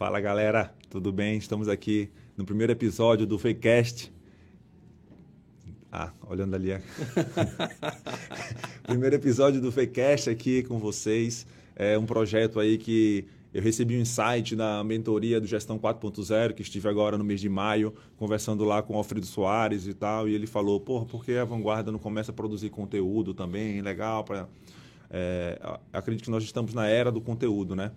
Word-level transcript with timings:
Fala 0.00 0.18
galera, 0.18 0.72
tudo 0.88 1.12
bem? 1.12 1.36
Estamos 1.36 1.68
aqui 1.68 2.08
no 2.34 2.42
primeiro 2.42 2.72
episódio 2.72 3.26
do 3.26 3.38
Fakecast. 3.38 4.10
Ah, 5.92 6.10
olhando 6.26 6.54
ali. 6.54 6.70
primeiro 8.82 9.16
episódio 9.16 9.60
do 9.60 9.70
Fakecast 9.70 10.30
aqui 10.30 10.62
com 10.62 10.78
vocês. 10.78 11.46
É 11.76 11.98
um 11.98 12.06
projeto 12.06 12.58
aí 12.58 12.78
que 12.78 13.26
eu 13.52 13.60
recebi 13.60 13.94
um 13.94 14.00
insight 14.00 14.56
na 14.56 14.82
mentoria 14.82 15.38
do 15.38 15.46
Gestão 15.46 15.78
4.0, 15.78 16.54
que 16.54 16.62
estive 16.62 16.88
agora 16.88 17.18
no 17.18 17.24
mês 17.24 17.38
de 17.38 17.50
maio, 17.50 17.92
conversando 18.16 18.64
lá 18.64 18.82
com 18.82 18.94
o 18.94 18.96
Alfredo 18.96 19.26
Soares 19.26 19.86
e 19.86 19.92
tal, 19.92 20.26
e 20.26 20.34
ele 20.34 20.46
falou, 20.46 20.80
porra, 20.80 21.04
por 21.04 21.22
que 21.22 21.36
a 21.36 21.44
Vanguarda 21.44 21.92
não 21.92 21.98
começa 21.98 22.30
a 22.30 22.34
produzir 22.34 22.70
conteúdo 22.70 23.34
também, 23.34 23.82
legal, 23.82 24.24
para... 24.24 24.48
É, 25.10 25.60
acredito 25.92 26.24
que 26.24 26.30
nós 26.30 26.42
estamos 26.42 26.72
na 26.72 26.86
era 26.86 27.12
do 27.12 27.20
conteúdo, 27.20 27.76
né? 27.76 27.90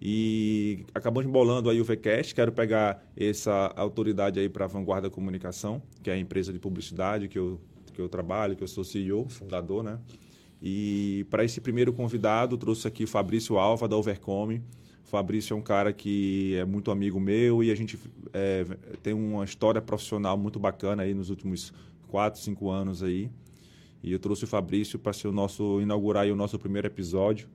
E 0.00 0.84
acabamos 0.94 1.30
bolando 1.30 1.70
aí 1.70 1.80
o 1.80 1.84
VCast, 1.84 2.34
quero 2.34 2.52
pegar 2.52 3.02
essa 3.16 3.72
autoridade 3.76 4.38
aí 4.38 4.48
para 4.48 4.66
a 4.66 4.68
Vanguarda 4.68 5.08
Comunicação, 5.08 5.82
que 6.02 6.10
é 6.10 6.12
a 6.12 6.18
empresa 6.18 6.52
de 6.52 6.58
publicidade 6.58 7.28
que 7.28 7.38
eu, 7.38 7.60
que 7.94 8.00
eu 8.00 8.08
trabalho, 8.08 8.54
que 8.56 8.62
eu 8.62 8.68
sou 8.68 8.84
CEO, 8.84 9.28
fundador, 9.28 9.82
né? 9.82 9.98
E 10.60 11.26
para 11.30 11.44
esse 11.44 11.60
primeiro 11.60 11.92
convidado, 11.92 12.56
trouxe 12.56 12.86
aqui 12.88 13.04
o 13.04 13.08
Fabrício 13.08 13.58
Alva, 13.58 13.88
da 13.88 13.96
Overcome, 13.96 14.62
o 15.06 15.08
Fabrício 15.08 15.54
é 15.54 15.56
um 15.56 15.62
cara 15.62 15.92
que 15.92 16.56
é 16.56 16.64
muito 16.64 16.90
amigo 16.90 17.20
meu 17.20 17.62
e 17.62 17.70
a 17.70 17.74
gente 17.76 17.96
é, 18.32 18.64
tem 19.04 19.14
uma 19.14 19.44
história 19.44 19.80
profissional 19.80 20.36
muito 20.36 20.58
bacana 20.58 21.04
aí 21.04 21.14
nos 21.14 21.30
últimos 21.30 21.72
quatro, 22.08 22.40
cinco 22.40 22.70
anos 22.70 23.04
aí. 23.04 23.30
E 24.02 24.12
eu 24.12 24.18
trouxe 24.18 24.42
o 24.42 24.46
Fabrício 24.48 24.98
para 24.98 25.12
ser 25.12 25.28
o 25.28 25.32
nosso 25.32 25.80
inaugurar 25.80 26.26
o 26.26 26.34
nosso 26.34 26.58
primeiro 26.58 26.88
episódio 26.88 27.48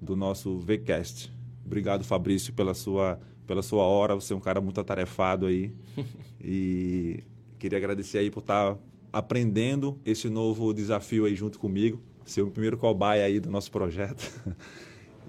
do 0.00 0.14
nosso 0.14 0.58
VCast. 0.60 1.41
Obrigado, 1.64 2.04
Fabrício, 2.04 2.52
pela 2.52 2.74
sua 2.74 3.18
pela 3.46 3.62
sua 3.62 3.84
hora. 3.84 4.14
Você 4.14 4.32
é 4.32 4.36
um 4.36 4.40
cara 4.40 4.60
muito 4.60 4.80
atarefado 4.80 5.46
aí. 5.46 5.72
e 6.40 7.22
queria 7.58 7.78
agradecer 7.78 8.18
aí 8.18 8.30
por 8.30 8.40
estar 8.40 8.74
tá 8.74 8.80
aprendendo 9.12 9.98
esse 10.04 10.28
novo 10.28 10.72
desafio 10.72 11.26
aí 11.26 11.34
junto 11.34 11.58
comigo, 11.58 12.00
ser 12.24 12.42
o 12.42 12.50
primeiro 12.50 12.76
cobaia 12.76 13.24
aí 13.24 13.38
do 13.38 13.50
nosso 13.50 13.70
projeto. 13.70 14.30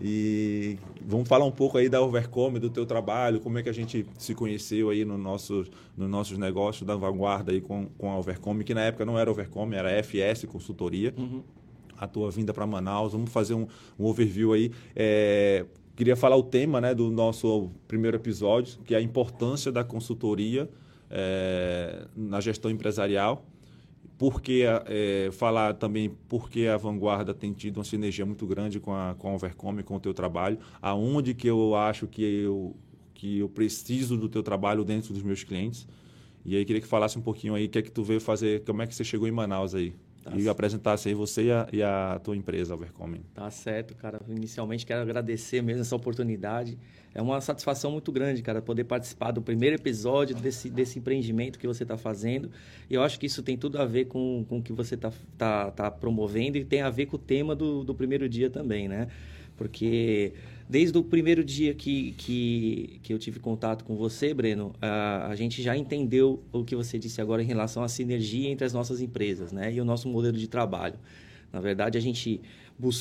E 0.01 0.77
vamos 1.05 1.27
falar 1.27 1.45
um 1.45 1.51
pouco 1.51 1.77
aí 1.77 1.87
da 1.87 2.01
Overcome, 2.01 2.59
do 2.59 2.69
teu 2.69 2.85
trabalho, 2.85 3.39
como 3.39 3.59
é 3.59 3.63
que 3.63 3.69
a 3.69 3.73
gente 3.73 4.05
se 4.17 4.33
conheceu 4.33 4.89
aí 4.89 5.05
no 5.05 5.17
nosso, 5.17 5.65
nos 5.95 6.09
nossos 6.09 6.37
negócios 6.37 6.85
da 6.85 6.95
vanguarda 6.95 7.51
aí 7.51 7.61
com, 7.61 7.85
com 7.97 8.11
a 8.11 8.17
Overcome, 8.17 8.63
que 8.63 8.73
na 8.73 8.81
época 8.81 9.05
não 9.05 9.17
era 9.19 9.29
Overcome, 9.29 9.75
era 9.75 9.91
FS 10.03 10.45
Consultoria. 10.45 11.13
Uhum. 11.17 11.43
A 11.95 12.07
tua 12.07 12.31
vinda 12.31 12.53
para 12.53 12.65
Manaus, 12.65 13.13
vamos 13.13 13.31
fazer 13.31 13.53
um, 13.53 13.67
um 13.97 14.05
overview 14.05 14.51
aí. 14.51 14.71
É, 14.95 15.65
queria 15.95 16.15
falar 16.15 16.35
o 16.35 16.43
tema 16.43 16.81
né, 16.81 16.93
do 16.93 17.09
nosso 17.11 17.71
primeiro 17.87 18.17
episódio, 18.17 18.79
que 18.85 18.93
é 18.93 18.97
a 18.97 19.01
importância 19.01 19.71
da 19.71 19.83
consultoria 19.83 20.69
é, 21.09 22.07
na 22.15 22.39
gestão 22.41 22.71
empresarial 22.71 23.45
porque 24.17 24.63
é, 24.85 25.29
falar 25.31 25.73
também 25.73 26.15
porque 26.29 26.67
a 26.67 26.77
Vanguarda 26.77 27.33
tem 27.33 27.51
tido 27.51 27.77
uma 27.77 27.83
sinergia 27.83 28.25
muito 28.25 28.45
grande 28.45 28.79
com 28.79 28.93
a, 28.93 29.15
com 29.15 29.29
a 29.29 29.33
Overcome, 29.33 29.83
com 29.83 29.95
o 29.95 29.99
teu 29.99 30.13
trabalho, 30.13 30.59
aonde 30.81 31.33
que 31.33 31.45
eu 31.45 31.75
acho 31.75 32.07
que 32.07 32.23
eu, 32.23 32.75
que 33.13 33.39
eu 33.39 33.49
preciso 33.49 34.17
do 34.17 34.29
teu 34.29 34.43
trabalho 34.43 34.83
dentro 34.83 35.13
dos 35.13 35.23
meus 35.23 35.43
clientes. 35.43 35.87
E 36.45 36.55
aí 36.55 36.65
queria 36.65 36.81
que 36.81 36.87
falasse 36.87 37.17
um 37.17 37.21
pouquinho 37.21 37.55
aí 37.55 37.65
o 37.65 37.69
que 37.69 37.79
é 37.79 37.81
que 37.81 37.91
tu 37.91 38.03
veio 38.03 38.21
fazer, 38.21 38.63
como 38.63 38.81
é 38.81 38.87
que 38.87 38.93
você 38.95 39.03
chegou 39.03 39.27
em 39.27 39.31
Manaus 39.31 39.73
aí. 39.73 39.93
Tá 40.23 40.31
e 40.35 40.47
apresentasse 40.47 41.09
aí 41.09 41.13
você 41.13 41.43
e 41.43 41.51
a, 41.51 41.67
e 41.73 41.83
a 41.83 42.19
tua 42.23 42.35
empresa, 42.35 42.73
Overcome. 42.73 43.21
Tá 43.33 43.49
certo, 43.51 43.93
cara. 43.95 44.21
Inicialmente 44.29 44.85
quero 44.85 45.01
agradecer 45.01 45.61
mesmo 45.61 45.81
essa 45.81 45.95
oportunidade 45.95 46.77
é 47.15 47.21
uma 47.21 47.39
satisfação 47.39 47.91
muito 47.91 48.11
grande, 48.11 48.41
cara, 48.41 48.61
poder 48.61 48.85
participar 48.85 49.31
do 49.31 49.41
primeiro 49.41 49.75
episódio 49.75 50.35
desse, 50.35 50.69
desse 50.69 50.97
empreendimento 50.97 51.59
que 51.59 51.67
você 51.67 51.83
está 51.83 51.95
fazendo. 51.95 52.49
E 52.89 52.95
eu 52.95 53.03
acho 53.03 53.19
que 53.19 53.27
isso 53.27 53.43
tem 53.43 53.55
tudo 53.55 53.79
a 53.79 53.85
ver 53.85 54.05
com, 54.05 54.43
com 54.49 54.57
o 54.57 54.63
que 54.63 54.73
você 54.73 54.95
está 54.95 55.11
tá, 55.37 55.69
tá 55.69 55.91
promovendo 55.91 56.57
e 56.57 56.65
tem 56.65 56.81
a 56.81 56.89
ver 56.89 57.05
com 57.05 57.15
o 57.15 57.19
tema 57.19 57.55
do, 57.55 57.83
do 57.83 57.93
primeiro 57.93 58.27
dia 58.27 58.49
também, 58.49 58.87
né? 58.87 59.07
Porque 59.55 60.33
desde 60.73 60.97
o 60.97 61.03
primeiro 61.03 61.43
dia 61.43 61.71
que, 61.75 62.13
que, 62.13 62.99
que 63.03 63.13
eu 63.13 63.19
tive 63.19 63.39
contato 63.39 63.85
com 63.85 63.95
você, 63.95 64.33
Breno, 64.33 64.73
a, 64.81 65.27
a 65.27 65.35
gente 65.35 65.61
já 65.61 65.77
entendeu 65.77 66.41
o 66.51 66.63
que 66.63 66.75
você 66.75 66.97
disse 66.97 67.21
agora 67.21 67.43
em 67.43 67.45
relação 67.45 67.83
à 67.83 67.87
sinergia 67.87 68.49
entre 68.49 68.65
as 68.65 68.73
nossas 68.73 68.99
empresas 68.99 69.51
né? 69.51 69.71
e 69.71 69.79
o 69.79 69.85
nosso 69.85 70.09
modelo 70.09 70.35
de 70.35 70.47
trabalho. 70.47 70.95
Na 71.51 71.61
verdade, 71.61 71.95
a 71.95 72.01
gente 72.01 72.41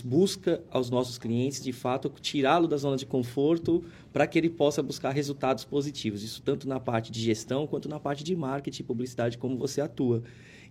busca 0.05 0.62
aos 0.71 0.91
nossos 0.91 1.16
clientes, 1.16 1.65
de 1.65 1.72
fato, 1.72 2.12
tirá-lo 2.21 2.69
da 2.69 2.77
zona 2.77 2.99
de 2.99 3.06
conforto 3.06 3.82
para 4.12 4.27
que 4.27 4.38
ele 4.38 4.50
possa 4.50 4.82
buscar 4.82 5.12
resultados 5.12 5.65
positivos. 5.65 6.22
Isso 6.22 6.43
tanto 6.43 6.69
na 6.69 6.78
parte 6.78 7.11
de 7.11 7.22
gestão 7.22 7.66
quanto 7.66 7.88
na 7.88 7.99
parte 7.99 8.22
de 8.22 8.37
marketing 8.37 8.82
e 8.82 8.84
publicidade, 8.84 9.38
como 9.38 9.56
você 9.56 9.81
atua. 9.81 10.22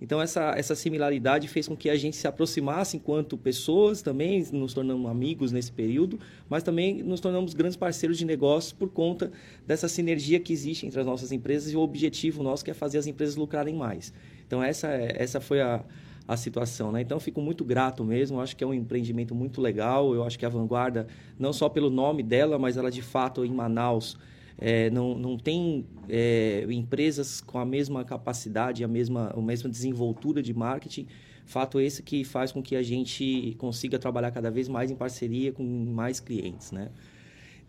Então, 0.01 0.19
essa, 0.19 0.53
essa 0.57 0.73
similaridade 0.73 1.47
fez 1.47 1.67
com 1.67 1.78
que 1.78 1.88
a 1.88 1.95
gente 1.95 2.17
se 2.17 2.28
aproximasse 2.28 2.97
enquanto 2.97 3.38
pessoas, 3.38 4.01
também 4.01 4.44
nos 4.51 4.73
tornamos 4.73 5.09
amigos 5.09 5.51
nesse 5.51 5.72
período, 5.72 6.19
mas 6.50 6.63
também 6.63 7.03
nos 7.03 7.19
tornamos 7.19 7.53
grandes 7.53 7.78
parceiros 7.78 8.17
de 8.17 8.25
negócios 8.25 8.73
por 8.73 8.90
conta 8.90 9.31
dessa 9.67 9.88
sinergia 9.88 10.40
que 10.40 10.51
existe 10.51 10.88
entre 10.88 11.00
as 11.00 11.06
nossas 11.06 11.31
empresas 11.31 11.72
e 11.72 11.78
o 11.78 11.81
objetivo 11.81 12.41
nosso 12.41 12.66
que 12.66 12.72
é 12.72 12.73
fazer 12.73 12.97
as 12.97 13.06
empresas 13.06 13.35
lucrarem 13.35 13.75
mais. 13.75 14.11
Então, 14.47 14.63
essa, 14.63 14.88
essa 14.88 15.40
foi 15.40 15.61
a, 15.61 15.84
a 16.28 16.35
situação. 16.35 16.91
Né? 16.91 17.01
Então, 17.01 17.19
fico 17.19 17.40
muito 17.40 17.63
grato 17.63 18.03
mesmo. 18.03 18.41
Acho 18.41 18.56
que 18.56 18.63
é 18.63 18.67
um 18.67 18.73
empreendimento 18.73 19.35
muito 19.35 19.61
legal. 19.61 20.16
Eu 20.16 20.23
acho 20.23 20.38
que 20.38 20.45
a 20.45 20.50
Vanguarda, 20.50 21.06
não 21.38 21.53
só 21.53 21.69
pelo 21.69 21.91
nome 21.91 22.23
dela, 22.23 22.57
mas 22.57 22.75
ela 22.75 22.90
de 22.90 23.03
fato 23.03 23.45
em 23.45 23.51
Manaus. 23.51 24.17
É, 24.57 24.89
não, 24.89 25.17
não 25.17 25.38
tem 25.38 25.85
é, 26.09 26.66
empresas 26.69 27.41
com 27.41 27.57
a 27.57 27.66
mesma 27.66 28.03
capacidade, 28.03 28.84
a 28.84 28.88
mesma, 28.88 29.34
a 29.35 29.41
mesma 29.41 29.69
desenvoltura 29.69 30.41
de 30.41 30.53
marketing. 30.53 31.07
Fato 31.45 31.79
esse 31.79 32.03
que 32.03 32.23
faz 32.23 32.51
com 32.51 32.61
que 32.61 32.75
a 32.75 32.84
gente 32.84 33.56
consiga 33.57 33.97
trabalhar 33.97 34.31
cada 34.31 34.51
vez 34.51 34.67
mais 34.67 34.91
em 34.91 34.95
parceria 34.95 35.51
com 35.51 35.63
mais 35.63 36.19
clientes, 36.19 36.72
né? 36.72 36.90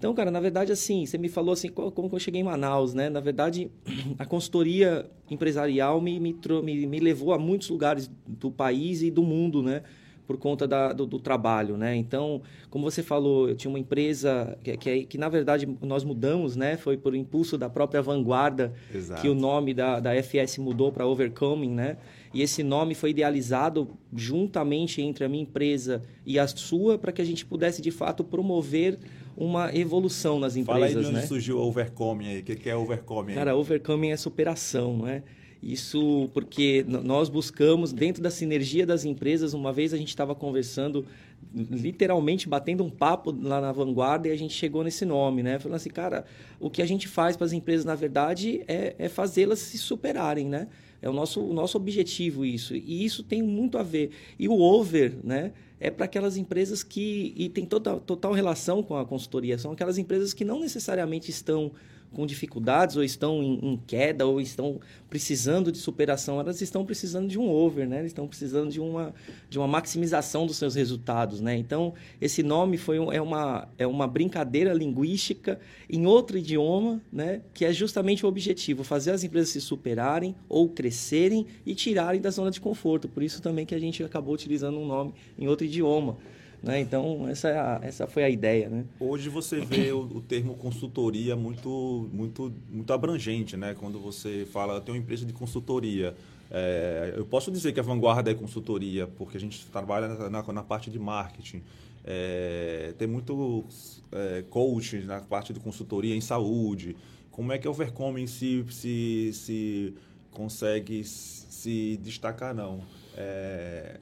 Então, 0.02 0.12
cara, 0.14 0.32
na 0.32 0.40
verdade, 0.40 0.72
assim, 0.72 1.06
você 1.06 1.16
me 1.16 1.28
falou 1.28 1.52
assim, 1.52 1.68
como 1.68 2.10
eu 2.12 2.18
cheguei 2.18 2.40
em 2.40 2.44
Manaus, 2.44 2.92
né? 2.92 3.08
Na 3.08 3.20
verdade, 3.20 3.70
a 4.18 4.26
consultoria 4.26 5.08
empresarial 5.30 6.00
me, 6.00 6.18
me, 6.18 6.36
me, 6.64 6.86
me 6.88 6.98
levou 6.98 7.32
a 7.32 7.38
muitos 7.38 7.68
lugares 7.68 8.10
do 8.26 8.50
país 8.50 9.00
e 9.00 9.12
do 9.12 9.22
mundo, 9.22 9.62
né? 9.62 9.82
Por 10.26 10.36
conta 10.36 10.66
da, 10.66 10.92
do, 10.92 11.04
do, 11.04 11.18
trabalho, 11.18 11.76
né? 11.76 11.96
Então, 11.96 12.40
como 12.70 12.88
você 12.88 13.02
falou, 13.02 13.48
eu 13.48 13.54
tinha 13.54 13.68
uma 13.68 13.78
empresa 13.78 14.56
que, 14.62 14.76
que, 14.76 15.04
que, 15.04 15.18
na 15.18 15.28
verdade, 15.28 15.68
nós 15.82 16.04
mudamos, 16.04 16.56
né? 16.56 16.76
Foi 16.76 16.96
por 16.96 17.14
impulso 17.14 17.58
da 17.58 17.68
própria 17.68 18.00
Vanguarda 18.00 18.72
Exato. 18.94 19.20
que 19.20 19.28
o 19.28 19.34
nome 19.34 19.74
da, 19.74 20.00
da 20.00 20.14
FS 20.22 20.58
mudou 20.58 20.92
para 20.92 21.06
Overcoming, 21.06 21.70
né? 21.74 21.96
E 22.32 22.40
esse 22.40 22.62
nome 22.62 22.94
foi 22.94 23.10
idealizado 23.10 23.88
juntamente 24.14 25.02
entre 25.02 25.24
a 25.24 25.28
minha 25.28 25.42
empresa 25.42 26.02
e 26.24 26.38
a 26.38 26.46
sua 26.46 26.96
para 26.96 27.12
que 27.12 27.20
a 27.20 27.24
gente 27.24 27.44
pudesse, 27.44 27.82
de 27.82 27.90
fato, 27.90 28.24
promover 28.24 28.98
uma 29.36 29.74
evolução 29.74 30.38
nas 30.38 30.56
empresas. 30.56 30.80
Fala 30.80 30.86
aí 30.86 30.92
de 30.92 31.10
onde 31.10 31.20
né? 31.20 31.26
surgiu 31.26 31.58
o 31.58 31.66
Overcoming 31.66 32.26
aí. 32.26 32.40
O 32.40 32.42
que 32.42 32.68
é 32.68 32.76
Overcoming? 32.76 33.34
Cara, 33.34 33.56
Overcoming 33.56 34.10
é 34.10 34.16
superação, 34.16 34.96
não 34.96 35.08
é? 35.08 35.22
Isso 35.62 36.28
porque 36.34 36.84
nós 36.88 37.28
buscamos, 37.28 37.92
dentro 37.92 38.20
da 38.20 38.30
sinergia 38.30 38.84
das 38.84 39.04
empresas, 39.04 39.54
uma 39.54 39.72
vez 39.72 39.94
a 39.94 39.96
gente 39.96 40.08
estava 40.08 40.34
conversando, 40.34 41.06
literalmente 41.54 42.48
batendo 42.48 42.82
um 42.82 42.90
papo 42.90 43.30
lá 43.30 43.60
na 43.60 43.70
vanguarda 43.70 44.26
e 44.26 44.32
a 44.32 44.36
gente 44.36 44.54
chegou 44.54 44.82
nesse 44.82 45.04
nome, 45.04 45.40
né? 45.40 45.60
Falando 45.60 45.76
assim, 45.76 45.90
cara, 45.90 46.24
o 46.58 46.68
que 46.68 46.82
a 46.82 46.86
gente 46.86 47.06
faz 47.06 47.36
para 47.36 47.46
as 47.46 47.52
empresas, 47.52 47.84
na 47.84 47.94
verdade, 47.94 48.64
é, 48.66 48.96
é 48.98 49.08
fazê-las 49.08 49.60
se 49.60 49.78
superarem, 49.78 50.48
né? 50.48 50.66
É 51.00 51.08
o 51.08 51.12
nosso, 51.12 51.40
o 51.40 51.52
nosso 51.52 51.76
objetivo 51.76 52.44
isso. 52.44 52.74
E 52.74 53.04
isso 53.04 53.22
tem 53.22 53.40
muito 53.40 53.78
a 53.78 53.84
ver. 53.84 54.10
E 54.38 54.48
o 54.48 54.60
over, 54.60 55.16
né? 55.22 55.52
é 55.82 55.90
para 55.90 56.04
aquelas 56.04 56.36
empresas 56.36 56.84
que, 56.84 57.34
e 57.36 57.48
tem 57.48 57.66
total, 57.66 57.98
total 57.98 58.32
relação 58.32 58.84
com 58.84 58.96
a 58.96 59.04
consultoria, 59.04 59.58
são 59.58 59.72
aquelas 59.72 59.98
empresas 59.98 60.32
que 60.32 60.44
não 60.44 60.60
necessariamente 60.60 61.28
estão 61.28 61.72
com 62.12 62.26
dificuldades 62.26 62.96
ou 62.96 63.02
estão 63.02 63.42
em, 63.42 63.72
em, 63.72 63.76
queda 63.86 64.26
ou 64.26 64.40
estão 64.40 64.80
precisando 65.08 65.72
de 65.72 65.78
superação, 65.78 66.38
elas 66.38 66.60
estão 66.60 66.84
precisando 66.84 67.28
de 67.28 67.38
um 67.38 67.48
over, 67.48 67.86
né? 67.88 68.04
Estão 68.04 68.26
precisando 68.28 68.70
de 68.70 68.80
uma, 68.80 69.14
de 69.48 69.58
uma 69.58 69.66
maximização 69.66 70.46
dos 70.46 70.56
seus 70.56 70.74
resultados, 70.74 71.40
né? 71.40 71.56
Então, 71.56 71.94
esse 72.20 72.42
nome 72.42 72.76
foi 72.76 72.98
um, 72.98 73.12
é, 73.12 73.20
uma, 73.20 73.68
é 73.78 73.86
uma 73.86 74.06
brincadeira 74.06 74.72
linguística 74.72 75.58
em 75.88 76.06
outro 76.06 76.38
idioma, 76.38 77.00
né? 77.12 77.42
Que 77.52 77.64
é 77.64 77.72
justamente 77.72 78.24
o 78.24 78.28
objetivo, 78.28 78.84
fazer 78.84 79.10
as 79.10 79.24
empresas 79.24 79.50
se 79.50 79.60
superarem 79.60 80.34
ou 80.48 80.68
crescerem 80.68 81.46
e 81.66 81.74
tirarem 81.74 82.20
da 82.20 82.30
zona 82.30 82.50
de 82.50 82.60
conforto. 82.60 83.08
Por 83.08 83.22
isso 83.22 83.42
também 83.42 83.66
que 83.66 83.74
a 83.74 83.78
gente 83.78 84.02
acabou 84.02 84.34
utilizando 84.34 84.78
um 84.78 84.86
nome 84.86 85.14
em 85.38 85.48
outro 85.48 85.66
idioma. 85.66 86.16
Né? 86.62 86.80
Então, 86.80 87.28
essa, 87.28 87.48
é 87.48 87.58
a, 87.58 87.80
essa 87.82 88.06
foi 88.06 88.22
a 88.22 88.30
ideia. 88.30 88.68
Né? 88.68 88.84
Hoje 89.00 89.28
você 89.28 89.60
vê 89.60 89.90
o, 89.92 90.00
o, 90.02 90.20
termo 90.20 90.54
consultoria 90.54 91.34
muito, 91.34 92.08
muito, 92.12 92.52
muito 92.70 92.92
abrangente. 92.92 93.56
Né? 93.56 93.74
Quando 93.74 93.98
você 93.98 94.46
fala, 94.52 94.80
tem 94.80 94.94
uma 94.94 95.00
empresa 95.00 95.24
de 95.24 95.32
consultoria, 95.32 96.14
É, 96.54 97.14
eu 97.16 97.24
posso 97.24 97.50
dizer 97.50 97.72
que 97.72 97.80
a 97.80 97.82
vanguarda 97.82 98.30
é 98.30 98.34
consultoria, 98.34 99.06
porque 99.06 99.38
a 99.38 99.40
gente 99.40 99.64
trabalha 99.66 100.06
na, 100.06 100.28
na, 100.28 100.52
na 100.52 100.62
parte 100.62 100.90
de 100.90 100.98
marketing. 100.98 101.62
É, 102.04 102.92
tem 102.98 103.08
muito 103.08 103.64
é, 104.12 104.44
coaching 104.50 105.04
na 105.06 105.22
parte 105.22 105.54
de 105.54 105.60
consultoria 105.60 106.14
em 106.14 106.20
saúde. 106.20 106.94
Como 107.30 107.52
é 107.52 107.58
que 107.58 107.66
a 107.66 107.70
Overcoming 107.70 108.26
se, 108.26 108.66
se, 108.68 109.32
se 109.32 109.94
consegue 110.30 111.02
se 111.04 111.96
destacar, 112.02 112.54
não? 112.54 112.82
É, 113.16 113.98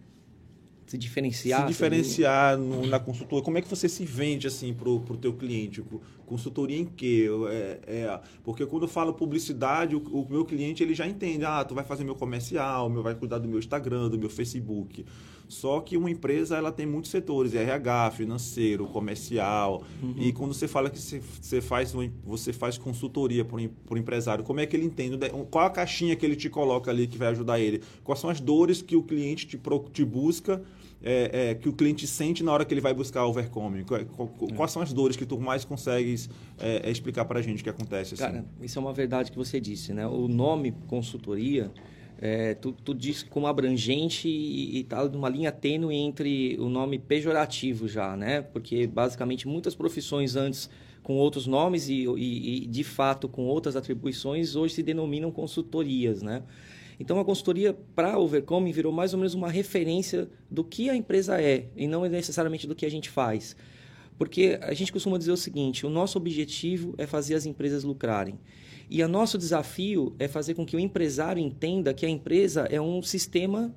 se 0.91 0.99
diferenciar. 0.99 1.61
Se 1.61 1.67
diferenciar 1.69 2.59
no, 2.59 2.85
na 2.85 2.99
consultoria. 2.99 3.45
Como 3.45 3.57
é 3.57 3.63
que 3.63 3.69
você 3.69 3.89
se 3.89 4.05
vende 4.05 4.49
assim 4.49 4.75
para 4.75 4.89
o 4.89 5.17
teu 5.17 5.33
cliente? 5.33 5.85
Consultoria 6.27 6.77
em 6.77 6.85
quê? 6.85 7.29
É, 7.49 7.79
é, 7.87 8.21
porque 8.43 8.67
quando 8.67 8.83
eu 8.83 8.89
falo 8.89 9.15
publicidade, 9.15 9.95
o, 9.95 10.01
o, 10.01 10.27
meu 10.29 10.45
cliente 10.45 10.83
ele 10.83 10.93
já 10.93 11.07
entende. 11.07 11.45
Ah, 11.45 11.65
tu 11.65 11.77
vai 11.77 11.85
fazer 11.85 12.03
meu 12.03 12.17
comercial, 12.17 12.91
meu, 12.91 13.05
vai 13.05 13.15
cuidar 13.15 13.39
do 13.39 13.47
meu 13.47 13.61
Instagram, 13.61 14.09
do 14.09 14.19
meu 14.19 14.29
Facebook. 14.29 15.07
Só 15.47 15.81
que 15.81 15.97
uma 15.97 16.11
empresa 16.11 16.57
ela 16.57 16.73
tem 16.73 16.87
muitos 16.87 17.13
setores, 17.13 17.55
RH, 17.55 18.11
financeiro, 18.13 18.85
comercial. 18.87 19.85
Uhum. 20.03 20.15
E 20.19 20.33
quando 20.33 20.55
você 20.55 20.67
fala 20.67 20.91
que 20.91 20.99
você 20.99 21.61
faz, 21.61 21.95
você 22.25 22.53
faz 22.53 22.79
consultoria 22.79 23.45
para 23.45 23.59
o 23.59 23.99
empresário, 23.99 24.43
como 24.43 24.59
é 24.59 24.67
que 24.67 24.77
ele 24.77 24.87
entende? 24.87 25.17
Qual 25.53 25.65
a 25.65 25.71
caixinha 25.71 26.17
que 26.17 26.27
ele 26.27 26.35
te 26.35 26.51
coloca 26.51 26.91
ali 26.91 27.07
que 27.07 27.17
vai 27.17 27.29
ajudar 27.29 27.61
ele? 27.61 27.81
Quais 28.03 28.19
são 28.19 28.29
as 28.29 28.41
dores 28.41 28.83
que 28.83 28.97
o 28.97 29.05
cliente 29.05 29.47
te, 29.47 29.61
te 29.93 30.05
busca? 30.05 30.61
É, 31.03 31.51
é, 31.51 31.55
que 31.55 31.67
o 31.67 31.73
cliente 31.73 32.07
sente 32.07 32.43
na 32.43 32.53
hora 32.53 32.63
que 32.65 32.75
ele 32.75 32.81
vai 32.81 32.93
buscar 32.93 33.25
o 33.25 33.31
Overcome? 33.31 33.85
Quais 34.55 34.71
são 34.71 34.83
as 34.83 34.93
dores 34.93 35.17
que 35.17 35.25
tu 35.25 35.41
mais 35.41 35.65
consegues 35.65 36.29
é, 36.59 36.89
é 36.89 36.91
explicar 36.91 37.25
para 37.25 37.39
a 37.39 37.43
gente 37.43 37.63
que 37.63 37.71
acontece? 37.71 38.15
Assim? 38.15 38.23
Cara, 38.23 38.45
isso 38.61 38.79
é 38.79 38.83
uma 38.83 38.93
verdade 38.93 39.31
que 39.31 39.37
você 39.37 39.59
disse, 39.59 39.95
né? 39.95 40.07
O 40.07 40.29
nome 40.29 40.75
consultoria, 40.89 41.71
é, 42.21 42.53
tu, 42.55 42.73
tu 42.73 42.95
diz 42.95 43.23
como 43.23 43.47
abrangente 43.47 44.29
e 44.29 44.81
está 44.81 45.03
numa 45.09 45.31
linha 45.31 45.51
tênue 45.51 45.95
entre 45.95 46.59
o 46.61 46.69
nome 46.69 46.99
pejorativo 46.99 47.89
já, 47.89 48.15
né? 48.15 48.43
Porque 48.43 48.87
basicamente 48.87 49.49
muitas 49.49 49.75
profissões 49.75 50.37
antes 50.37 50.69
com 51.03 51.17
outros 51.17 51.47
nomes 51.47 51.89
e, 51.89 52.05
e, 52.05 52.65
e 52.65 52.67
de 52.67 52.85
fato 52.85 53.27
com 53.27 53.47
outras 53.47 53.75
atribuições 53.75 54.55
hoje 54.55 54.75
se 54.75 54.83
denominam 54.83 55.31
consultorias, 55.31 56.21
né? 56.21 56.43
Então, 57.01 57.19
a 57.19 57.25
consultoria 57.25 57.75
para 57.97 58.19
Overcome 58.19 58.71
virou 58.71 58.93
mais 58.93 59.15
ou 59.15 59.19
menos 59.19 59.33
uma 59.33 59.51
referência 59.51 60.29
do 60.51 60.63
que 60.63 60.91
a 60.91 60.95
empresa 60.95 61.41
é 61.41 61.69
e 61.75 61.89
não 61.89 62.03
necessariamente 62.03 62.67
do 62.67 62.75
que 62.75 62.85
a 62.85 62.91
gente 62.91 63.09
faz. 63.09 63.57
Porque 64.19 64.59
a 64.61 64.75
gente 64.75 64.93
costuma 64.93 65.17
dizer 65.17 65.33
o 65.33 65.37
seguinte: 65.37 65.87
o 65.87 65.91
nosso 65.91 66.19
objetivo 66.19 66.95
é 66.99 67.07
fazer 67.07 67.35
as 67.35 67.47
empresas 67.47 67.85
lucrarem. 67.85 68.39
E 68.91 69.03
o 69.03 69.09
nosso 69.09 69.39
desafio 69.39 70.15
é 70.19 70.29
fazer 70.29 70.53
com 70.53 70.67
que 70.67 70.77
o 70.77 70.81
empresário 70.81 71.43
entenda 71.43 71.95
que 71.95 72.05
a 72.05 72.09
empresa 72.09 72.69
é 72.71 72.79
um 72.79 73.01
sistema 73.01 73.75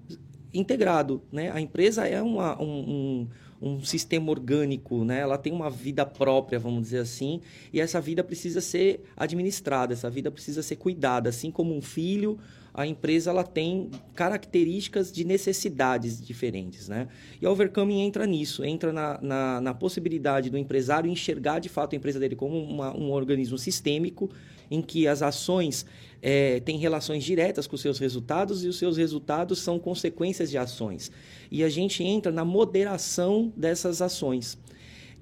integrado. 0.54 1.22
Né? 1.32 1.50
A 1.50 1.62
empresa 1.62 2.06
é 2.06 2.22
uma, 2.22 2.62
um, 2.62 3.28
um, 3.62 3.70
um, 3.70 3.84
sistema 3.86 4.32
orgânico, 4.32 5.06
né? 5.06 5.20
ela 5.20 5.38
tem 5.38 5.54
uma 5.54 5.70
vida 5.70 6.06
própria, 6.06 6.60
vamos 6.60 6.82
dizer 6.84 7.00
assim, 7.00 7.40
e 7.72 7.80
essa 7.80 8.02
vida 8.02 8.24
precisa 8.24 8.60
ser 8.60 9.04
administrada, 9.16 9.94
essa 9.94 10.10
vida 10.10 10.30
precisa 10.30 10.62
ser 10.62 10.76
cuidada, 10.76 11.30
assim 11.30 11.52
como 11.52 11.76
um 11.76 11.82
filho 11.82 12.38
a 12.74 12.88
empresa 12.88 13.30
ela 13.30 13.44
tem 13.44 13.92
características 14.16 15.12
de 15.12 15.24
necessidades 15.24 16.20
diferentes. 16.26 16.88
Né? 16.88 17.08
E 17.40 17.46
a 17.46 17.52
Overcoming 17.52 18.02
entra 18.02 18.26
nisso, 18.26 18.66
entra 18.66 18.92
na, 18.92 19.20
na, 19.22 19.62
na 19.62 19.74
possibilidade 19.74 20.50
do 20.50 20.58
empresário 20.58 21.10
enxergar 21.10 21.60
de 21.60 21.70
fato 21.70 21.94
a 21.94 21.98
empresa 21.98 22.20
dele 22.20 22.36
como 22.36 22.58
uma, 22.58 22.96
um 22.96 23.12
organismo 23.12 23.58
sistêmico 23.58 24.30
em 24.72 24.82
que 24.82 25.08
as 25.08 25.22
ações 25.22 25.86
é, 26.22 26.60
têm 26.62 26.78
relações 26.78 27.24
diretas 27.24 27.68
com 27.68 27.76
os 27.76 27.82
seus 27.82 28.00
resultados 28.00 28.64
e 28.64 28.68
os 28.68 28.78
seus 28.78 28.98
resultados 28.98 29.60
são 29.60 29.78
consequências 29.78 30.50
de 30.50 30.58
ações. 30.58 31.12
E 31.52 31.64
a 31.64 31.70
gente 31.70 32.04
entra 32.04 32.32
na 32.32 32.44
moderação 32.44 33.54
dessas 33.56 34.02
ações. 34.02 34.58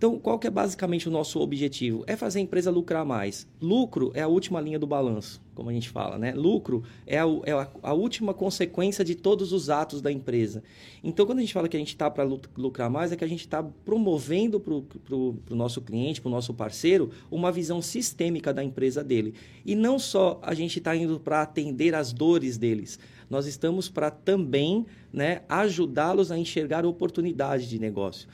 Então, 0.01 0.17
qual 0.17 0.39
que 0.39 0.47
é 0.47 0.49
basicamente 0.49 1.07
o 1.07 1.11
nosso 1.11 1.39
objetivo? 1.39 2.03
É 2.07 2.15
fazer 2.15 2.39
a 2.39 2.41
empresa 2.41 2.71
lucrar 2.71 3.05
mais. 3.05 3.47
Lucro 3.61 4.11
é 4.15 4.21
a 4.23 4.27
última 4.27 4.59
linha 4.59 4.79
do 4.79 4.87
balanço, 4.87 5.39
como 5.53 5.69
a 5.69 5.73
gente 5.73 5.89
fala, 5.89 6.17
né? 6.17 6.33
Lucro 6.33 6.83
é 7.05 7.19
a, 7.19 7.25
é 7.45 7.67
a, 7.83 7.93
última 7.93 8.33
consequência 8.33 9.05
de 9.05 9.13
todos 9.13 9.53
os 9.53 9.69
atos 9.69 10.01
da 10.01 10.11
empresa. 10.11 10.63
Então, 11.03 11.23
quando 11.23 11.37
a 11.37 11.41
gente 11.41 11.53
fala 11.53 11.69
que 11.69 11.77
a 11.77 11.79
gente 11.79 11.89
está 11.89 12.09
para 12.09 12.23
lucrar 12.57 12.89
mais, 12.89 13.11
é 13.11 13.15
que 13.15 13.23
a 13.23 13.27
gente 13.27 13.41
está 13.41 13.61
promovendo 13.61 14.59
para 14.59 14.73
o 14.73 15.35
nosso 15.51 15.79
cliente, 15.81 16.19
para 16.19 16.29
o 16.29 16.31
nosso 16.31 16.51
parceiro, 16.51 17.11
uma 17.29 17.51
visão 17.51 17.79
sistêmica 17.79 18.51
da 18.51 18.63
empresa 18.63 19.03
dele. 19.03 19.35
E 19.63 19.75
não 19.75 19.99
só 19.99 20.39
a 20.41 20.55
gente 20.55 20.79
está 20.79 20.95
indo 20.95 21.19
para 21.19 21.43
atender 21.43 21.93
as 21.93 22.11
dores 22.11 22.57
deles, 22.57 22.97
nós 23.29 23.45
estamos 23.45 23.87
para 23.87 24.09
também 24.09 24.83
né, 25.13 25.43
ajudá-los 25.47 26.31
a 26.31 26.39
enxergar 26.39 26.87
oportunidades 26.87 27.69
de 27.69 27.77
negócio. 27.77 28.27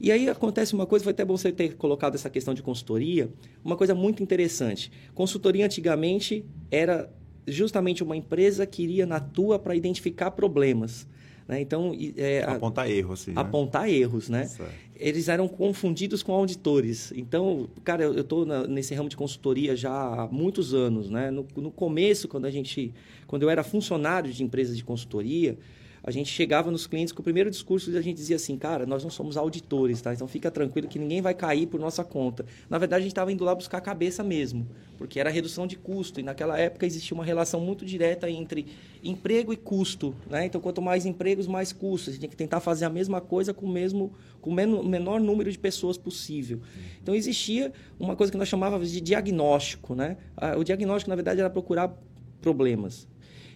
E 0.00 0.10
aí 0.10 0.28
acontece 0.28 0.74
uma 0.74 0.86
coisa, 0.86 1.04
foi 1.04 1.12
até 1.12 1.24
bom 1.24 1.36
você 1.36 1.52
ter 1.52 1.76
colocado 1.76 2.14
essa 2.14 2.30
questão 2.30 2.54
de 2.54 2.62
consultoria, 2.62 3.30
uma 3.64 3.76
coisa 3.76 3.94
muito 3.94 4.22
interessante. 4.22 4.90
Consultoria 5.14 5.64
antigamente 5.64 6.44
era 6.70 7.10
justamente 7.46 8.02
uma 8.02 8.16
empresa 8.16 8.66
que 8.66 8.82
iria 8.82 9.06
na 9.06 9.20
tua 9.20 9.58
para 9.58 9.74
identificar 9.74 10.30
problemas. 10.30 11.06
Né? 11.46 11.60
Então, 11.60 11.92
é, 12.16 12.42
apontar 12.42 12.90
erros, 12.90 13.20
sim, 13.20 13.32
né? 13.32 13.40
apontar 13.40 13.88
erros, 13.88 14.28
né? 14.30 14.50
Eles 14.96 15.28
eram 15.28 15.46
confundidos 15.46 16.22
com 16.22 16.32
auditores. 16.32 17.12
Então, 17.14 17.68
cara, 17.82 18.04
eu 18.04 18.20
estou 18.20 18.46
nesse 18.66 18.94
ramo 18.94 19.08
de 19.08 19.16
consultoria 19.16 19.76
já 19.76 19.92
há 19.92 20.28
muitos 20.28 20.72
anos, 20.72 21.10
né? 21.10 21.30
No, 21.30 21.46
no 21.56 21.70
começo, 21.70 22.28
quando 22.28 22.46
a 22.46 22.50
gente, 22.50 22.94
quando 23.26 23.42
eu 23.42 23.50
era 23.50 23.62
funcionário 23.62 24.32
de 24.32 24.42
empresas 24.42 24.76
de 24.76 24.84
consultoria, 24.84 25.58
a 26.06 26.10
gente 26.10 26.30
chegava 26.30 26.70
nos 26.70 26.86
clientes 26.86 27.12
com 27.12 27.20
o 27.20 27.24
primeiro 27.24 27.50
discurso 27.50 27.90
a 27.96 28.00
gente 28.02 28.16
dizia 28.16 28.36
assim, 28.36 28.58
cara, 28.58 28.84
nós 28.84 29.02
não 29.02 29.10
somos 29.10 29.38
auditores, 29.38 30.02
tá? 30.02 30.12
Então 30.12 30.28
fica 30.28 30.50
tranquilo 30.50 30.86
que 30.86 30.98
ninguém 30.98 31.22
vai 31.22 31.32
cair 31.32 31.66
por 31.66 31.80
nossa 31.80 32.04
conta. 32.04 32.44
Na 32.68 32.76
verdade, 32.76 33.00
a 33.00 33.02
gente 33.04 33.12
estava 33.12 33.32
indo 33.32 33.42
lá 33.42 33.54
buscar 33.54 33.78
a 33.78 33.80
cabeça 33.80 34.22
mesmo, 34.22 34.68
porque 34.98 35.18
era 35.18 35.30
redução 35.30 35.66
de 35.66 35.76
custo. 35.76 36.20
E 36.20 36.22
naquela 36.22 36.58
época 36.58 36.84
existia 36.84 37.14
uma 37.14 37.24
relação 37.24 37.58
muito 37.58 37.86
direta 37.86 38.28
entre 38.28 38.66
emprego 39.02 39.50
e 39.50 39.56
custo, 39.56 40.14
né? 40.28 40.44
Então, 40.44 40.60
quanto 40.60 40.82
mais 40.82 41.06
empregos, 41.06 41.46
mais 41.46 41.72
custos. 41.72 42.10
A 42.10 42.12
gente 42.12 42.20
tem 42.20 42.30
que 42.30 42.36
tentar 42.36 42.60
fazer 42.60 42.84
a 42.84 42.90
mesma 42.90 43.22
coisa 43.22 43.54
com 43.54 43.64
o 43.64 43.68
mesmo, 43.68 44.12
com 44.42 44.50
o 44.50 44.54
menor 44.54 45.18
número 45.20 45.50
de 45.50 45.58
pessoas 45.58 45.96
possível. 45.96 46.60
Então, 47.02 47.14
existia 47.14 47.72
uma 47.98 48.14
coisa 48.14 48.30
que 48.30 48.36
nós 48.36 48.48
chamávamos 48.48 48.90
de 48.90 49.00
diagnóstico, 49.00 49.94
né? 49.94 50.18
O 50.58 50.64
diagnóstico, 50.64 51.08
na 51.08 51.16
verdade, 51.16 51.40
era 51.40 51.48
procurar 51.48 51.96
problemas. 52.42 53.08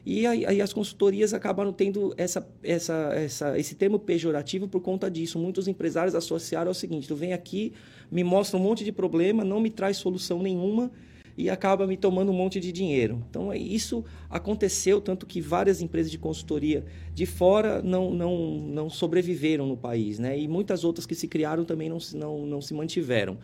E 0.04 0.26
aí, 0.26 0.46
aí, 0.46 0.60
as 0.60 0.72
consultorias 0.72 1.34
acabaram 1.34 1.72
tendo 1.72 2.14
essa, 2.16 2.46
essa, 2.62 3.12
essa, 3.14 3.58
esse 3.58 3.74
termo 3.74 3.98
pejorativo 3.98 4.68
por 4.68 4.80
conta 4.80 5.10
disso. 5.10 5.38
Muitos 5.38 5.68
empresários 5.68 6.14
associaram 6.14 6.68
ao 6.70 6.74
seguinte: 6.74 7.08
tu 7.08 7.16
vem 7.16 7.32
aqui, 7.32 7.72
me 8.10 8.24
mostra 8.24 8.58
um 8.58 8.62
monte 8.62 8.84
de 8.84 8.92
problema, 8.92 9.44
não 9.44 9.60
me 9.60 9.70
traz 9.70 9.96
solução 9.96 10.42
nenhuma 10.42 10.90
e 11.38 11.48
acaba 11.48 11.86
me 11.86 11.96
tomando 11.96 12.32
um 12.32 12.34
monte 12.34 12.58
de 12.58 12.72
dinheiro. 12.72 13.24
Então, 13.30 13.52
é, 13.52 13.56
isso 13.56 14.04
aconteceu, 14.28 15.00
tanto 15.00 15.24
que 15.24 15.40
várias 15.40 15.80
empresas 15.80 16.10
de 16.10 16.18
consultoria 16.18 16.84
de 17.14 17.26
fora 17.26 17.80
não, 17.80 18.12
não, 18.12 18.58
não 18.58 18.90
sobreviveram 18.90 19.64
no 19.64 19.76
país, 19.76 20.18
né? 20.18 20.36
E 20.36 20.48
muitas 20.48 20.82
outras 20.82 21.06
que 21.06 21.14
se 21.14 21.28
criaram 21.28 21.64
também 21.64 21.88
não, 21.88 21.98
não, 22.14 22.44
não 22.44 22.60
se 22.60 22.74
mantiveram. 22.74 23.38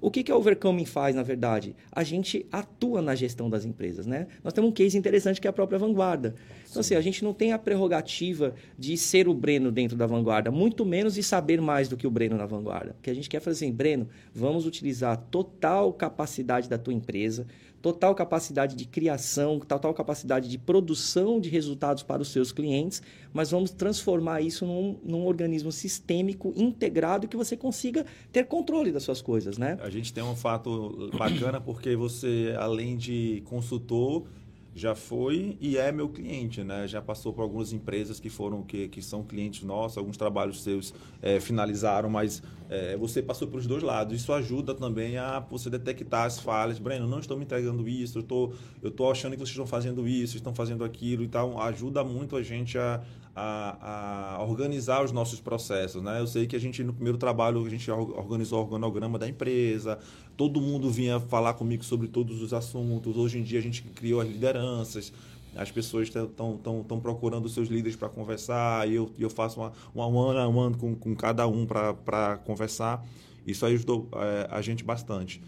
O 0.00 0.10
que, 0.10 0.22
que 0.22 0.32
a 0.32 0.36
Overcoming 0.36 0.84
faz, 0.84 1.14
na 1.14 1.22
verdade? 1.22 1.74
A 1.90 2.02
gente 2.02 2.46
atua 2.50 3.00
na 3.00 3.14
gestão 3.14 3.48
das 3.48 3.64
empresas, 3.64 4.06
né? 4.06 4.26
Nós 4.42 4.52
temos 4.52 4.70
um 4.70 4.72
case 4.72 4.96
interessante 4.96 5.40
que 5.40 5.46
é 5.46 5.50
a 5.50 5.52
própria 5.52 5.78
Vanguarda. 5.78 6.34
Então, 6.68 6.80
assim, 6.80 6.94
a 6.94 7.00
gente 7.00 7.24
não 7.24 7.32
tem 7.32 7.52
a 7.52 7.58
prerrogativa 7.58 8.54
de 8.78 8.96
ser 8.96 9.28
o 9.28 9.34
Breno 9.34 9.72
dentro 9.72 9.96
da 9.96 10.06
Vanguarda, 10.06 10.50
muito 10.50 10.84
menos 10.84 11.14
de 11.14 11.22
saber 11.22 11.60
mais 11.60 11.88
do 11.88 11.96
que 11.96 12.06
o 12.06 12.10
Breno 12.10 12.36
na 12.36 12.46
Vanguarda. 12.46 12.94
O 12.98 13.02
que 13.02 13.10
a 13.10 13.14
gente 13.14 13.28
quer 13.28 13.40
fazer 13.40 13.64
assim, 13.64 13.72
Breno, 13.72 14.08
vamos 14.34 14.66
utilizar 14.66 15.12
a 15.12 15.16
total 15.16 15.92
capacidade 15.92 16.68
da 16.68 16.76
tua 16.76 16.92
empresa, 16.92 17.46
total 17.86 18.16
capacidade 18.16 18.74
de 18.74 18.84
criação, 18.84 19.60
total 19.60 19.94
capacidade 19.94 20.48
de 20.48 20.58
produção 20.58 21.38
de 21.38 21.48
resultados 21.48 22.02
para 22.02 22.20
os 22.20 22.32
seus 22.32 22.50
clientes, 22.50 23.00
mas 23.32 23.52
vamos 23.52 23.70
transformar 23.70 24.40
isso 24.40 24.66
num, 24.66 24.98
num 25.04 25.24
organismo 25.24 25.70
sistêmico, 25.70 26.52
integrado, 26.56 27.28
que 27.28 27.36
você 27.36 27.56
consiga 27.56 28.04
ter 28.32 28.46
controle 28.46 28.90
das 28.90 29.04
suas 29.04 29.22
coisas, 29.22 29.56
né? 29.56 29.78
A 29.80 29.88
gente 29.88 30.12
tem 30.12 30.24
um 30.24 30.34
fato 30.34 31.12
bacana 31.16 31.60
porque 31.60 31.94
você, 31.94 32.56
além 32.58 32.96
de 32.96 33.40
consultor, 33.44 34.26
já 34.74 34.96
foi 34.96 35.56
e 35.58 35.78
é 35.78 35.92
meu 35.92 36.08
cliente, 36.08 36.64
né? 36.64 36.88
Já 36.88 37.00
passou 37.00 37.32
por 37.32 37.42
algumas 37.42 37.72
empresas 37.72 38.18
que 38.18 38.28
foram 38.28 38.62
que, 38.62 38.88
que 38.88 39.00
são 39.00 39.22
clientes 39.22 39.62
nossos, 39.62 39.96
alguns 39.96 40.16
trabalhos 40.16 40.62
seus 40.62 40.92
é, 41.22 41.38
finalizaram, 41.38 42.10
mas 42.10 42.42
é, 42.68 42.96
você 42.96 43.22
passou 43.22 43.48
pelos 43.48 43.66
dois 43.66 43.82
lados. 43.82 44.20
Isso 44.20 44.32
ajuda 44.32 44.74
também 44.74 45.16
a 45.16 45.40
você 45.40 45.70
detectar 45.70 46.24
as 46.24 46.38
falhas. 46.38 46.78
Breno, 46.78 47.06
não 47.06 47.18
estou 47.18 47.36
me 47.36 47.44
entregando 47.44 47.88
isso, 47.88 48.18
eu 48.18 48.52
eu 48.82 48.88
estou 48.88 49.10
achando 49.10 49.32
que 49.32 49.38
vocês 49.38 49.50
estão 49.50 49.66
fazendo 49.66 50.06
isso, 50.06 50.36
estão 50.36 50.54
fazendo 50.54 50.84
aquilo 50.84 51.22
e 51.22 51.28
tal. 51.28 51.60
Ajuda 51.60 52.02
muito 52.02 52.36
a 52.36 52.42
gente 52.42 52.76
a, 52.76 53.02
a, 53.34 54.36
a, 54.36 54.42
organizar 54.42 55.04
os 55.04 55.12
nossos 55.12 55.40
processos, 55.40 56.02
né? 56.02 56.20
Eu 56.20 56.26
sei 56.26 56.46
que 56.46 56.56
a 56.56 56.58
gente 56.58 56.82
no 56.82 56.92
primeiro 56.92 57.18
trabalho 57.18 57.64
a 57.64 57.68
gente 57.68 57.90
organizou 57.90 58.60
o 58.60 58.62
organograma 58.62 59.18
da 59.18 59.28
empresa, 59.28 59.98
todo 60.36 60.60
mundo 60.60 60.90
vinha 60.90 61.20
falar 61.20 61.54
comigo 61.54 61.84
sobre 61.84 62.08
todos 62.08 62.42
os 62.42 62.52
assuntos. 62.52 63.16
Hoje 63.16 63.38
em 63.38 63.42
dia 63.42 63.58
a 63.58 63.62
gente 63.62 63.82
criou 63.82 64.20
as 64.20 64.28
lideranças, 64.28 65.12
as 65.56 65.70
pessoas 65.70 66.08
estão 66.08 67.00
procurando 67.00 67.48
seus 67.48 67.68
líderes 67.68 67.96
para 67.96 68.08
conversar, 68.08 68.88
e 68.88 68.94
eu, 68.94 69.10
eu 69.18 69.30
faço 69.30 69.60
uma, 69.60 69.72
uma 69.94 70.06
one 70.06 70.38
on 70.38 70.56
one 70.56 70.74
com, 70.76 70.94
com 70.94 71.14
cada 71.14 71.46
um 71.46 71.66
para 71.66 72.38
conversar. 72.44 73.04
Isso 73.46 73.64
ajudou 73.64 74.08
é, 74.14 74.48
a 74.50 74.60
gente 74.60 74.84
bastante. 74.84 75.40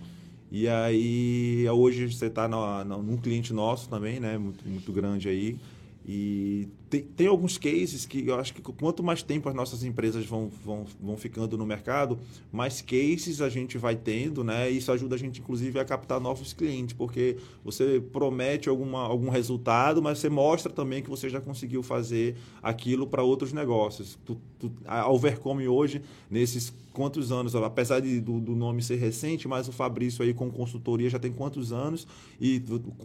E 0.51 0.67
aí, 0.67 1.69
hoje 1.69 2.11
você 2.11 2.27
está 2.27 2.49
num 2.49 3.17
cliente 3.19 3.53
nosso 3.53 3.89
também, 3.89 4.19
né? 4.19 4.39
Muito, 4.39 4.67
muito 4.67 4.93
grande 4.93 5.29
aí. 5.29 5.59
E 6.07 6.69
tem, 6.89 7.03
tem, 7.03 7.27
alguns 7.27 7.59
cases 7.59 8.07
que 8.07 8.27
eu 8.27 8.35
acho 8.37 8.55
que 8.55 8.63
quanto 8.63 9.03
mais 9.03 9.23
tempo 9.23 9.49
as 9.49 9.55
nossas 9.55 9.85
empresas 9.85 10.25
vão, 10.25 10.51
vão, 10.65 10.87
vão 11.01 11.17
ficando 11.17 11.57
no 11.59 11.67
mercado, 11.67 12.19
mais 12.51 12.81
cases 12.81 13.41
a 13.41 13.49
gente 13.49 13.77
vai 13.77 13.95
tendo, 13.95 14.43
né? 14.43 14.71
Isso 14.71 14.91
ajuda 14.91 15.15
a 15.15 15.19
gente, 15.19 15.41
inclusive, 15.41 15.79
a 15.79 15.85
captar 15.85 16.21
novos 16.21 16.53
clientes, 16.53 16.95
porque 16.95 17.37
você 17.65 18.03
promete 18.13 18.69
alguma, 18.69 19.03
algum 19.03 19.29
resultado, 19.29 20.01
mas 20.01 20.19
você 20.19 20.29
mostra 20.29 20.73
também 20.73 21.03
que 21.03 21.11
você 21.11 21.29
já 21.29 21.41
conseguiu 21.41 21.83
fazer 21.83 22.37
aquilo 22.63 23.07
para 23.07 23.23
outros 23.23 23.53
negócios. 23.53 24.19
Tu, 24.25 24.37
tu, 24.59 24.73
a 24.87 25.11
Overcome 25.11 25.69
hoje, 25.69 26.03
nesses 26.31 26.73
quantos 26.99 27.31
anos, 27.31 27.55
apesar 27.55 28.01
de, 28.01 28.21
do, 28.21 28.41
do, 28.41 28.57
nome 28.57 28.83
ser 28.83 28.97
recente, 28.97 29.47
mas 29.47 29.69
o 29.69 29.73
Fabrício 29.73 30.25
aí 30.25 30.35
com 30.35 30.51
consultoria 30.51 31.09
já 31.09 31.19
tem 31.19 31.33
quantos 31.33 31.73
anos? 31.73 32.09
E 32.41 32.61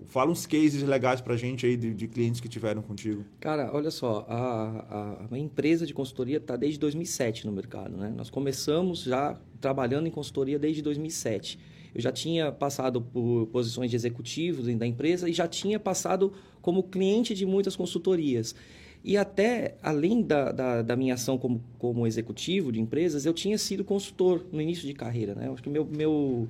fala 0.07 0.31
uns 0.31 0.47
cases 0.47 0.81
legais 0.81 1.21
para 1.21 1.35
a 1.35 1.37
gente 1.37 1.63
aí 1.65 1.77
de, 1.77 1.93
de 1.93 2.07
clientes 2.07 2.41
que 2.41 2.49
tiveram 2.49 2.81
contigo. 2.81 3.23
Cara, 3.39 3.71
olha 3.73 3.91
só, 3.91 4.25
a, 4.29 5.25
a, 5.31 5.35
a 5.35 5.37
empresa 5.37 5.85
de 5.85 5.93
consultoria 5.93 6.37
está 6.37 6.55
desde 6.55 6.79
2007 6.79 7.45
no 7.45 7.51
mercado. 7.51 7.97
Né? 7.97 8.13
Nós 8.15 8.29
começamos 8.29 9.03
já 9.03 9.37
trabalhando 9.59 10.07
em 10.07 10.11
consultoria 10.11 10.59
desde 10.59 10.81
2007. 10.81 11.59
Eu 11.93 12.01
já 12.01 12.11
tinha 12.11 12.51
passado 12.51 13.01
por 13.01 13.47
posições 13.47 13.89
de 13.89 13.95
executivo 13.95 14.61
da 14.75 14.85
empresa 14.85 15.29
e 15.29 15.33
já 15.33 15.47
tinha 15.47 15.79
passado 15.79 16.33
como 16.61 16.83
cliente 16.83 17.33
de 17.33 17.45
muitas 17.45 17.75
consultorias. 17.75 18.55
E 19.03 19.17
até, 19.17 19.75
além 19.83 20.21
da, 20.21 20.51
da, 20.51 20.81
da, 20.81 20.95
minha 20.95 21.15
ação 21.15 21.37
como, 21.37 21.61
como 21.77 22.07
executivo 22.07 22.71
de 22.71 22.79
empresas, 22.79 23.25
eu 23.25 23.33
tinha 23.33 23.57
sido 23.57 23.83
consultor 23.83 24.45
no 24.51 24.61
início 24.61 24.87
de 24.87 24.93
carreira. 24.93 25.35
Né? 25.35 25.49
Acho 25.51 25.61
que 25.61 25.69
meu, 25.69 25.85
meu 25.85 26.47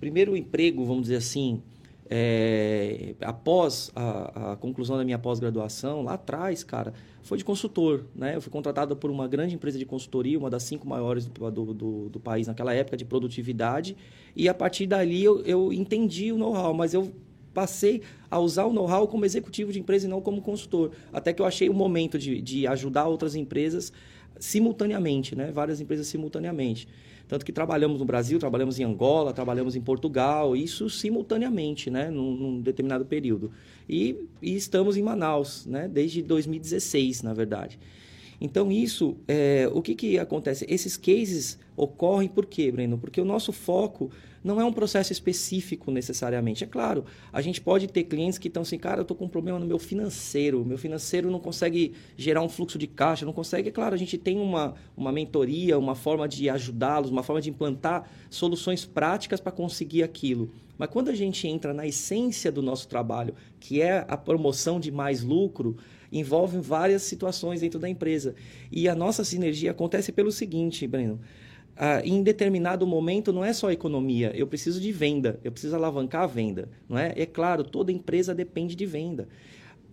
primeiro 0.00 0.36
emprego, 0.36 0.84
vamos 0.84 1.02
dizer 1.02 1.16
assim, 1.16 1.62
é, 2.10 3.14
após 3.20 3.90
a, 3.94 4.52
a, 4.52 4.56
conclusão 4.56 4.96
da 4.96 5.04
minha 5.04 5.18
pós-graduação, 5.18 6.02
lá 6.02 6.14
atrás, 6.14 6.62
cara, 6.62 6.92
foi 7.22 7.38
de 7.38 7.44
consultor. 7.44 8.04
Né? 8.14 8.36
Eu 8.36 8.42
fui 8.42 8.50
contratado 8.50 8.96
por 8.96 9.10
uma 9.10 9.28
grande 9.28 9.54
empresa 9.54 9.78
de 9.78 9.86
consultoria, 9.86 10.38
uma 10.38 10.50
das 10.50 10.62
cinco 10.64 10.86
maiores 10.86 11.26
do, 11.26 11.50
do, 11.50 11.74
do, 11.74 12.08
do 12.10 12.20
país 12.20 12.46
naquela 12.46 12.74
época, 12.74 12.96
de 12.96 13.04
produtividade. 13.04 13.96
E 14.34 14.48
a 14.48 14.54
partir 14.54 14.86
dali 14.86 15.22
eu, 15.22 15.40
eu 15.42 15.72
entendi 15.72 16.32
o 16.32 16.38
know-how, 16.38 16.74
mas 16.74 16.92
eu 16.92 17.12
passei 17.54 18.02
a 18.30 18.38
usar 18.38 18.64
o 18.64 18.72
know-how 18.72 19.06
como 19.06 19.24
executivo 19.24 19.72
de 19.72 19.78
empresa 19.78 20.06
e 20.06 20.10
não 20.10 20.20
como 20.20 20.40
consultor. 20.42 20.90
Até 21.12 21.32
que 21.32 21.40
eu 21.40 21.46
achei 21.46 21.68
o 21.68 21.74
momento 21.74 22.18
de, 22.18 22.40
de 22.40 22.66
ajudar 22.66 23.06
outras 23.06 23.34
empresas 23.34 23.92
simultaneamente, 24.42 25.36
né? 25.36 25.52
várias 25.52 25.80
empresas 25.80 26.06
simultaneamente. 26.08 26.88
Tanto 27.28 27.46
que 27.46 27.52
trabalhamos 27.52 28.00
no 28.00 28.04
Brasil, 28.04 28.38
trabalhamos 28.38 28.78
em 28.78 28.84
Angola, 28.84 29.32
trabalhamos 29.32 29.76
em 29.76 29.80
Portugal, 29.80 30.56
isso 30.56 30.90
simultaneamente, 30.90 31.90
né, 31.90 32.10
num, 32.10 32.36
num 32.36 32.60
determinado 32.60 33.06
período. 33.06 33.50
E, 33.88 34.16
e, 34.42 34.54
estamos 34.54 34.96
em 34.96 35.02
Manaus, 35.02 35.64
né, 35.64 35.88
desde 35.88 36.20
2016, 36.22 37.22
na 37.22 37.32
verdade. 37.32 37.78
Então, 38.44 38.72
isso, 38.72 39.16
é, 39.28 39.70
o 39.72 39.80
que, 39.80 39.94
que 39.94 40.18
acontece? 40.18 40.66
Esses 40.68 40.96
cases 40.96 41.60
ocorrem 41.76 42.28
por 42.28 42.44
quê, 42.44 42.72
Breno? 42.72 42.98
Porque 42.98 43.20
o 43.20 43.24
nosso 43.24 43.52
foco 43.52 44.10
não 44.42 44.60
é 44.60 44.64
um 44.64 44.72
processo 44.72 45.12
específico 45.12 45.92
necessariamente. 45.92 46.64
É 46.64 46.66
claro, 46.66 47.04
a 47.32 47.40
gente 47.40 47.60
pode 47.60 47.86
ter 47.86 48.02
clientes 48.02 48.38
que 48.38 48.48
estão 48.48 48.62
assim, 48.62 48.78
cara, 48.78 48.98
eu 48.98 49.02
estou 49.02 49.16
com 49.16 49.26
um 49.26 49.28
problema 49.28 49.60
no 49.60 49.64
meu 49.64 49.78
financeiro, 49.78 50.64
meu 50.64 50.76
financeiro 50.76 51.30
não 51.30 51.38
consegue 51.38 51.92
gerar 52.16 52.42
um 52.42 52.48
fluxo 52.48 52.76
de 52.76 52.88
caixa, 52.88 53.24
não 53.24 53.32
consegue. 53.32 53.68
É 53.68 53.72
claro, 53.72 53.94
a 53.94 53.98
gente 53.98 54.18
tem 54.18 54.36
uma, 54.40 54.74
uma 54.96 55.12
mentoria, 55.12 55.78
uma 55.78 55.94
forma 55.94 56.26
de 56.26 56.50
ajudá-los, 56.50 57.10
uma 57.10 57.22
forma 57.22 57.40
de 57.40 57.48
implantar 57.48 58.10
soluções 58.28 58.84
práticas 58.84 59.38
para 59.38 59.52
conseguir 59.52 60.02
aquilo. 60.02 60.50
Mas 60.76 60.90
quando 60.90 61.10
a 61.10 61.14
gente 61.14 61.46
entra 61.46 61.72
na 61.72 61.86
essência 61.86 62.50
do 62.50 62.60
nosso 62.60 62.88
trabalho, 62.88 63.36
que 63.60 63.80
é 63.80 64.04
a 64.08 64.16
promoção 64.16 64.80
de 64.80 64.90
mais 64.90 65.22
lucro, 65.22 65.76
envolve 66.12 66.58
várias 66.58 67.02
situações 67.02 67.60
dentro 67.60 67.80
da 67.80 67.88
empresa. 67.88 68.34
E 68.70 68.88
a 68.88 68.94
nossa 68.94 69.24
sinergia 69.24 69.70
acontece 69.70 70.12
pelo 70.12 70.30
seguinte, 70.30 70.86
Breno. 70.86 71.18
Ah, 71.74 72.02
em 72.04 72.22
determinado 72.22 72.86
momento 72.86 73.32
não 73.32 73.42
é 73.42 73.52
só 73.52 73.72
economia, 73.72 74.30
eu 74.34 74.46
preciso 74.46 74.78
de 74.78 74.92
venda, 74.92 75.40
eu 75.42 75.50
preciso 75.50 75.74
alavancar 75.74 76.22
a 76.22 76.26
venda, 76.26 76.68
não 76.86 76.98
é? 76.98 77.14
É 77.16 77.24
claro, 77.24 77.64
toda 77.64 77.90
empresa 77.90 78.34
depende 78.34 78.76
de 78.76 78.84
venda. 78.84 79.26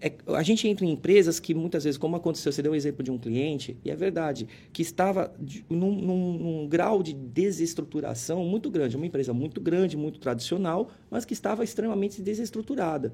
É, 0.02 0.14
a 0.28 0.44
gente 0.44 0.68
entra 0.68 0.86
em 0.86 0.92
empresas 0.92 1.40
que 1.40 1.54
muitas 1.54 1.84
vezes, 1.84 1.98
como 1.98 2.16
aconteceu, 2.16 2.52
você 2.52 2.62
deu 2.62 2.72
o 2.72 2.74
um 2.74 2.78
exemplo 2.78 3.04
de 3.04 3.12
um 3.12 3.18
cliente, 3.18 3.78
e 3.84 3.92
é 3.92 3.96
verdade, 3.96 4.48
que 4.72 4.82
estava 4.82 5.34
de, 5.40 5.66
num, 5.70 5.92
num, 5.92 6.34
num, 6.38 6.68
grau 6.68 7.04
de 7.04 7.14
desestruturação 7.14 8.46
muito 8.46 8.70
grande, 8.70 8.96
uma 8.96 9.06
empresa 9.06 9.34
muito 9.34 9.60
grande, 9.60 9.98
muito 9.98 10.20
tradicional, 10.20 10.90
mas 11.10 11.26
que 11.26 11.34
estava 11.34 11.64
extremamente 11.64 12.22
desestruturada. 12.22 13.14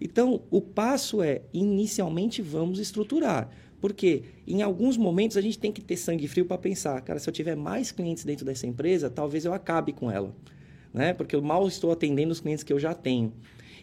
Então, 0.00 0.42
o 0.50 0.60
passo 0.60 1.22
é, 1.22 1.42
inicialmente, 1.52 2.42
vamos 2.42 2.78
estruturar. 2.78 3.50
Porque 3.80 4.22
em 4.46 4.62
alguns 4.62 4.96
momentos 4.96 5.36
a 5.36 5.40
gente 5.40 5.58
tem 5.58 5.70
que 5.70 5.82
ter 5.82 5.96
sangue 5.96 6.26
frio 6.26 6.46
para 6.46 6.56
pensar, 6.56 6.98
cara, 7.02 7.18
se 7.18 7.28
eu 7.28 7.32
tiver 7.32 7.54
mais 7.54 7.92
clientes 7.92 8.24
dentro 8.24 8.44
dessa 8.44 8.66
empresa, 8.66 9.10
talvez 9.10 9.44
eu 9.44 9.52
acabe 9.52 9.92
com 9.92 10.10
ela. 10.10 10.34
Né? 10.92 11.12
Porque 11.12 11.36
eu 11.36 11.42
mal 11.42 11.68
estou 11.68 11.92
atendendo 11.92 12.32
os 12.32 12.40
clientes 12.40 12.64
que 12.64 12.72
eu 12.72 12.78
já 12.78 12.94
tenho. 12.94 13.32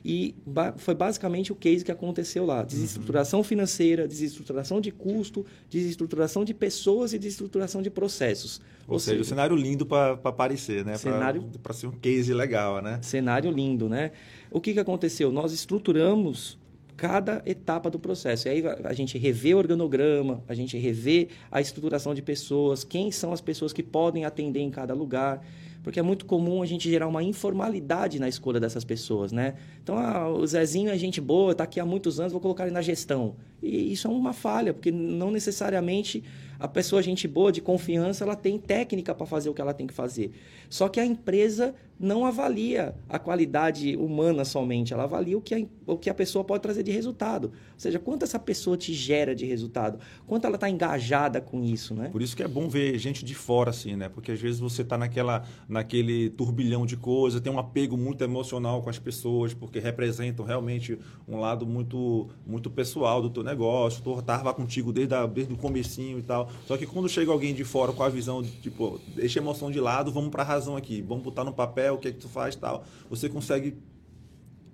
E 0.03 0.35
ba 0.45 0.73
foi 0.77 0.95
basicamente 0.95 1.51
o 1.51 1.55
case 1.55 1.85
que 1.85 1.91
aconteceu 1.91 2.45
lá: 2.45 2.63
desestruturação 2.63 3.43
financeira, 3.43 4.07
desestruturação 4.07 4.81
de 4.81 4.91
custo, 4.91 5.45
desestruturação 5.69 6.43
de 6.43 6.53
pessoas 6.53 7.13
e 7.13 7.19
desestruturação 7.19 7.81
de 7.81 7.89
processos. 7.89 8.59
Ou, 8.87 8.93
Ou 8.93 8.99
seja, 8.99 9.11
seja, 9.11 9.21
o 9.21 9.25
cenário 9.25 9.55
lindo 9.55 9.85
para 9.85 10.13
aparecer, 10.23 10.83
né? 10.83 10.97
Cenário 10.97 11.43
para 11.61 11.73
ser 11.73 11.87
um 11.87 11.91
case 11.91 12.33
legal, 12.33 12.81
né? 12.81 12.99
Cenário 13.01 13.51
lindo, 13.51 13.87
né? 13.87 14.11
O 14.49 14.59
que, 14.59 14.73
que 14.73 14.79
aconteceu? 14.79 15.31
Nós 15.31 15.53
estruturamos 15.53 16.57
cada 17.01 17.41
etapa 17.47 17.89
do 17.89 17.97
processo. 17.97 18.47
E 18.47 18.51
aí 18.51 18.63
a 18.83 18.93
gente 18.93 19.17
revê 19.17 19.55
o 19.55 19.57
organograma, 19.57 20.43
a 20.47 20.53
gente 20.53 20.77
revê 20.77 21.29
a 21.51 21.59
estruturação 21.59 22.13
de 22.13 22.21
pessoas, 22.21 22.83
quem 22.83 23.11
são 23.11 23.33
as 23.33 23.41
pessoas 23.41 23.73
que 23.73 23.81
podem 23.81 24.23
atender 24.23 24.59
em 24.59 24.69
cada 24.69 24.93
lugar 24.93 25.43
porque 25.83 25.99
é 25.99 26.03
muito 26.03 26.25
comum 26.25 26.61
a 26.61 26.65
gente 26.65 26.89
gerar 26.89 27.07
uma 27.07 27.23
informalidade 27.23 28.19
na 28.19 28.29
escolha 28.29 28.59
dessas 28.59 28.83
pessoas, 28.83 29.31
né? 29.31 29.55
Então, 29.83 29.97
ah, 29.97 30.29
o 30.29 30.45
Zezinho 30.45 30.89
é 30.89 30.97
gente 30.97 31.19
boa, 31.19 31.51
está 31.53 31.63
aqui 31.63 31.79
há 31.79 31.85
muitos 31.85 32.19
anos, 32.19 32.31
vou 32.31 32.41
colocar 32.41 32.63
ele 32.63 32.73
na 32.73 32.81
gestão. 32.81 33.35
E 33.61 33.91
isso 33.91 34.07
é 34.07 34.11
uma 34.11 34.33
falha, 34.33 34.73
porque 34.73 34.91
não 34.91 35.31
necessariamente 35.31 36.23
a 36.61 36.67
pessoa 36.67 37.01
gente 37.01 37.27
boa, 37.27 37.51
de 37.51 37.59
confiança, 37.59 38.23
ela 38.23 38.35
tem 38.35 38.59
técnica 38.59 39.15
para 39.15 39.25
fazer 39.25 39.49
o 39.49 39.53
que 39.53 39.61
ela 39.61 39.73
tem 39.73 39.87
que 39.87 39.93
fazer. 39.93 40.31
Só 40.69 40.87
que 40.87 40.99
a 40.99 41.05
empresa 41.05 41.73
não 42.01 42.25
avalia 42.25 42.95
a 43.07 43.19
qualidade 43.19 43.95
humana 43.95 44.43
somente, 44.43 44.91
ela 44.91 45.03
avalia 45.03 45.37
o 45.37 45.41
que 45.41 45.53
a, 45.53 45.65
o 45.85 45.97
que 45.97 46.09
a 46.09 46.13
pessoa 46.13 46.43
pode 46.43 46.63
trazer 46.63 46.81
de 46.81 46.91
resultado. 46.91 47.45
Ou 47.45 47.79
seja, 47.79 47.99
quanto 47.99 48.23
essa 48.23 48.39
pessoa 48.39 48.75
te 48.75 48.91
gera 48.91 49.35
de 49.35 49.45
resultado, 49.45 49.99
quanto 50.25 50.45
ela 50.45 50.55
está 50.55 50.67
engajada 50.67 51.39
com 51.39 51.63
isso, 51.63 51.93
né? 51.93 52.09
Por 52.09 52.21
isso 52.21 52.35
que 52.35 52.41
é 52.41 52.47
bom 52.47 52.67
ver 52.67 52.97
gente 52.97 53.23
de 53.23 53.35
fora, 53.35 53.69
assim, 53.69 53.95
né? 53.95 54.09
Porque 54.09 54.31
às 54.31 54.41
vezes 54.41 54.59
você 54.59 54.81
está 54.81 54.97
naquela, 54.97 55.43
naquele 55.69 56.31
turbilhão 56.31 56.87
de 56.87 56.97
coisas, 56.97 57.39
tem 57.39 57.53
um 57.53 57.59
apego 57.59 57.95
muito 57.95 58.23
emocional 58.23 58.81
com 58.81 58.89
as 58.89 58.97
pessoas, 58.97 59.53
porque 59.53 59.79
representam 59.79 60.43
realmente 60.43 60.97
um 61.27 61.39
lado 61.39 61.67
muito, 61.67 62.29
muito 62.45 62.69
pessoal 62.69 63.21
do 63.21 63.29
teu 63.29 63.43
negócio. 63.43 64.01
Tu 64.03 64.19
estava 64.19 64.53
contigo 64.53 64.91
desde, 64.91 65.13
a, 65.13 65.27
desde 65.27 65.53
o 65.53 65.57
comecinho 65.57 66.17
e 66.17 66.23
tal. 66.23 66.49
Só 66.65 66.77
que 66.77 66.85
quando 66.85 67.07
chega 67.09 67.31
alguém 67.31 67.53
de 67.53 67.63
fora 67.63 67.91
com 67.91 68.03
a 68.03 68.09
visão 68.09 68.41
de, 68.41 68.51
tipo, 68.51 68.99
deixa 69.15 69.39
a 69.39 69.41
emoção 69.41 69.71
de 69.71 69.79
lado, 69.79 70.11
vamos 70.11 70.29
para 70.29 70.43
a 70.43 70.45
razão 70.45 70.75
aqui, 70.75 71.01
vamos 71.01 71.23
botar 71.23 71.43
no 71.43 71.53
papel 71.53 71.95
o 71.95 71.97
que 71.97 72.07
é 72.07 72.11
que 72.11 72.19
tu 72.19 72.29
faz 72.29 72.55
tal, 72.55 72.83
você 73.09 73.29
consegue 73.29 73.75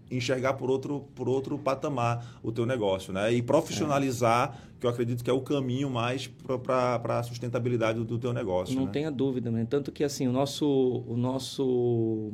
enxergar 0.09 0.53
por 0.53 0.69
outro, 0.69 1.05
por 1.13 1.27
outro 1.27 1.57
patamar 1.57 2.39
o 2.41 2.51
teu 2.51 2.65
negócio, 2.65 3.11
né? 3.11 3.33
E 3.33 3.41
profissionalizar, 3.41 4.57
é. 4.57 4.79
que 4.79 4.85
eu 4.85 4.89
acredito 4.89 5.23
que 5.23 5.29
é 5.29 5.33
o 5.33 5.41
caminho 5.41 5.89
mais 5.89 6.27
para 6.63 7.19
a 7.19 7.23
sustentabilidade 7.23 8.03
do, 8.03 8.17
teu 8.17 8.31
negócio. 8.31 8.75
Não 8.75 8.85
né? 8.85 8.91
tenha 8.91 9.11
dúvida, 9.11 9.51
né? 9.51 9.67
Tanto 9.69 9.91
que 9.91 10.03
assim, 10.03 10.27
o 10.27 10.31
nosso, 10.31 11.03
o 11.05 11.17
nosso 11.17 12.31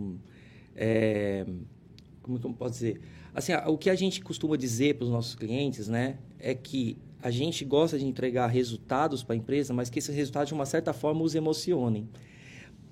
é, 0.75 1.45
como 2.21 2.39
que 2.39 2.45
eu 2.45 2.53
posso 2.53 2.73
dizer? 2.73 3.01
Assim, 3.33 3.53
o 3.67 3.77
que 3.77 3.89
a 3.89 3.95
gente 3.95 4.21
costuma 4.21 4.55
dizer 4.55 4.95
para 4.95 5.05
os 5.05 5.12
nossos 5.12 5.35
clientes, 5.35 5.88
né, 5.88 6.17
é 6.39 6.53
que 6.53 6.97
a 7.23 7.31
gente 7.31 7.63
gosta 7.63 7.97
de 7.97 8.05
entregar 8.05 8.47
resultados 8.47 9.23
para 9.23 9.33
a 9.33 9.37
empresa, 9.37 9.73
mas 9.73 9.89
que 9.89 9.97
esses 9.97 10.13
resultados, 10.13 10.49
de 10.49 10.53
uma 10.53 10.65
certa 10.65 10.91
forma, 10.91 11.23
os 11.23 11.33
emocionem. 11.33 12.09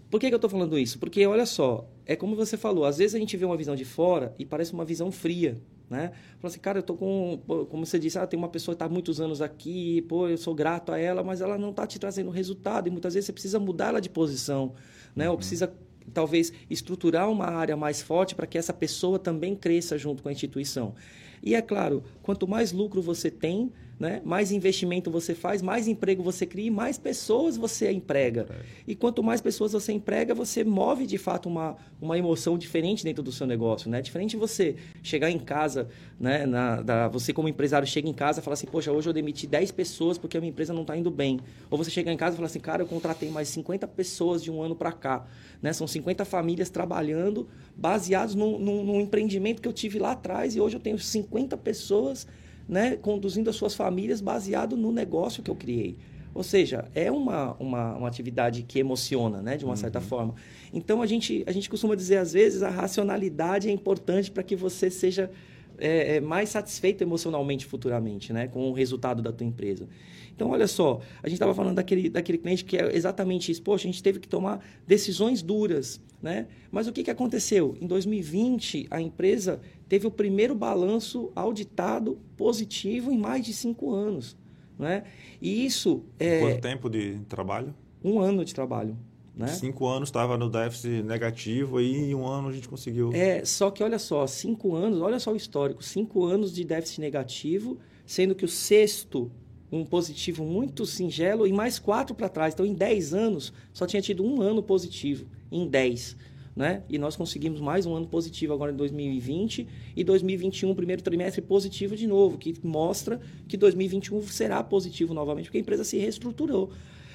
Por 0.09 0.21
que, 0.21 0.29
que 0.29 0.33
eu 0.33 0.37
estou 0.37 0.49
falando 0.49 0.79
isso? 0.79 0.97
Porque, 0.99 1.27
olha 1.27 1.45
só, 1.45 1.85
é 2.05 2.15
como 2.15 2.33
você 2.33 2.55
falou, 2.55 2.85
às 2.85 2.97
vezes 2.97 3.13
a 3.13 3.19
gente 3.19 3.35
vê 3.35 3.43
uma 3.43 3.57
visão 3.57 3.75
de 3.75 3.83
fora 3.83 4.33
e 4.39 4.45
parece 4.45 4.71
uma 4.71 4.85
visão 4.85 5.11
fria, 5.11 5.61
né? 5.89 6.13
Fala 6.39 6.49
assim, 6.49 6.59
cara, 6.61 6.79
eu 6.79 6.83
tô 6.83 6.95
com, 6.95 7.41
como 7.69 7.85
você 7.85 7.99
disse, 7.99 8.17
ah, 8.17 8.25
tem 8.25 8.37
uma 8.37 8.47
pessoa 8.47 8.73
que 8.73 8.77
está 8.77 8.85
há 8.85 8.89
muitos 8.89 9.19
anos 9.19 9.41
aqui, 9.41 10.01
pô, 10.03 10.29
eu 10.29 10.37
sou 10.37 10.55
grato 10.55 10.93
a 10.93 10.97
ela, 10.97 11.21
mas 11.23 11.41
ela 11.41 11.57
não 11.57 11.71
está 11.71 11.85
te 11.85 11.99
trazendo 11.99 12.29
resultado 12.29 12.87
e 12.87 12.89
muitas 12.89 13.13
vezes 13.13 13.25
você 13.25 13.33
precisa 13.33 13.59
mudar 13.59 13.89
ela 13.89 13.99
de 13.99 14.09
posição, 14.09 14.73
né? 15.13 15.25
Uhum. 15.25 15.31
Ou 15.31 15.37
precisa 15.37 15.73
talvez 16.13 16.53
estruturar 16.69 17.29
uma 17.29 17.47
área 17.47 17.75
mais 17.75 18.01
forte 18.01 18.33
para 18.33 18.47
que 18.47 18.57
essa 18.57 18.71
pessoa 18.71 19.19
também 19.19 19.55
cresça 19.55 19.97
junto 19.97 20.23
com 20.23 20.29
a 20.29 20.31
instituição. 20.31 20.95
E 21.43 21.55
é 21.55 21.61
claro, 21.61 22.03
quanto 22.21 22.47
mais 22.47 22.71
lucro 22.71 23.01
você 23.01 23.31
tem, 23.31 23.71
né? 24.01 24.19
mais 24.25 24.51
investimento 24.51 25.11
você 25.11 25.35
faz, 25.35 25.61
mais 25.61 25.87
emprego 25.87 26.23
você 26.23 26.43
cria 26.43 26.65
e 26.65 26.71
mais 26.71 26.97
pessoas 26.97 27.55
você 27.55 27.91
emprega. 27.91 28.47
É. 28.49 28.55
E 28.87 28.95
quanto 28.95 29.21
mais 29.21 29.39
pessoas 29.39 29.73
você 29.73 29.93
emprega, 29.93 30.33
você 30.33 30.63
move 30.63 31.05
de 31.05 31.19
fato 31.19 31.47
uma, 31.47 31.77
uma 32.01 32.17
emoção 32.17 32.57
diferente 32.57 33.03
dentro 33.03 33.21
do 33.21 33.31
seu 33.31 33.45
negócio. 33.45 33.91
Né? 33.91 34.01
Diferente 34.01 34.31
de 34.31 34.37
você 34.37 34.75
chegar 35.03 35.29
em 35.29 35.37
casa, 35.37 35.87
né? 36.19 36.47
Na, 36.47 36.81
da, 36.81 37.07
você 37.07 37.31
como 37.31 37.47
empresário 37.47 37.87
chega 37.87 38.09
em 38.09 38.13
casa 38.13 38.39
e 38.39 38.43
fala 38.43 38.55
assim, 38.55 38.65
poxa, 38.65 38.91
hoje 38.91 39.07
eu 39.07 39.13
demiti 39.13 39.45
10 39.45 39.71
pessoas 39.71 40.17
porque 40.17 40.35
a 40.35 40.39
minha 40.39 40.49
empresa 40.49 40.73
não 40.73 40.81
está 40.81 40.97
indo 40.97 41.11
bem. 41.11 41.39
Ou 41.69 41.77
você 41.77 41.91
chegar 41.91 42.11
em 42.11 42.17
casa 42.17 42.35
e 42.35 42.37
fala 42.37 42.47
assim, 42.47 42.59
cara, 42.59 42.81
eu 42.81 42.87
contratei 42.87 43.29
mais 43.29 43.49
50 43.49 43.87
pessoas 43.89 44.41
de 44.41 44.49
um 44.49 44.63
ano 44.63 44.75
para 44.75 44.91
cá. 44.91 45.27
Né? 45.61 45.71
São 45.73 45.85
50 45.85 46.25
famílias 46.25 46.71
trabalhando 46.71 47.47
baseados 47.75 48.33
num, 48.33 48.57
num, 48.57 48.83
num 48.83 48.99
empreendimento 48.99 49.61
que 49.61 49.67
eu 49.67 49.73
tive 49.73 49.99
lá 49.99 50.13
atrás 50.13 50.55
e 50.55 50.59
hoje 50.59 50.75
eu 50.75 50.81
tenho 50.81 50.97
50 50.97 51.55
pessoas 51.57 52.25
né, 52.71 52.95
conduzindo 52.95 53.49
as 53.49 53.57
suas 53.57 53.75
famílias 53.75 54.21
baseado 54.21 54.77
no 54.77 54.93
negócio 54.93 55.43
que 55.43 55.51
eu 55.51 55.55
criei. 55.55 55.97
Ou 56.33 56.41
seja, 56.41 56.85
é 56.95 57.11
uma, 57.11 57.53
uma, 57.59 57.97
uma 57.97 58.07
atividade 58.07 58.63
que 58.63 58.79
emociona, 58.79 59.41
né, 59.41 59.57
de 59.57 59.65
uma 59.65 59.71
uhum. 59.71 59.75
certa 59.75 59.99
forma. 59.99 60.33
Então, 60.73 61.01
a 61.01 61.05
gente, 61.05 61.43
a 61.45 61.51
gente 61.51 61.69
costuma 61.69 61.95
dizer, 61.95 62.15
às 62.15 62.31
vezes, 62.31 62.63
a 62.63 62.69
racionalidade 62.69 63.67
é 63.67 63.71
importante 63.73 64.31
para 64.31 64.41
que 64.41 64.55
você 64.55 64.89
seja 64.89 65.29
é, 65.77 66.15
é, 66.15 66.21
mais 66.21 66.47
satisfeito 66.47 67.03
emocionalmente 67.03 67.65
futuramente, 67.65 68.31
né, 68.31 68.47
com 68.47 68.69
o 68.69 68.71
resultado 68.71 69.21
da 69.21 69.33
tua 69.33 69.45
empresa. 69.45 69.89
Então, 70.33 70.51
olha 70.51 70.67
só, 70.67 71.01
a 71.21 71.27
gente 71.27 71.35
estava 71.35 71.53
falando 71.53 71.75
daquele, 71.75 72.09
daquele 72.09 72.37
cliente 72.37 72.63
que 72.63 72.77
é 72.77 72.95
exatamente 72.95 73.51
isso. 73.51 73.61
Poxa, 73.61 73.85
a 73.85 73.91
gente 73.91 74.01
teve 74.01 74.17
que 74.17 74.29
tomar 74.29 74.63
decisões 74.87 75.41
duras, 75.41 75.99
né? 76.21 76.47
Mas 76.71 76.87
o 76.87 76.91
que, 76.91 77.03
que 77.03 77.11
aconteceu? 77.11 77.75
Em 77.81 77.87
2020, 77.87 78.87
a 78.91 79.01
empresa 79.01 79.59
teve 79.89 80.07
o 80.07 80.11
primeiro 80.11 80.53
balanço 80.53 81.31
auditado 81.35 82.19
positivo 82.37 83.11
em 83.11 83.17
mais 83.17 83.45
de 83.45 83.53
cinco 83.53 83.93
anos, 83.93 84.37
né? 84.77 85.03
E 85.41 85.65
isso... 85.65 86.03
É... 86.19 86.39
Quanto 86.39 86.61
tempo 86.61 86.89
de 86.89 87.19
trabalho? 87.27 87.73
Um 88.03 88.19
ano 88.19 88.45
de 88.45 88.53
trabalho. 88.53 88.97
Né? 89.35 89.47
Cinco 89.47 89.87
anos 89.87 90.09
estava 90.09 90.37
no 90.37 90.49
déficit 90.49 91.03
negativo 91.03 91.79
e 91.79 92.11
em 92.11 92.15
um 92.15 92.27
ano 92.27 92.49
a 92.49 92.51
gente 92.51 92.67
conseguiu. 92.67 93.11
É, 93.13 93.43
só 93.45 93.71
que 93.71 93.81
olha 93.81 93.97
só, 93.97 94.27
cinco 94.27 94.75
anos, 94.75 95.01
olha 95.01 95.19
só 95.19 95.31
o 95.31 95.35
histórico, 95.35 95.83
cinco 95.83 96.25
anos 96.25 96.53
de 96.53 96.63
déficit 96.63 96.99
negativo, 96.99 97.79
sendo 98.05 98.35
que 98.35 98.43
o 98.43 98.47
sexto 98.47 99.31
um 99.71 99.85
positivo 99.85 100.43
muito 100.43 100.85
singelo 100.85 101.47
e 101.47 101.53
mais 101.53 101.79
quatro 101.79 102.13
para 102.13 102.27
trás. 102.27 102.53
Então, 102.53 102.65
em 102.65 102.73
10 102.73 103.13
anos, 103.13 103.53
só 103.71 103.87
tinha 103.87 104.01
tido 104.01 104.23
um 104.23 104.41
ano 104.41 104.61
positivo, 104.61 105.25
em 105.51 105.67
10. 105.67 106.17
Né? 106.55 106.83
E 106.89 106.97
nós 106.97 107.15
conseguimos 107.15 107.61
mais 107.61 107.85
um 107.85 107.95
ano 107.95 108.07
positivo 108.07 108.53
agora 108.53 108.71
em 108.71 108.75
2020 108.75 109.67
e 109.95 110.03
2021, 110.03 110.75
primeiro 110.75 111.01
trimestre 111.01 111.41
positivo 111.41 111.95
de 111.95 112.05
novo, 112.05 112.37
que 112.37 112.53
mostra 112.61 113.21
que 113.47 113.55
2021 113.55 114.21
será 114.23 114.61
positivo 114.63 115.13
novamente, 115.13 115.45
porque 115.45 115.57
a 115.57 115.61
empresa 115.61 115.83
se 115.83 115.97
reestruturou. 115.97 116.71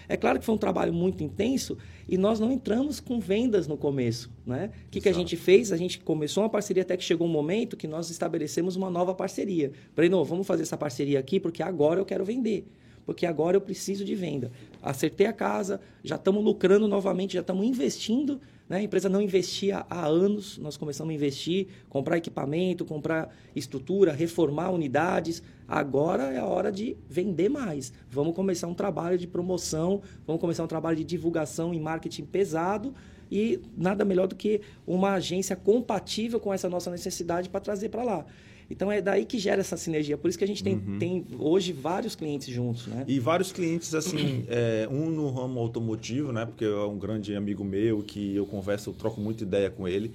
É 0.09 0.17
claro 0.17 0.39
que 0.39 0.45
foi 0.45 0.55
um 0.55 0.59
trabalho 0.59 0.93
muito 0.93 1.23
intenso 1.23 1.77
e 2.09 2.17
nós 2.17 2.39
não 2.39 2.53
entramos 2.53 3.01
com 3.01 3.19
vendas 3.19 3.67
no 3.67 3.77
começo. 3.77 4.31
Né? 4.47 4.71
O 4.87 4.91
que, 4.91 5.01
que 5.01 5.09
a 5.09 5.13
gente 5.13 5.37
fez? 5.37 5.73
A 5.73 5.77
gente 5.77 5.99
começou 5.99 6.45
uma 6.45 6.49
parceria 6.49 6.83
até 6.83 6.97
que 6.97 7.05
chegou 7.05 7.27
um 7.27 7.31
momento 7.31 7.77
que 7.77 7.89
nós 7.89 8.09
estabelecemos 8.09 8.77
uma 8.77 8.89
nova 8.89 9.15
parceria. 9.15 9.73
Falei, 9.95 10.09
não, 10.09 10.25
vamos 10.25 10.47
fazer 10.47 10.63
essa 10.63 10.77
parceria 10.77 11.19
aqui 11.19 11.41
porque 11.41 11.63
agora 11.63 12.01
eu 12.01 12.05
quero 12.05 12.25
vender 12.25 12.67
porque 13.07 13.25
agora 13.25 13.57
eu 13.57 13.61
preciso 13.61 14.05
de 14.05 14.17
venda. 14.17 14.51
Acertei 14.87 15.27
a 15.27 15.33
casa, 15.33 15.81
já 16.05 16.15
estamos 16.15 16.45
lucrando 16.45 16.87
novamente, 16.87 17.35
já 17.35 17.41
estamos 17.41 17.67
investindo. 17.67 18.41
Né? 18.69 18.77
A 18.77 18.83
empresa 18.83 19.09
não 19.09 19.21
investia 19.21 19.85
há 19.91 20.07
anos, 20.07 20.59
nós 20.59 20.77
começamos 20.77 21.11
a 21.11 21.15
investir, 21.15 21.67
comprar 21.89 22.19
equipamento, 22.19 22.85
comprar 22.85 23.35
estrutura, 23.55 24.13
reformar 24.13 24.71
unidades. 24.71 25.43
Agora 25.67 26.33
é 26.33 26.39
a 26.39 26.45
hora 26.45 26.71
de 26.71 26.97
vender 27.09 27.49
mais. 27.49 27.93
Vamos 28.09 28.33
começar 28.33 28.69
um 28.69 28.75
trabalho 28.75 29.19
de 29.19 29.27
promoção, 29.27 30.03
vamos 30.25 30.41
começar 30.41 30.63
um 30.63 30.69
trabalho 30.69 30.97
de 30.97 31.05
divulgação 31.05 31.75
e 31.75 31.81
marketing 31.81 32.25
pesado 32.25 32.95
e 33.29 33.61
nada 33.77 34.05
melhor 34.05 34.29
do 34.29 34.37
que 34.37 34.61
uma 34.87 35.15
agência 35.15 35.57
compatível 35.57 36.39
com 36.39 36.55
essa 36.55 36.69
nossa 36.69 36.93
necessidade 36.93 37.49
para 37.49 37.59
trazer 37.59 37.89
para 37.89 38.05
lá. 38.05 38.25
Então 38.71 38.91
é 38.91 39.01
daí 39.01 39.25
que 39.25 39.39
gera 39.39 39.61
essa 39.61 39.77
sinergia. 39.77 40.17
Por 40.17 40.29
isso 40.29 40.39
que 40.39 40.45
a 40.45 40.47
gente 40.47 40.63
tem, 40.63 40.75
uhum. 40.75 40.99
tem 40.99 41.27
hoje 41.39 41.73
vários 41.73 42.15
clientes 42.15 42.53
juntos, 42.53 42.87
né? 42.87 43.05
E 43.07 43.19
vários 43.19 43.53
clientes, 43.53 43.95
assim, 43.95 44.45
é, 44.49 44.89
um 44.91 45.11
no 45.11 45.31
ramo 45.31 45.61
automotivo, 45.61 46.33
né? 46.33 46.45
Porque 46.45 46.65
é 46.65 46.85
um 46.85 46.99
grande 46.99 47.35
amigo 47.35 47.65
meu 47.65 48.03
que 48.03 48.35
eu 48.35 48.47
converso, 48.47 48.91
eu 48.91 48.95
troco 48.95 49.21
muita 49.21 49.45
ideia 49.45 49.71
com 49.71 49.87
ele. 49.87 50.13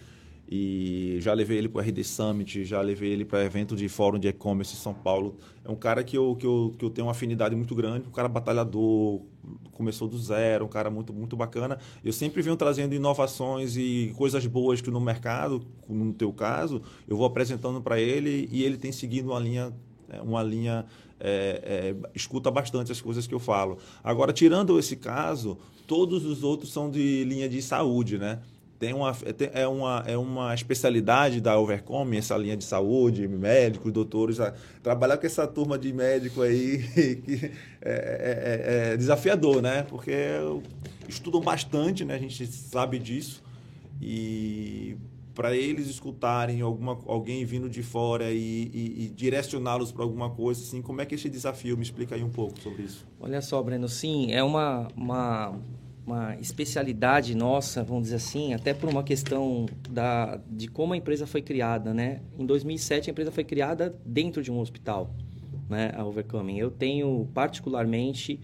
E 0.53 1.15
já 1.21 1.33
levei 1.33 1.57
ele 1.57 1.69
para 1.69 1.79
o 1.79 1.81
RD 1.81 2.03
Summit, 2.03 2.65
já 2.65 2.81
levei 2.81 3.09
ele 3.09 3.23
para 3.23 3.41
evento 3.41 3.73
de 3.73 3.87
fórum 3.87 4.19
de 4.19 4.27
e-commerce 4.27 4.73
em 4.73 4.77
São 4.77 4.93
Paulo. 4.93 5.37
É 5.63 5.71
um 5.71 5.77
cara 5.77 6.03
que 6.03 6.17
eu, 6.17 6.35
que, 6.35 6.45
eu, 6.45 6.75
que 6.77 6.83
eu 6.83 6.89
tenho 6.89 7.07
uma 7.07 7.13
afinidade 7.13 7.55
muito 7.55 7.73
grande, 7.73 8.05
um 8.05 8.11
cara 8.11 8.27
batalhador, 8.27 9.21
começou 9.71 10.09
do 10.09 10.19
zero, 10.19 10.65
um 10.65 10.67
cara 10.67 10.91
muito, 10.91 11.13
muito 11.13 11.37
bacana. 11.37 11.79
Eu 12.03 12.11
sempre 12.11 12.41
venho 12.41 12.57
trazendo 12.57 12.93
inovações 12.93 13.77
e 13.77 14.13
coisas 14.17 14.45
boas 14.45 14.81
que 14.81 14.91
no 14.91 14.99
mercado, 14.99 15.65
no 15.87 16.11
teu 16.11 16.33
caso, 16.33 16.81
eu 17.07 17.15
vou 17.15 17.25
apresentando 17.25 17.81
para 17.81 17.97
ele 17.97 18.49
e 18.51 18.61
ele 18.65 18.75
tem 18.75 18.91
seguido 18.91 19.29
uma 19.29 19.39
linha, 19.39 19.71
é, 20.09 20.21
uma 20.21 20.43
linha 20.43 20.85
é, 21.17 21.93
é, 21.93 22.09
escuta 22.13 22.51
bastante 22.51 22.91
as 22.91 22.99
coisas 22.99 23.25
que 23.25 23.33
eu 23.33 23.39
falo. 23.39 23.77
Agora, 24.03 24.33
tirando 24.33 24.77
esse 24.77 24.97
caso, 24.97 25.57
todos 25.87 26.25
os 26.25 26.43
outros 26.43 26.73
são 26.73 26.91
de 26.91 27.23
linha 27.23 27.47
de 27.47 27.61
saúde, 27.61 28.17
né? 28.17 28.41
Tem 28.81 28.95
uma, 28.95 29.15
é, 29.53 29.67
uma, 29.67 30.03
é 30.07 30.17
uma 30.17 30.55
especialidade 30.55 31.39
da 31.39 31.55
Overcome, 31.59 32.17
essa 32.17 32.35
linha 32.35 32.57
de 32.57 32.63
saúde, 32.63 33.27
médicos, 33.27 33.93
doutores, 33.93 34.39
trabalhar 34.81 35.19
com 35.19 35.27
essa 35.27 35.45
turma 35.45 35.77
de 35.77 35.93
médico 35.93 36.41
aí 36.41 36.79
que 37.23 37.51
é, 37.79 37.91
é, 37.91 38.89
é, 38.89 38.93
é 38.93 38.97
desafiador, 38.97 39.61
né? 39.61 39.83
Porque 39.83 40.11
estudam 41.07 41.41
bastante, 41.41 42.03
né? 42.03 42.15
A 42.15 42.17
gente 42.17 42.47
sabe 42.47 42.97
disso. 42.97 43.43
E 44.01 44.97
para 45.35 45.55
eles 45.55 45.87
escutarem 45.87 46.61
alguma, 46.61 46.97
alguém 47.05 47.45
vindo 47.45 47.69
de 47.69 47.83
fora 47.83 48.31
e, 48.31 48.71
e, 48.73 49.05
e 49.05 49.09
direcioná-los 49.09 49.91
para 49.91 50.01
alguma 50.01 50.31
coisa, 50.31 50.59
assim, 50.59 50.81
como 50.81 51.01
é 51.01 51.05
que 51.05 51.13
esse 51.13 51.29
desafio? 51.29 51.77
Me 51.77 51.83
explica 51.83 52.15
aí 52.15 52.23
um 52.23 52.31
pouco 52.31 52.59
sobre 52.59 52.81
isso. 52.81 53.05
Olha 53.19 53.43
só, 53.43 53.61
Breno, 53.61 53.87
sim, 53.87 54.31
é 54.31 54.43
uma, 54.43 54.87
uma 54.97 55.55
uma 56.05 56.35
especialidade 56.37 57.35
nossa, 57.35 57.83
vamos 57.83 58.03
dizer 58.03 58.15
assim, 58.15 58.53
até 58.53 58.73
por 58.73 58.89
uma 58.89 59.03
questão 59.03 59.65
da, 59.89 60.39
de 60.49 60.67
como 60.67 60.93
a 60.93 60.97
empresa 60.97 61.27
foi 61.27 61.41
criada, 61.41 61.93
né? 61.93 62.21
Em 62.37 62.45
2007 62.45 63.09
a 63.09 63.11
empresa 63.11 63.31
foi 63.31 63.43
criada 63.43 63.95
dentro 64.05 64.41
de 64.41 64.51
um 64.51 64.59
hospital, 64.59 65.13
né? 65.69 65.91
A 65.95 66.03
Overcoming. 66.03 66.57
Eu 66.57 66.71
tenho 66.71 67.27
particularmente 67.33 68.39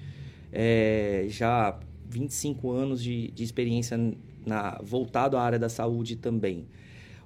é, 0.52 1.26
já 1.30 1.80
25 2.10 2.72
anos 2.72 3.02
de, 3.02 3.32
de 3.32 3.43
experiência 3.43 3.98
na, 4.46 4.80
voltado 4.84 5.36
à 5.36 5.41
área 5.41 5.60
da 5.60 5.70
saúde 5.70 6.15
também. 6.15 6.67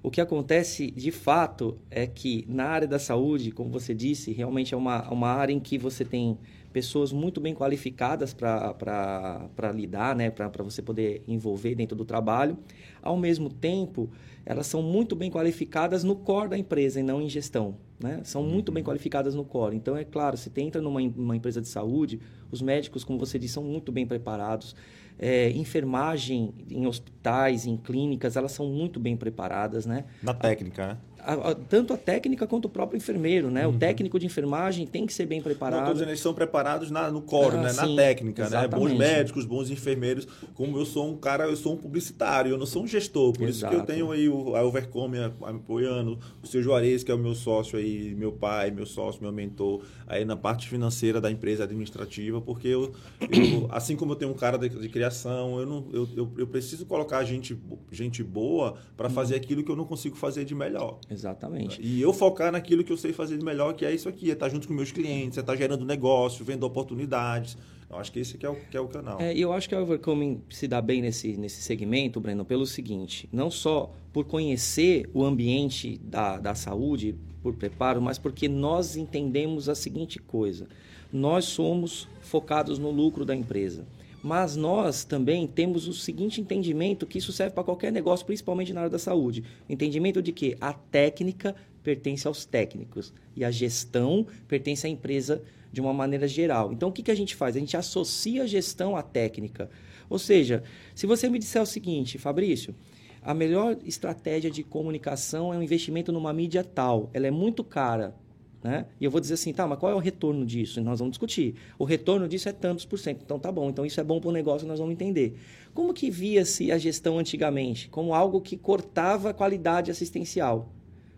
O 0.04 0.10
que 0.10 0.20
acontece 0.20 0.89
de 0.89 1.12
fato 1.12 1.78
é 1.91 2.08
que 2.08 2.44
na 2.50 2.65
área 2.65 2.88
da 2.88 2.98
saúde, 2.98 3.52
como 3.52 3.70
você 3.70 3.94
disse, 3.94 4.32
realmente 4.32 4.74
é 4.74 4.78
uma, 4.78 5.08
uma 5.12 5.30
área 5.30 5.54
em 5.54 5.60
que 5.60 5.78
você 5.78 6.04
tem 6.04 6.39
pessoas 6.72 7.12
muito 7.12 7.40
bem 7.40 7.54
qualificadas 7.54 8.34
para 8.34 9.72
lidar, 9.74 10.16
né? 10.16 10.30
para 10.30 10.64
você 10.64 10.82
poder 10.82 11.24
envolver 11.28 11.76
dentro 11.76 11.96
do 11.96 12.06
trabalho. 12.06 12.58
Ao 13.02 13.18
mesmo 13.18 13.50
tempo, 13.50 14.10
elas 14.46 14.68
são 14.68 14.82
muito 14.82 15.16
bem 15.16 15.30
qualificadas 15.30 16.04
no 16.04 16.16
core 16.16 16.50
da 16.50 16.58
empresa 16.58 17.00
e 17.00 17.04
não 17.04 17.22
em 17.22 17.30
gestão. 17.30 17.78
Né? 18.02 18.22
São 18.24 18.44
muito 18.44 18.72
bem 18.72 18.82
uhum. 18.82 18.90
qualificadas 18.90 19.36
no 19.36 19.46
core. 19.46 19.76
Então, 19.76 19.96
é 19.96 20.04
claro, 20.04 20.36
se 20.36 20.50
você 20.50 20.62
entra 20.62 20.82
numa, 20.82 21.00
numa 21.02 21.36
empresa 21.36 21.62
de 21.62 21.68
saúde, 21.68 22.20
os 22.52 22.62
médicos, 22.62 23.04
como 23.04 23.20
você 23.20 23.38
disse, 23.38 23.54
são 23.54 23.64
muito 23.64 23.92
bem 23.92 24.08
preparados. 24.08 24.76
É, 25.20 25.52
enfermagem 25.52 26.52
em 26.70 26.88
hospitais, 26.88 27.68
em 27.68 27.78
clínicas, 27.78 28.36
elas 28.36 28.54
são 28.54 28.68
muito 28.68 29.00
bem 29.00 29.16
preparadas, 29.16 29.86
né? 29.86 30.06
Na 30.24 30.34
técnica, 30.34 30.88
né? 30.88 30.98
A, 31.26 31.52
a, 31.52 31.56
tanto 31.56 31.94
a 31.94 31.98
técnica 31.98 32.48
quanto 32.48 32.66
o 32.66 32.70
próprio 32.70 32.98
enfermeiro, 32.98 33.50
né? 33.50 33.68
Uhum. 33.68 33.76
O 33.76 33.78
técnico 33.78 34.20
de 34.20 34.26
enfermagem 34.26 34.86
tem 34.86 35.06
que 35.06 35.14
ser 35.14 35.26
bem 35.26 35.42
preparado. 35.42 35.80
Não, 35.82 35.88
todos 35.88 36.02
eles 36.02 36.20
são 36.20 36.34
preparados 36.34 36.92
na, 36.92 37.10
no 37.10 37.22
core, 37.22 37.58
ah, 37.58 37.62
né? 37.62 37.70
Sim, 37.70 37.96
na 37.96 38.04
técnica, 38.04 38.44
exatamente. 38.44 38.72
né? 38.72 38.80
Bons 38.80 38.98
médicos, 38.98 39.46
bons 39.46 39.70
enfermeiros. 39.70 40.28
Como 40.54 40.78
eu 40.78 40.86
sou 40.86 41.10
um 41.10 41.18
cara, 41.18 41.46
eu 41.46 41.56
sou 41.56 41.74
um 41.74 41.78
publicitário, 41.78 42.52
eu 42.52 42.58
não 42.58 42.66
sou 42.66 42.84
um 42.84 42.88
gestor. 42.88 43.34
Por 43.34 43.48
Exato. 43.48 43.74
isso 43.74 43.84
que 43.84 43.92
eu 43.92 43.96
tenho 43.96 44.12
aí 44.12 44.28
o, 44.28 44.56
a 44.56 44.64
Overcome 44.64 45.18
apoiando, 45.42 46.20
o 46.42 46.48
seu 46.48 46.62
Juarez, 46.62 47.04
que 47.04 47.12
é 47.12 47.16
o 47.16 47.20
meu 47.20 47.36
sócio 47.36 47.78
aí, 47.78 48.14
meu 48.16 48.32
pai, 48.32 48.72
meu 48.72 48.86
sócio, 48.86 49.22
meu 49.22 49.32
mentor, 49.32 49.84
aí 50.08 50.26
na 50.26 50.36
parte 50.36 50.68
financeira 50.68 51.22
da 51.22 51.32
empresa 51.32 51.64
administrativa, 51.64 52.42
porque 52.42 52.68
eu, 52.68 52.92
eu 53.22 53.68
assim 53.72 53.96
como 53.96 54.14
eu 54.14 54.16
tenho 54.16 54.32
um 54.32 54.36
cara 54.36 54.58
de, 54.58 54.70
de 54.70 54.90
criação, 54.90 55.60
eu, 55.60 55.66
não, 55.66 55.86
eu, 55.94 56.10
eu, 56.16 56.32
eu, 56.38 56.48
preciso 56.48 56.86
colocar 56.86 57.24
gente, 57.24 57.58
gente 57.92 58.24
boa 58.24 58.76
para 58.98 59.08
uhum. 59.08 59.14
fazer 59.14 59.36
aquilo 59.36 59.64
que 59.64 59.72
eu 59.72 59.76
não 59.76 59.86
consigo 59.86 60.16
fazer 60.16 60.46
de 60.46 60.56
melhor. 60.56 61.00
Exatamente. 61.12 61.82
E 61.82 62.02
eu 62.02 62.13
focar 62.13 62.52
naquilo 62.52 62.84
que 62.84 62.91
eu 62.91 62.97
sei 62.97 63.12
fazer 63.12 63.38
de 63.38 63.43
melhor, 63.43 63.74
que 63.74 63.86
é 63.86 63.93
isso 63.93 64.08
aqui, 64.08 64.30
é 64.30 64.34
estar 64.34 64.47
junto 64.47 64.67
com 64.67 64.74
meus 64.74 64.91
clientes, 64.91 65.38
é 65.38 65.41
estar 65.41 65.56
gerando 65.58 65.86
negócio, 65.86 66.45
vendo 66.45 66.63
oportunidades. 66.63 67.58
Eu 67.89 67.97
acho 67.97 68.10
que 68.10 68.19
esse 68.19 68.38
que 68.38 68.45
é 68.45 68.50
o, 68.50 68.56
que 68.56 68.78
é 68.78 68.80
o 68.80 68.88
canal. 68.88 69.19
É, 69.19 69.36
eu 69.36 69.52
acho 69.52 69.67
que 69.67 69.76
a 69.76 69.82
Overcoming 69.82 70.41
se 70.50 70.65
dá 70.65 70.82
bem 70.82 71.02
nesse, 71.02 71.36
nesse 71.36 71.62
segmento, 71.62 72.21
Breno, 72.21 72.45
pelo 72.45 72.65
seguinte: 72.65 73.28
não 73.34 73.52
só 73.52 73.93
por 74.13 74.24
conhecer 74.24 75.10
o 75.13 75.26
ambiente 75.26 76.00
da, 76.02 76.38
da 76.38 76.56
saúde, 76.56 77.13
por 77.43 77.54
preparo, 77.56 78.02
mas 78.02 78.17
porque 78.17 78.47
nós 78.47 78.95
entendemos 78.95 79.67
a 79.67 79.76
seguinte 79.76 80.19
coisa: 80.19 80.67
nós 81.12 81.43
somos 81.43 82.08
focados 82.21 82.80
no 82.80 82.89
lucro 82.89 83.26
da 83.26 83.36
empresa. 83.36 83.86
Mas 84.24 84.56
nós 84.56 85.04
também 85.04 85.48
temos 85.48 85.88
o 85.88 85.94
seguinte 85.94 86.40
entendimento 86.40 87.08
que 87.08 87.18
isso 87.18 87.32
serve 87.32 87.56
para 87.56 87.64
qualquer 87.64 87.92
negócio, 87.92 88.26
principalmente 88.26 88.72
na 88.72 88.82
área 88.82 88.92
da 88.92 89.00
saúde. 89.00 89.44
Entendimento 89.68 90.22
de 90.22 90.32
que 90.32 90.56
a 90.62 90.74
técnica 90.74 91.56
pertence 91.84 92.28
aos 92.28 92.46
técnicos 92.46 93.14
e 93.36 93.44
a 93.44 93.50
gestão 93.50 94.28
pertence 94.48 94.86
à 94.86 94.90
empresa 94.90 95.42
de 95.72 95.82
uma 95.82 95.94
maneira 95.94 96.28
geral. 96.28 96.72
Então, 96.72 96.90
o 96.90 96.92
que, 96.92 97.02
que 97.02 97.12
a 97.12 97.16
gente 97.16 97.36
faz? 97.36 97.56
A 97.56 97.60
gente 97.60 97.78
associa 97.78 98.44
a 98.44 98.48
gestão 98.48 98.96
à 98.96 99.02
técnica. 99.02 99.70
Ou 100.10 100.20
seja, 100.20 100.64
se 100.94 101.08
você 101.08 101.30
me 101.30 101.40
disser 101.40 101.62
o 101.62 101.66
seguinte, 101.66 102.18
Fabrício, 102.18 102.76
a 103.22 103.34
melhor 103.34 103.78
estratégia 103.86 104.52
de 104.52 104.64
comunicação 104.64 105.54
é 105.54 105.58
um 105.58 105.64
investimento 105.64 106.12
numa 106.12 106.34
mídia 106.34 106.64
tal, 106.64 107.10
ela 107.14 107.28
é 107.28 107.32
muito 107.32 107.64
cara, 107.64 108.14
né? 108.63 108.86
E 109.00 109.06
eu 109.06 109.12
vou 109.12 109.19
dizer 109.19 109.34
assim, 109.34 109.54
tá, 109.54 109.67
mas 109.67 109.80
qual 109.80 109.91
é 109.91 109.95
o 109.95 110.00
retorno 110.00 110.45
disso? 110.45 110.80
E 110.80 110.84
nós 110.84 111.00
vamos 111.00 111.12
discutir. 111.12 111.56
O 111.80 111.84
retorno 111.84 112.28
disso 112.28 112.47
é 112.50 112.52
tantos 112.52 112.86
por 112.86 113.00
cento. 113.00 113.21
Então 113.24 113.39
tá 113.39 113.52
bom, 113.52 113.69
então 113.69 113.86
isso 113.86 114.00
é 114.00 114.04
bom 114.04 114.19
para 114.19 114.30
o 114.30 114.32
negócio, 114.32 114.67
nós 114.67 114.80
vamos 114.80 114.93
entender. 114.93 115.38
Como 115.74 115.93
que 115.93 116.10
via-se 116.10 116.71
a 116.71 116.78
gestão 116.78 117.17
antigamente? 117.17 117.89
Como 117.89 118.13
algo 118.13 118.41
que 118.41 118.58
cortava 118.58 119.30
a 119.30 119.34
qualidade 119.34 119.89
assistencial 119.89 120.69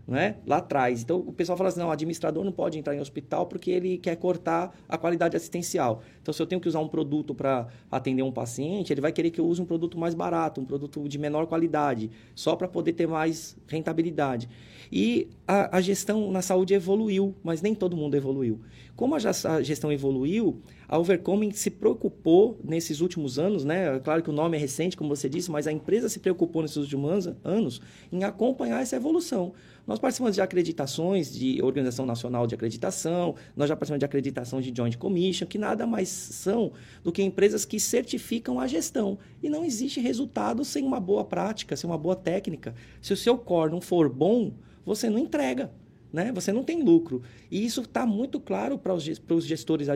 né? 0.08 0.38
lá 0.46 0.58
atrás. 0.58 1.02
Então 1.02 1.18
o 1.18 1.32
pessoal 1.32 1.58
fala 1.58 1.70
assim: 1.70 1.80
não, 1.80 1.88
o 1.88 1.92
administrador 1.92 2.44
não 2.44 2.52
pode 2.52 2.78
entrar 2.78 2.96
em 2.96 3.00
hospital 3.00 3.46
porque 3.46 3.72
ele 3.72 3.98
quer 3.98 4.16
cortar 4.16 4.76
a 4.88 4.98
qualidade 4.98 5.36
assistencial. 5.36 6.02
Então, 6.22 6.34
se 6.34 6.42
eu 6.42 6.46
tenho 6.46 6.62
que 6.62 6.68
usar 6.68 6.80
um 6.80 6.88
produto 6.88 7.34
para 7.34 7.68
atender 7.92 8.24
um 8.24 8.32
paciente, 8.32 8.92
ele 8.92 9.02
vai 9.02 9.12
querer 9.12 9.32
que 9.32 9.40
eu 9.40 9.46
use 9.46 9.62
um 9.62 9.66
produto 9.66 9.98
mais 9.98 10.14
barato, 10.14 10.62
um 10.62 10.66
produto 10.66 11.08
de 11.08 11.18
menor 11.18 11.48
qualidade, 11.48 12.12
só 12.36 12.56
para 12.56 12.68
poder 12.68 12.94
ter 12.94 13.08
mais 13.08 13.58
rentabilidade. 13.68 14.50
E 14.96 15.28
a, 15.48 15.78
a, 15.78 15.82
gestão 15.82 16.32
na 16.32 16.44
saúde 16.44 16.76
evoluiu, 16.76 17.34
mas 17.44 17.64
nem 17.64 17.74
todo 17.74 17.98
mundo 17.98 18.14
evoluiu. 18.14 18.60
Como 18.96 19.16
a, 19.16 19.20
gestão 19.64 19.92
evoluiu, 19.92 20.62
a 20.88 21.00
Overcoming 21.00 21.52
se 21.52 21.72
preocupou 21.72 22.60
nesses 22.64 23.02
últimos 23.02 23.40
anos, 23.40 23.66
né? 23.66 24.00
Claro 24.00 24.22
que 24.22 24.30
o 24.30 24.34
nome 24.34 24.56
é 24.56 24.60
recente, 24.60 24.96
como 24.96 25.16
você 25.16 25.28
disse, 25.28 25.50
mas 25.50 25.66
a 25.66 25.72
empresa 25.72 26.08
se 26.08 26.20
preocupou 26.20 26.62
nesses 26.62 26.78
últimos 26.78 27.28
anos 27.44 27.82
em 28.12 28.24
acompanhar 28.24 28.84
essa 28.84 28.96
evolução. 28.96 29.54
Nós 29.88 29.98
participamos 29.98 30.36
de 30.36 30.42
acreditações 30.42 31.34
de 31.34 31.60
Organização 31.64 32.06
Nacional 32.06 32.46
de 32.46 32.54
Acreditação, 32.54 33.34
nós 33.56 33.68
já 33.68 33.76
participamos 33.76 34.00
de 34.00 34.06
acreditação 34.06 34.62
de 34.62 34.72
Joint 34.76 34.96
Commission, 34.96 35.48
que 35.48 35.58
nada 35.58 35.88
mais 35.88 36.08
são 36.10 36.72
do 37.04 37.12
que 37.12 37.24
empresas 37.24 37.66
que 37.66 37.80
certificam 37.80 38.60
a 38.60 38.68
gestão. 38.68 39.18
E 39.42 39.50
não 39.50 39.66
existe 39.66 40.00
resultado 40.00 40.64
sem 40.64 40.86
uma 40.86 41.00
boa 41.00 41.26
prática, 41.26 41.76
sem 41.76 41.90
uma 41.90 41.98
boa 41.98 42.16
técnica. 42.16 42.76
Se 43.02 43.12
o 43.12 43.18
seu 43.18 43.40
core 43.40 43.72
não 43.72 43.82
for 43.82 44.08
bom, 44.08 44.54
você 44.86 45.10
não 45.10 45.18
entrega 45.18 45.72
né? 46.14 46.32
Você 46.32 46.54
não 46.54 46.64
tem 46.64 46.84
lucro. 46.84 47.24
E 47.50 47.66
isso 47.66 47.82
está 47.82 48.06
muito 48.06 48.40
claro 48.40 48.78
para 48.78 48.94
os, 48.94 49.04
gestores, 49.04 49.88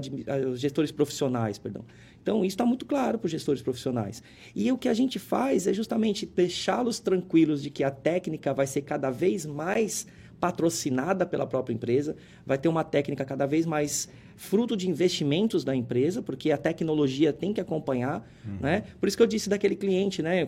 os 0.51 0.59
gestores 0.59 0.91
profissionais, 0.91 1.59
perdão. 1.59 1.85
Então, 2.21 2.43
isso 2.43 2.55
está 2.55 2.65
muito 2.65 2.85
claro 2.85 3.19
para 3.19 3.27
os 3.27 3.31
gestores 3.31 3.61
profissionais. 3.61 4.23
E 4.55 4.71
o 4.71 4.77
que 4.77 4.89
a 4.89 4.93
gente 4.95 5.19
faz 5.19 5.67
é 5.67 5.73
justamente 5.73 6.25
deixá-los 6.25 6.99
tranquilos 6.99 7.61
de 7.61 7.69
que 7.69 7.83
a 7.83 7.91
técnica 7.91 8.51
vai 8.53 8.65
ser 8.65 8.81
cada 8.81 9.11
vez 9.11 9.45
mais 9.45 10.07
patrocinada 10.39 11.25
pela 11.25 11.47
própria 11.47 11.73
empresa, 11.73 12.15
vai 12.45 12.57
ter 12.57 12.67
uma 12.67 12.83
técnica 12.83 13.23
cada 13.23 13.45
vez 13.45 13.65
mais 13.65 14.09
fruto 14.37 14.77
de 14.77 14.87
investimentos 14.87 15.63
da 15.63 15.75
empresa, 15.75 16.21
porque 16.21 16.51
a 16.51 16.57
tecnologia 16.57 17.33
tem 17.33 17.51
que 17.51 17.59
acompanhar, 17.59 18.25
uhum. 18.45 18.57
né? 18.61 18.83
Por 18.99 19.07
isso 19.07 19.17
que 19.17 19.23
eu 19.23 19.27
disse 19.27 19.49
daquele 19.49 19.75
cliente, 19.75 20.21
né? 20.21 20.47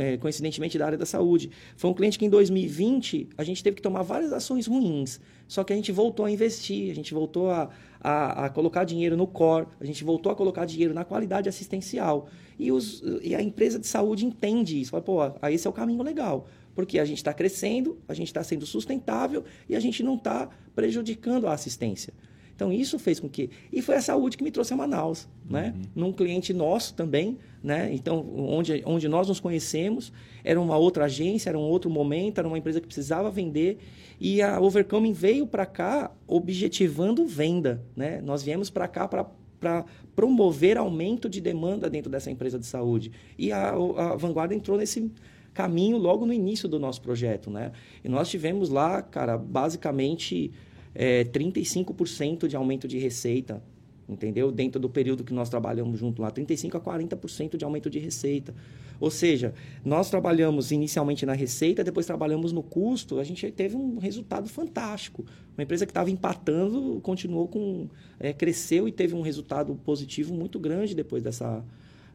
É, 0.00 0.16
coincidentemente 0.16 0.78
da 0.78 0.86
área 0.86 0.98
da 0.98 1.04
saúde. 1.04 1.50
Foi 1.76 1.90
um 1.90 1.94
cliente 1.94 2.18
que 2.18 2.24
em 2.24 2.30
2020 2.30 3.28
a 3.36 3.44
gente 3.44 3.62
teve 3.62 3.76
que 3.76 3.82
tomar 3.82 4.02
várias 4.02 4.32
ações 4.32 4.66
ruins, 4.66 5.20
só 5.46 5.62
que 5.62 5.72
a 5.72 5.76
gente 5.76 5.92
voltou 5.92 6.24
a 6.24 6.30
investir, 6.30 6.90
a 6.90 6.94
gente 6.94 7.12
voltou 7.12 7.50
a, 7.50 7.68
a, 8.00 8.46
a 8.46 8.48
colocar 8.48 8.84
dinheiro 8.84 9.16
no 9.18 9.26
core, 9.26 9.66
a 9.78 9.84
gente 9.84 10.02
voltou 10.02 10.32
a 10.32 10.34
colocar 10.34 10.64
dinheiro 10.64 10.94
na 10.94 11.04
qualidade 11.04 11.46
assistencial. 11.46 12.28
E, 12.58 12.72
os, 12.72 13.02
e 13.22 13.34
a 13.34 13.42
empresa 13.42 13.78
de 13.78 13.86
saúde 13.86 14.24
entende 14.24 14.80
isso, 14.80 14.92
fala, 14.92 15.02
pô, 15.02 15.18
esse 15.50 15.66
é 15.66 15.70
o 15.70 15.72
caminho 15.74 16.02
legal 16.02 16.48
porque 16.74 16.98
a 16.98 17.06
gente 17.06 17.16
está 17.16 17.32
crescendo, 17.32 17.98
a 18.06 18.12
gente 18.12 18.26
está 18.26 18.44
sendo 18.44 18.66
sustentável 18.66 19.42
e 19.66 19.74
a 19.74 19.80
gente 19.80 20.02
não 20.02 20.14
está 20.14 20.50
prejudicando 20.74 21.46
a 21.46 21.54
assistência. 21.54 22.12
Então, 22.56 22.72
isso 22.72 22.98
fez 22.98 23.20
com 23.20 23.28
que... 23.28 23.50
E 23.70 23.82
foi 23.82 23.96
a 23.96 24.00
saúde 24.00 24.36
que 24.38 24.42
me 24.42 24.50
trouxe 24.50 24.72
a 24.72 24.76
Manaus, 24.76 25.28
né? 25.48 25.74
Uhum. 25.76 26.06
Num 26.06 26.12
cliente 26.12 26.54
nosso 26.54 26.94
também, 26.94 27.38
né? 27.62 27.92
Então, 27.92 28.26
onde, 28.34 28.82
onde 28.86 29.06
nós 29.08 29.28
nos 29.28 29.38
conhecemos, 29.38 30.10
era 30.42 30.58
uma 30.58 30.78
outra 30.78 31.04
agência, 31.04 31.50
era 31.50 31.58
um 31.58 31.62
outro 31.62 31.90
momento, 31.90 32.38
era 32.38 32.48
uma 32.48 32.56
empresa 32.56 32.80
que 32.80 32.86
precisava 32.86 33.30
vender. 33.30 33.78
E 34.18 34.40
a 34.40 34.58
Overcoming 34.58 35.12
veio 35.12 35.46
para 35.46 35.66
cá 35.66 36.10
objetivando 36.26 37.26
venda, 37.26 37.84
né? 37.94 38.22
Nós 38.22 38.42
viemos 38.42 38.70
para 38.70 38.88
cá 38.88 39.06
para 39.06 39.26
para 39.58 39.86
promover 40.14 40.76
aumento 40.76 41.30
de 41.30 41.40
demanda 41.40 41.88
dentro 41.88 42.10
dessa 42.10 42.30
empresa 42.30 42.58
de 42.58 42.66
saúde. 42.66 43.10
E 43.38 43.50
a, 43.50 43.70
a 43.70 44.14
Vanguarda 44.14 44.54
entrou 44.54 44.76
nesse 44.76 45.10
caminho 45.54 45.96
logo 45.96 46.26
no 46.26 46.32
início 46.32 46.68
do 46.68 46.78
nosso 46.78 47.00
projeto, 47.00 47.50
né? 47.50 47.72
E 48.04 48.08
nós 48.08 48.28
tivemos 48.28 48.68
lá, 48.68 49.00
cara, 49.00 49.38
basicamente 49.38 50.52
é, 50.96 51.24
35% 51.24 52.48
de 52.48 52.56
aumento 52.56 52.88
de 52.88 52.98
receita, 52.98 53.62
entendeu? 54.08 54.50
Dentro 54.50 54.80
do 54.80 54.88
período 54.88 55.22
que 55.22 55.34
nós 55.34 55.50
trabalhamos 55.50 56.00
junto 56.00 56.22
lá, 56.22 56.30
35 56.30 56.78
a 56.78 56.80
40% 56.80 57.56
de 57.56 57.64
aumento 57.64 57.90
de 57.90 57.98
receita. 57.98 58.54
Ou 58.98 59.10
seja, 59.10 59.52
nós 59.84 60.08
trabalhamos 60.08 60.72
inicialmente 60.72 61.26
na 61.26 61.34
receita, 61.34 61.84
depois 61.84 62.06
trabalhamos 62.06 62.50
no 62.50 62.62
custo, 62.62 63.18
a 63.18 63.24
gente 63.24 63.50
teve 63.50 63.76
um 63.76 63.98
resultado 63.98 64.48
fantástico. 64.48 65.26
Uma 65.54 65.64
empresa 65.64 65.84
que 65.84 65.90
estava 65.90 66.10
empatando 66.10 66.98
continuou 67.02 67.46
com 67.46 67.88
é, 68.18 68.32
cresceu 68.32 68.88
e 68.88 68.92
teve 68.92 69.14
um 69.14 69.20
resultado 69.20 69.74
positivo 69.84 70.32
muito 70.32 70.58
grande 70.58 70.94
depois 70.94 71.22
dessa 71.22 71.62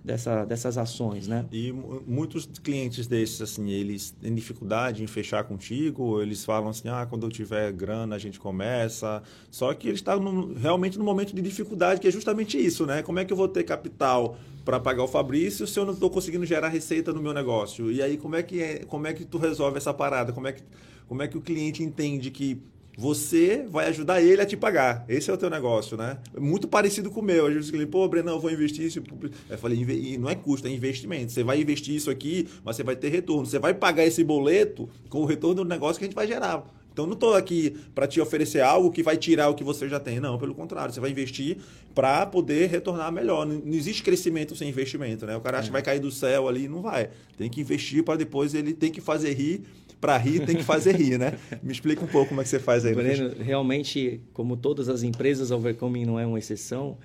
dessa, 0.03 0.45
dessas 0.45 0.77
ações, 0.77 1.27
né? 1.27 1.45
E 1.51 1.71
muitos 1.71 2.45
clientes 2.45 3.07
desses, 3.07 3.41
assim, 3.41 3.69
eles 3.69 4.11
têm 4.11 4.33
dificuldade 4.33 5.03
em 5.03 5.07
fechar 5.07 5.43
contigo, 5.43 6.21
eles 6.21 6.43
falam 6.43 6.69
assim, 6.69 6.89
ah, 6.89 7.05
quando 7.07 7.25
eu 7.25 7.29
tiver 7.29 7.71
grana 7.71 8.15
a 8.15 8.19
gente 8.19 8.39
começa, 8.39 9.21
só 9.49 9.73
que 9.73 9.87
eles 9.87 9.99
estão 9.99 10.53
realmente 10.55 10.97
no 10.97 11.05
momento 11.05 11.35
de 11.35 11.41
dificuldade, 11.41 12.01
que 12.01 12.07
é 12.07 12.11
justamente 12.11 12.57
isso, 12.57 12.85
né? 12.85 13.03
Como 13.03 13.19
é 13.19 13.25
que 13.25 13.31
eu 13.31 13.37
vou 13.37 13.47
ter 13.47 13.63
capital 13.63 14.37
para 14.65 14.79
pagar 14.79 15.03
o 15.03 15.07
Fabrício 15.07 15.67
se 15.67 15.79
eu 15.79 15.85
não 15.85 15.93
estou 15.93 16.09
conseguindo 16.09 16.45
gerar 16.45 16.69
receita 16.69 17.13
no 17.13 17.21
meu 17.21 17.33
negócio? 17.33 17.91
E 17.91 18.01
aí, 18.01 18.17
como 18.17 18.35
é 18.35 18.43
que, 18.43 18.61
é, 18.61 18.79
como 18.85 19.05
é 19.05 19.13
que 19.13 19.23
tu 19.23 19.37
resolve 19.37 19.77
essa 19.77 19.93
parada? 19.93 20.33
Como 20.33 20.47
é 20.47 20.53
que, 20.53 20.63
como 21.07 21.21
é 21.21 21.27
que 21.27 21.37
o 21.37 21.41
cliente 21.41 21.83
entende 21.83 22.31
que 22.31 22.61
você 23.01 23.65
vai 23.67 23.87
ajudar 23.87 24.21
ele 24.21 24.43
a 24.43 24.45
te 24.45 24.55
pagar. 24.55 25.03
Esse 25.09 25.31
é 25.31 25.33
o 25.33 25.37
teu 25.37 25.49
negócio, 25.49 25.97
né? 25.97 26.19
Muito 26.39 26.67
parecido 26.67 27.09
com 27.09 27.19
o 27.19 27.23
meu. 27.23 27.47
Às 27.47 27.53
vezes 27.55 27.73
ele, 27.73 27.87
pô, 27.87 28.07
Brenão, 28.07 28.33
eu 28.33 28.39
vou 28.39 28.51
investir 28.51 28.85
isso. 28.85 29.01
Eu 29.49 29.57
falei, 29.57 30.17
não 30.19 30.29
é 30.29 30.35
custo, 30.35 30.67
é 30.67 30.69
investimento. 30.69 31.31
Você 31.31 31.43
vai 31.43 31.59
investir 31.59 31.95
isso 31.95 32.11
aqui, 32.11 32.47
mas 32.63 32.75
você 32.75 32.83
vai 32.83 32.95
ter 32.95 33.09
retorno. 33.09 33.47
Você 33.47 33.57
vai 33.57 33.73
pagar 33.73 34.05
esse 34.05 34.23
boleto 34.23 34.87
com 35.09 35.21
o 35.21 35.25
retorno 35.25 35.63
do 35.63 35.65
negócio 35.65 35.97
que 35.97 36.05
a 36.05 36.07
gente 36.07 36.15
vai 36.15 36.27
gerar. 36.27 36.63
Então 36.93 37.05
não 37.05 37.13
estou 37.13 37.35
aqui 37.35 37.75
para 37.95 38.05
te 38.05 38.19
oferecer 38.19 38.61
algo 38.61 38.91
que 38.91 39.01
vai 39.01 39.15
tirar 39.15 39.49
o 39.49 39.55
que 39.55 39.63
você 39.63 39.87
já 39.87 39.99
tem. 39.99 40.19
Não, 40.19 40.37
pelo 40.37 40.53
contrário, 40.53 40.93
você 40.93 40.99
vai 40.99 41.09
investir 41.09 41.57
para 41.95 42.25
poder 42.25 42.69
retornar 42.69 43.11
melhor. 43.11 43.45
Não, 43.45 43.55
não, 43.55 43.73
existe 43.73 44.03
crescimento 44.03 44.55
sem 44.55 44.69
investimento, 44.69 45.25
né? 45.25 45.35
O 45.35 45.41
cara 45.41 45.59
acha 45.59 45.67
que 45.67 45.73
vai 45.73 45.81
cair 45.81 45.99
do 45.99 46.11
céu 46.11 46.47
ali, 46.47 46.67
não 46.67 46.81
vai. 46.81 47.09
Tem 47.37 47.49
que 47.49 47.61
investir 47.61 48.03
para 48.03 48.17
depois 48.17 48.53
ele 48.53 48.73
tem 48.73 48.91
que 48.91 48.99
fazer 48.99 49.33
rir 49.33 49.63
para 50.01 50.17
rir 50.17 50.43
tem 50.45 50.55
que 50.57 50.63
fazer 50.63 50.95
rir, 50.95 51.19
né? 51.19 51.37
Me 51.61 51.71
explica 51.71 52.03
um 52.03 52.07
pouco 52.07 52.29
como 52.29 52.41
é 52.41 52.43
que 52.43 52.49
você 52.49 52.59
faz 52.59 52.83
aí. 52.83 52.93
Breno, 52.95 53.35
realmente, 53.39 54.19
como 54.33 54.57
todas 54.57 54.89
as 54.89 55.03
empresas, 55.03 55.51
a 55.51 55.55
Overcoming 55.55 56.05
não 56.05 56.19
é 56.19 56.25
uma 56.25 56.39
exceção, 56.39 56.97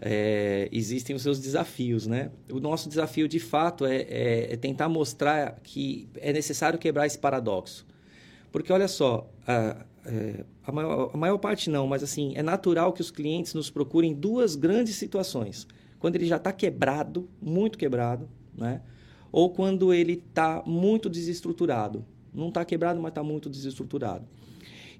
é, 0.00 0.68
existem 0.72 1.14
os 1.14 1.22
seus 1.22 1.38
desafios, 1.38 2.08
né? 2.08 2.32
O 2.50 2.58
nosso 2.58 2.88
desafio, 2.88 3.28
de 3.28 3.38
fato, 3.38 3.86
é, 3.86 3.98
é, 3.98 4.52
é, 4.52 4.56
tentar 4.56 4.88
mostrar 4.88 5.60
que 5.62 6.08
é 6.16 6.32
necessário 6.32 6.76
quebrar 6.76 7.06
esse 7.06 7.16
paradoxo. 7.16 7.86
Porque, 8.50 8.72
olha 8.72 8.88
só, 8.88 9.30
a, 9.46 9.86
é, 10.04 10.44
a, 10.66 10.72
maior, 10.72 11.10
a 11.14 11.16
maior 11.16 11.38
parte 11.38 11.70
não, 11.70 11.86
mas 11.86 12.02
assim, 12.02 12.32
é 12.34 12.42
natural 12.42 12.92
que 12.92 13.00
os 13.00 13.12
clientes 13.12 13.54
nos 13.54 13.70
procurem 13.70 14.12
duas 14.12 14.56
grandes 14.56 14.96
situações. 14.96 15.68
Quando 16.00 16.16
ele 16.16 16.26
já 16.26 16.36
está 16.36 16.52
quebrado, 16.52 17.28
muito 17.40 17.78
quebrado, 17.78 18.28
né? 18.58 18.82
Ou 19.30 19.50
quando 19.50 19.94
ele 19.94 20.14
está 20.28 20.64
muito 20.66 21.08
desestruturado. 21.08 22.04
Não 22.32 22.48
está 22.48 22.64
quebrado, 22.64 23.00
mas 23.00 23.10
está 23.10 23.22
muito 23.22 23.48
desestruturado. 23.48 24.26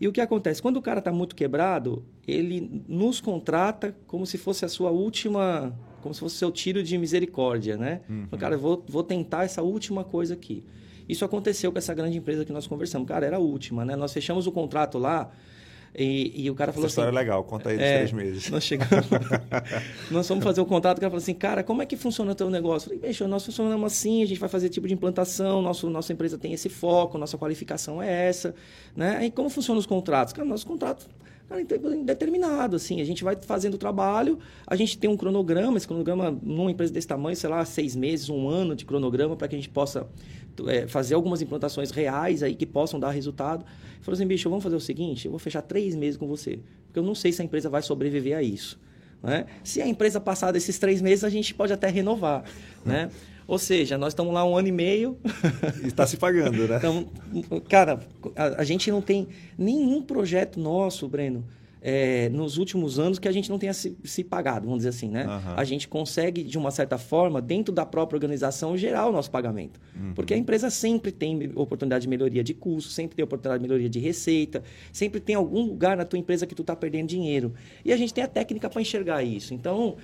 E 0.01 0.09
o 0.09 0.13
que 0.13 0.21
acontece? 0.21 0.61
Quando 0.61 0.79
o 0.79 0.83
cara 0.83 0.99
está 0.99 1.13
muito 1.13 1.37
quebrado, 1.37 2.05
ele 2.27 2.85
nos 2.89 3.21
contrata 3.21 3.97
como 4.07 4.27
se 4.27 4.37
fosse 4.37 4.65
a 4.65 4.69
sua 4.69 4.91
última, 4.91 5.73
como 6.01 6.13
se 6.13 6.21
fosse 6.21 6.35
o 6.35 6.39
seu 6.39 6.51
tiro 6.51 6.83
de 6.83 6.99
misericórdia, 6.99 7.77
né? 7.77 8.01
Uhum. 8.09 8.27
Cara, 8.39 8.57
vou, 8.57 8.85
vou 8.89 9.05
tentar 9.05 9.45
essa 9.45 9.63
última 9.63 10.03
coisa 10.03 10.35
aqui. 10.35 10.65
Isso 11.09 11.25
aconteceu 11.25 11.71
com 11.71 11.79
essa 11.79 11.95
grande 11.95 12.17
empresa 12.17 12.45
que 12.45 12.53
nós 12.53 12.67
conversamos. 12.67 13.07
Cara, 13.07 13.27
era 13.27 13.37
a 13.37 13.41
última, 13.41 13.85
né? 13.85 13.95
Nós 13.95 14.13
fechamos 14.13 14.47
o 14.47 14.53
contrato 14.53 14.99
lá 14.99 15.31
E, 15.95 16.45
e 16.45 16.51
o 16.51 16.55
cara 16.55 16.73
falou 16.73 16.87
Essa 16.87 16.93
história 16.93 17.11
assim... 17.11 17.19
é 17.19 17.21
legal, 17.21 17.45
conta 17.45 17.69
aí 17.69 17.77
dos 17.77 17.85
é, 17.85 17.97
três 17.97 18.13
meses. 18.13 18.49
Nós 18.51 18.65
chegamos... 18.65 19.07
nós 20.11 20.27
fomos 20.27 20.43
fazer 20.43 20.61
o 20.61 20.67
contato, 20.67 20.97
o 20.97 21.01
cara 21.01 21.11
falou 21.11 21.23
assim, 21.23 21.35
cara, 21.35 21.63
como 21.63 21.83
é 21.83 21.87
que 21.87 21.97
funciona 21.97 22.33
o 22.33 22.35
teu 22.35 22.49
negócio? 22.49 22.87
Eu 22.87 22.97
falei, 22.97 23.11
bicho, 23.11 23.29
nós 23.29 23.45
funcionamos 23.45 23.93
assim, 23.93 24.23
a 24.23 24.27
gente 24.27 24.41
vai 24.41 24.49
fazer 24.49 24.71
tipo 24.71 24.89
de 24.89 24.95
implantação, 24.95 25.61
nosso, 25.61 25.91
nossa 25.91 26.13
empresa 26.13 26.39
tem 26.39 26.55
esse 26.55 26.71
foco, 26.71 27.19
nossa 27.19 27.37
qualificação 27.37 28.03
é 28.03 28.29
essa, 28.29 28.55
né? 28.97 29.27
E 29.27 29.31
como 29.31 29.51
funcionam 29.51 29.79
os 29.79 29.87
contratos? 29.87 30.33
Cara, 30.33 30.49
nossos 30.49 30.65
contratos 30.65 31.07
cara, 31.47 31.63
determinado, 32.05 32.77
assim, 32.77 33.03
a 33.03 33.05
gente 33.05 33.23
vai 33.23 33.37
fazendo 33.37 33.75
o 33.75 33.79
trabalho, 33.79 34.39
a 34.67 34.75
gente 34.75 34.97
tem 34.97 35.11
um 35.11 35.17
cronograma, 35.17 35.77
esse 35.77 35.87
cronograma 35.87 36.31
numa 36.43 36.71
empresa 36.71 36.93
desse 36.93 37.07
tamanho, 37.07 37.37
sei 37.37 37.51
lá, 37.51 37.63
seis 37.67 37.95
meses, 37.95 38.31
um 38.31 38.49
ano 38.49 38.75
de 38.75 38.87
cronograma 38.87 39.37
para 39.37 39.47
que 39.47 39.55
a 39.55 39.59
gente 39.59 39.69
possa 39.69 40.07
é, 40.67 40.87
fazer 40.87 41.15
algumas 41.15 41.43
implantações 41.43 41.91
reais 41.91 42.43
aí 42.43 42.55
que 42.55 42.67
possam 42.67 42.99
dar 42.99 43.11
resultado. 43.11 43.65
Falou 44.03 44.15
assim, 44.15 44.27
bicho, 44.27 44.51
vamos 44.51 44.63
fazer 44.63 44.77
o 44.77 44.81
seguinte, 44.81 45.27
eu 45.27 45.31
vou 45.31 45.39
fechar 45.39 45.63
três 45.63 45.95
meses 45.95 46.19
com 46.19 46.27
você, 46.27 46.59
porque 46.87 46.99
eu 46.99 47.05
não 47.05 47.15
sei 47.15 47.33
se 47.33 47.41
a 47.41 47.45
empresa 47.45 47.71
vai 47.71 47.83
sobreviver 47.83 48.37
a 48.37 48.43
isso. 48.43 48.79
Né? 49.23 49.47
Se 49.63 49.81
a 49.81 49.87
empresa 49.87 50.21
passar 50.21 50.51
desses 50.51 50.79
três 50.79 51.01
meses, 51.01 51.23
a 51.23 51.31
gente 51.31 51.55
pode 51.55 51.73
até 51.73 51.89
renovar. 51.89 52.45
Né? 52.85 53.09
Ou 53.47 53.59
seja, 53.59 53.97
nós 53.97 54.13
estamos 54.13 54.35
lá 54.35 54.45
um 54.45 54.57
ano 54.57 54.69
e 54.69 54.73
meio. 54.73 55.17
Está 55.85 56.07
se 56.07 56.17
pagando, 56.17 56.67
né? 56.67 56.79
Então, 57.33 57.61
cara, 57.69 58.01
a, 58.37 58.63
a, 58.63 58.65
gente 58.65 58.91
não 58.91 59.01
tem 59.01 59.29
nenhum 59.57 60.03
projeto 60.03 60.59
nosso, 60.59 61.09
Breno, 61.09 61.45
é, 61.85 62.29
nos 62.29 62.59
últimos 62.59 63.01
anos 63.01 63.19
que 63.19 63.27
a 63.27 63.33
gente 63.33 63.51
não 63.51 63.59
tenha 63.59 63.75
se, 63.75 63.99
se 64.05 64.23
pagado, 64.23 64.67
vamos 64.67 64.79
dizer 64.79 64.91
assim, 64.91 65.09
né? 65.11 65.27
Uhum. 65.27 65.55
A 65.57 65.65
gente 65.65 65.89
consegue, 65.89 66.45
de 66.45 66.57
uma 66.57 66.71
certa 66.71 66.97
forma, 66.97 67.43
dentro 67.43 67.75
da 67.75 67.85
própria 67.85 68.17
organização, 68.17 68.77
gerar 68.77 69.09
o 69.09 69.13
nosso 69.13 69.31
pagamento. 69.31 69.81
Uhum. 69.97 70.15
Porque 70.15 70.33
a 70.33 70.37
empresa 70.37 70.71
sempre 70.71 71.11
tem 71.11 71.51
oportunidade 71.57 72.03
de 72.03 72.09
melhoria 72.09 72.45
de 72.45 72.55
custo, 72.55 72.93
sempre 72.93 73.17
tem 73.17 73.25
oportunidade 73.25 73.61
de 73.61 73.69
melhoria 73.69 73.91
de 73.91 73.99
receita, 73.99 74.63
sempre 74.93 75.19
tem 75.19 75.35
algum 75.35 75.67
lugar 75.67 75.97
na 75.97 76.05
tua 76.05 76.19
empresa 76.19 76.47
que 76.47 76.55
tu 76.55 76.63
está 76.63 76.77
perdendo 76.77 77.09
dinheiro. 77.09 77.53
E 77.85 77.93
a 77.93 77.97
gente 77.97 78.15
tem 78.15 78.23
a 78.23 78.29
técnica 78.29 78.71
para 78.71 78.81
enxergar 78.81 79.25
isso. 79.25 79.53
Então, 79.53 79.97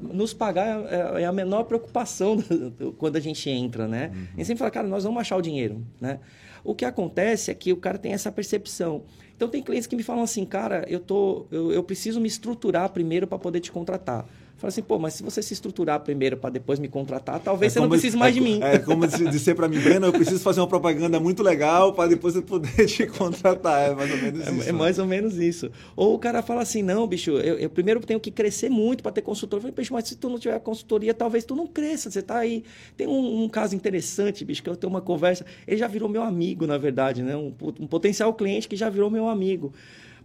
nos 0.00 0.32
pagar 0.32 0.84
é, 0.86 1.22
é, 1.22 1.24
a 1.24 1.32
menor 1.32 1.64
preocupação 1.64 2.42
quando 2.98 3.16
a 3.16 3.20
gente 3.20 3.48
entra, 3.48 3.86
né? 3.86 4.10
Uhum. 4.12 4.22
A 4.22 4.36
gente 4.36 4.46
sempre 4.46 4.58
fala, 4.58 4.70
cara, 4.70 4.88
nós 4.88 5.04
vamos 5.04 5.20
achar 5.20 5.36
o 5.36 5.42
dinheiro, 5.42 5.84
né? 6.00 6.20
O 6.64 6.74
que 6.74 6.84
acontece 6.84 7.50
é 7.50 7.54
que 7.54 7.72
o 7.72 7.76
cara 7.76 7.98
tem 7.98 8.12
essa 8.12 8.30
percepção. 8.32 9.04
Então 9.36 9.48
tem 9.48 9.62
clientes 9.62 9.86
que 9.86 9.94
me 9.94 10.02
falam 10.02 10.22
assim, 10.22 10.44
cara, 10.44 10.84
eu, 10.88 10.98
tô, 10.98 11.46
eu, 11.50 11.72
eu 11.72 11.82
preciso 11.82 12.20
me 12.20 12.26
estruturar 12.26 12.90
primeiro 12.90 13.26
para 13.26 13.38
poder 13.38 13.60
te 13.60 13.70
contratar. 13.70 14.26
Fala 14.58 14.70
assim, 14.70 14.82
pô, 14.82 14.98
mas 14.98 15.14
se 15.14 15.22
você 15.22 15.40
se 15.40 15.54
estruturar 15.54 16.00
primeiro 16.00 16.36
para 16.36 16.50
depois 16.50 16.80
me 16.80 16.88
contratar, 16.88 17.38
talvez 17.38 17.72
é 17.72 17.74
você 17.74 17.80
não 17.80 17.88
precise 17.88 18.16
mais 18.16 18.32
é, 18.32 18.34
de 18.34 18.40
mim. 18.40 18.58
É 18.60 18.76
como 18.76 19.06
dizer 19.06 19.54
para 19.54 19.68
mim, 19.68 19.78
Breno, 19.78 20.06
eu 20.06 20.12
preciso 20.12 20.40
fazer 20.40 20.60
uma 20.60 20.66
propaganda 20.66 21.20
muito 21.20 21.44
legal 21.44 21.92
para 21.92 22.08
depois 22.08 22.34
eu 22.34 22.42
poder 22.42 22.84
te 22.86 23.06
contratar. 23.06 23.92
É 23.92 23.94
mais 23.94 24.10
ou 24.10 24.16
menos 24.18 24.40
isso. 24.40 24.62
É, 24.62 24.68
é 24.68 24.72
mais 24.72 24.98
ou 24.98 25.06
menos 25.06 25.36
isso. 25.36 25.70
Ou 25.94 26.12
o 26.12 26.18
cara 26.18 26.42
fala 26.42 26.62
assim, 26.62 26.82
não, 26.82 27.06
bicho, 27.06 27.30
eu, 27.30 27.56
eu 27.56 27.70
primeiro 27.70 28.00
tenho 28.00 28.18
que 28.18 28.32
crescer 28.32 28.68
muito 28.68 29.00
para 29.00 29.12
ter 29.12 29.22
consultor. 29.22 29.58
Eu 29.58 29.60
falei, 29.60 29.74
bicho, 29.76 29.92
mas 29.92 30.08
se 30.08 30.16
tu 30.16 30.28
não 30.28 30.40
tiver 30.40 30.58
consultoria, 30.58 31.14
talvez 31.14 31.44
tu 31.44 31.54
não 31.54 31.68
cresça. 31.68 32.10
Você 32.10 32.20
tá 32.20 32.38
aí. 32.38 32.64
Tem 32.96 33.06
um, 33.06 33.44
um 33.44 33.48
caso 33.48 33.76
interessante, 33.76 34.44
bicho, 34.44 34.60
que 34.60 34.68
eu 34.68 34.74
tenho 34.74 34.90
uma 34.90 35.00
conversa. 35.00 35.46
Ele 35.68 35.76
já 35.76 35.86
virou 35.86 36.08
meu 36.08 36.24
amigo, 36.24 36.66
na 36.66 36.78
verdade, 36.78 37.22
né? 37.22 37.36
Um, 37.36 37.54
um 37.78 37.86
potencial 37.86 38.34
cliente 38.34 38.66
que 38.66 38.74
já 38.74 38.90
virou 38.90 39.08
meu 39.08 39.28
amigo 39.28 39.72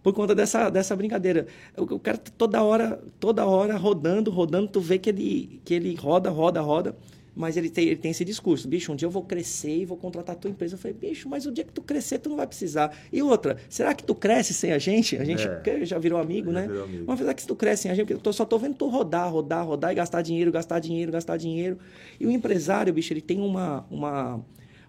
por 0.04 0.12
conta 0.12 0.34
dessa, 0.34 0.68
dessa 0.68 0.94
brincadeira. 0.94 1.46
O, 1.76 1.94
o 1.94 1.98
cara 1.98 2.18
tá 2.18 2.30
toda 2.36 2.62
hora, 2.62 3.02
toda 3.18 3.46
hora 3.46 3.74
rodando, 3.74 4.30
rodando, 4.30 4.68
tu 4.68 4.78
vê 4.78 4.98
que 4.98 5.08
ele, 5.08 5.62
que 5.64 5.72
ele 5.72 5.94
roda, 5.94 6.28
roda, 6.28 6.60
roda, 6.60 6.94
mas 7.34 7.56
ele 7.56 7.70
tem, 7.70 7.86
ele 7.86 7.96
tem 7.96 8.10
esse 8.10 8.22
discurso, 8.22 8.68
bicho, 8.68 8.92
um 8.92 8.96
dia 8.96 9.06
eu 9.06 9.10
vou 9.10 9.24
crescer 9.24 9.78
e 9.78 9.84
vou 9.86 9.96
contratar 9.96 10.36
a 10.36 10.38
tua 10.38 10.50
empresa. 10.50 10.74
Eu 10.74 10.78
falei, 10.78 10.94
bicho, 10.94 11.26
mas 11.26 11.46
o 11.46 11.50
dia 11.50 11.64
que 11.64 11.72
tu 11.72 11.80
crescer, 11.80 12.18
tu 12.18 12.28
não 12.28 12.36
vai 12.36 12.46
precisar. 12.46 12.94
E 13.10 13.22
outra, 13.22 13.56
será 13.66 13.94
que 13.94 14.04
tu 14.04 14.14
cresce 14.14 14.52
sem 14.52 14.72
a 14.72 14.78
gente? 14.78 15.16
A 15.16 15.24
gente 15.24 15.48
é, 15.48 15.84
já 15.86 15.98
virou 15.98 16.20
amigo, 16.20 16.52
já 16.52 16.60
né? 16.60 16.66
Virou 16.68 16.84
amigo. 16.84 17.04
Mas 17.06 17.18
será 17.18 17.32
que 17.32 17.40
se 17.40 17.48
tu 17.48 17.56
cresce 17.56 17.84
sem 17.84 17.90
a 17.90 17.94
gente? 17.94 18.06
Porque 18.06 18.28
eu 18.28 18.32
só 18.32 18.44
tô 18.44 18.58
vendo 18.58 18.74
tu 18.74 18.88
rodar, 18.90 19.32
rodar, 19.32 19.66
rodar 19.66 19.90
e 19.90 19.94
gastar 19.94 20.20
dinheiro, 20.20 20.52
gastar 20.52 20.80
dinheiro, 20.80 21.10
gastar 21.10 21.38
dinheiro. 21.38 21.78
E 22.20 22.26
o 22.26 22.30
empresário, 22.30 22.92
bicho, 22.92 23.10
ele 23.10 23.22
tem 23.22 23.40
uma, 23.40 23.86
uma, 23.90 24.44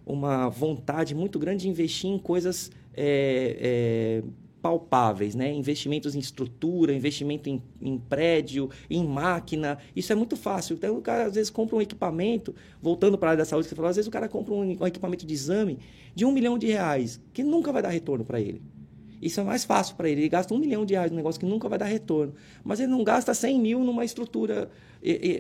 uma 0.06 0.50
vontade 0.50 1.16
muito 1.16 1.40
grande 1.40 1.64
de 1.64 1.70
investir 1.70 2.10
em 2.10 2.20
coisas 2.20 2.70
é, 2.94 4.22
é, 4.22 4.24
palpáveis, 4.66 5.36
né? 5.36 5.54
Investimentos 5.54 6.16
em 6.16 6.20
estrutura, 6.20 6.92
investimento 6.92 7.48
em, 7.48 7.62
em, 7.80 8.00
prédio, 8.00 8.68
em 8.90 9.06
máquina. 9.06 9.78
Isso 9.96 10.12
é 10.12 10.16
muito 10.16 10.36
fácil. 10.36 10.74
Então, 10.74 10.98
o 10.98 11.02
cara 11.04 11.26
às 11.26 11.36
vezes 11.36 11.52
compra 11.52 11.76
um 11.76 11.82
equipamento, 11.82 12.56
voltando 12.82 13.16
para 13.16 13.30
a 13.30 13.32
área 13.34 13.44
da 13.44 13.46
saúde, 13.46 13.68
você 13.68 13.76
falou, 13.76 13.90
às 13.90 13.96
vezes 13.96 14.08
o 14.08 14.12
cara 14.12 14.28
compra 14.28 14.56
um, 14.56 14.76
um 14.82 14.88
equipamento 14.88 15.24
de 15.24 15.32
exame 15.36 15.78
de 16.16 16.26
um 16.26 16.32
milhão 16.32 16.58
de 16.58 16.66
reais, 16.66 17.22
que 17.32 17.44
nunca 17.44 17.72
vai 17.72 17.84
dar 17.84 17.90
retorno 17.90 18.26
para 18.26 18.42
ele. 18.42 18.60
Isso 19.22 19.40
é 19.40 19.44
mais 19.44 19.64
fácil 19.64 19.96
para 19.96 20.10
ele. 20.10 20.22
Ele 20.22 20.30
gasta 20.30 20.52
um 20.52 20.58
milhão 20.58 20.84
de 20.84 20.96
reais 20.96 21.12
num 21.12 21.18
negócio 21.18 21.40
que 21.40 21.46
nunca 21.46 21.70
vai 21.70 21.78
dar 21.78 21.86
retorno. 21.86 22.34
Mas 22.64 22.80
ele 22.80 22.92
não 22.92 23.04
gasta 23.04 23.36
100 23.36 23.60
mil 23.60 23.80
numa 23.84 24.04
estrutura 24.04 24.70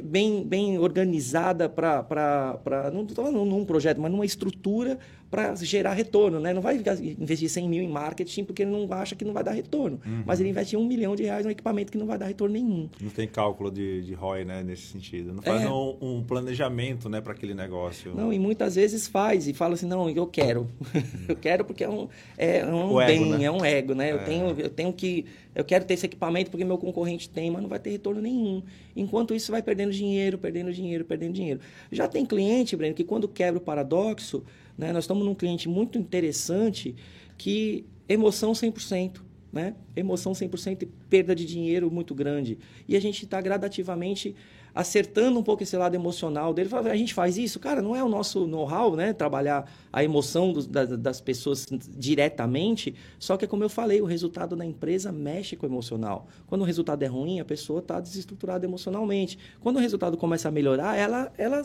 bem, 0.03 0.43
bem 0.43 0.77
organizada 0.77 1.67
para. 1.67 2.91
Não 2.93 3.01
estou 3.01 3.25
falando 3.25 3.43
num 3.45 3.65
projeto, 3.65 3.99
mas 3.99 4.11
numa 4.11 4.25
estrutura 4.25 4.99
para 5.35 5.53
gerar 5.55 5.93
retorno. 5.93 6.39
Né? 6.39 6.53
Não 6.53 6.61
vai 6.61 6.81
investir 7.19 7.49
100 7.49 7.67
mil 7.67 7.83
em 7.83 7.89
marketing 7.89 8.45
porque 8.45 8.61
ele 8.61 8.71
não 8.71 8.87
acha 8.93 9.15
que 9.15 9.25
não 9.25 9.33
vai 9.33 9.43
dar 9.43 9.51
retorno. 9.51 9.99
Uhum. 10.05 10.23
Mas 10.25 10.39
ele 10.39 10.47
investe 10.47 10.77
um 10.77 10.85
milhão 10.85 11.13
de 11.13 11.23
reais 11.23 11.45
num 11.45 11.51
equipamento 11.51 11.91
que 11.91 11.97
não 11.97 12.05
vai 12.05 12.17
dar 12.17 12.27
retorno 12.27 12.53
nenhum. 12.53 12.89
Não 13.01 13.09
tem 13.09 13.27
cálculo 13.27 13.69
de, 13.69 14.01
de 14.03 14.13
ROI 14.13 14.45
né, 14.45 14.63
nesse 14.63 14.83
sentido. 14.83 15.33
Não 15.33 15.43
faz 15.43 15.63
é. 15.63 15.69
um, 15.69 15.97
um, 16.01 16.23
planejamento 16.23 17.09
né, 17.09 17.19
para 17.19 17.33
aquele 17.33 17.53
negócio. 17.53 18.15
Não, 18.15 18.31
e 18.31 18.39
muitas 18.39 18.75
vezes 18.75 19.09
faz 19.09 19.45
e 19.45 19.53
fala 19.53 19.73
assim: 19.73 19.87
não, 19.87 20.09
eu 20.09 20.25
quero. 20.25 20.69
eu 21.27 21.35
quero 21.35 21.65
porque 21.65 21.83
é 21.83 21.89
um, 21.89 22.07
é 22.37 22.65
um 22.65 22.95
bem, 22.95 23.23
ego, 23.23 23.37
né? 23.37 23.43
é 23.43 23.51
um 23.51 23.65
ego. 23.65 23.93
Né? 23.93 24.09
É. 24.09 24.13
Eu, 24.13 24.23
tenho, 24.23 24.59
eu 24.61 24.69
tenho 24.69 24.93
que 24.93 25.25
eu 25.55 25.63
quero 25.63 25.85
ter 25.85 25.93
esse 25.93 26.05
equipamento 26.05 26.51
porque 26.51 26.65
meu 26.65 26.77
concorrente 26.77 27.29
tem, 27.29 27.49
mas 27.49 27.61
não 27.61 27.69
vai 27.69 27.79
ter 27.79 27.89
retorno 27.89 28.21
nenhum. 28.21 28.61
Enquanto 28.93 29.33
isso, 29.33 29.53
vai 29.53 29.61
perdendo 29.61 29.91
dinheiro, 29.91 30.37
perdendo 30.37 30.71
dinheiro, 30.71 31.05
perdendo 31.05 31.33
dinheiro. 31.33 31.61
Já 31.89 32.09
tem 32.09 32.25
cliente, 32.25 32.75
Breno, 32.75 32.93
que 32.93 33.05
quando 33.05 33.25
quebra 33.25 33.57
o 33.57 33.61
paradoxo, 33.61 34.43
né, 34.77 34.91
nós 34.91 35.03
estamos 35.03 35.25
num 35.25 35.35
cliente 35.35 35.69
muito 35.69 35.97
interessante 35.97 36.95
que 37.37 37.85
emoção 38.07 38.51
100%. 38.51 39.21
Né? 39.51 39.73
Emoção 39.95 40.33
100% 40.33 40.83
e 40.83 40.85
perda 40.85 41.33
de 41.33 41.45
dinheiro 41.45 41.89
muito 41.89 42.13
grande. 42.13 42.57
E 42.87 42.95
a 42.95 42.99
gente 42.99 43.23
está 43.23 43.39
gradativamente 43.39 44.35
acertando 44.75 45.39
um 45.39 45.43
pouco 45.43 45.63
esse 45.63 45.77
lado 45.77 45.95
emocional 45.95 46.53
dele. 46.53 46.69
A 46.91 46.97
gente 46.97 47.13
faz 47.13 47.37
isso? 47.37 47.57
Cara, 47.57 47.81
não 47.81 47.95
é 47.95 48.03
o 48.03 48.09
nosso 48.09 48.45
know-how, 48.45 48.97
né? 48.97 49.13
Trabalhar 49.13 49.71
a 49.93 50.03
emoção 50.03 50.51
das, 50.51 50.89
das, 50.99 51.21
pessoas 51.21 51.65
diretamente. 51.97 52.93
Só 53.17 53.37
que, 53.37 53.47
como 53.47 53.63
eu 53.63 53.69
falei, 53.69 54.01
o 54.01 54.05
resultado 54.05 54.53
da 54.53 54.65
empresa 54.65 55.13
mexe 55.13 55.55
com 55.55 55.65
o 55.65 55.69
emocional. 55.69 56.27
Quando 56.45 56.63
o 56.63 56.65
resultado 56.65 57.01
é 57.03 57.07
ruim, 57.07 57.39
a 57.39 57.45
pessoa 57.45 57.79
está 57.79 58.01
desestruturada 58.01 58.65
emocionalmente. 58.65 59.39
Quando 59.61 59.77
o 59.77 59.79
resultado 59.79 60.17
começa 60.17 60.49
a 60.49 60.51
melhorar, 60.51 60.97
ela, 60.97 61.31
ela 61.37 61.61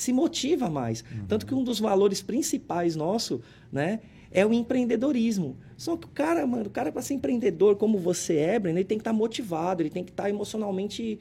se 0.00 0.12
motiva 0.12 0.68
mais. 0.70 1.02
Uhum. 1.02 1.26
Tanto 1.26 1.46
que 1.46 1.54
um 1.54 1.62
dos 1.62 1.78
valores 1.78 2.22
principais 2.22 2.96
nosso, 2.96 3.40
né? 3.72 4.00
é 4.30 4.46
o 4.46 4.52
empreendedorismo. 4.52 5.56
Só 5.76 5.96
que 5.96 6.06
o 6.06 6.10
cara, 6.10 6.46
mano, 6.46 6.66
o 6.66 6.70
cara 6.70 6.92
para 6.92 7.02
ser 7.02 7.14
empreendedor 7.14 7.76
como 7.76 7.98
você 7.98 8.36
é, 8.36 8.58
Breno, 8.58 8.78
ele 8.78 8.84
tem 8.84 8.98
que 8.98 9.02
estar 9.02 9.12
tá 9.12 9.16
motivado, 9.16 9.82
ele 9.82 9.90
tem 9.90 10.04
que 10.04 10.10
estar 10.10 10.24
tá 10.24 10.30
emocionalmente 10.30 11.18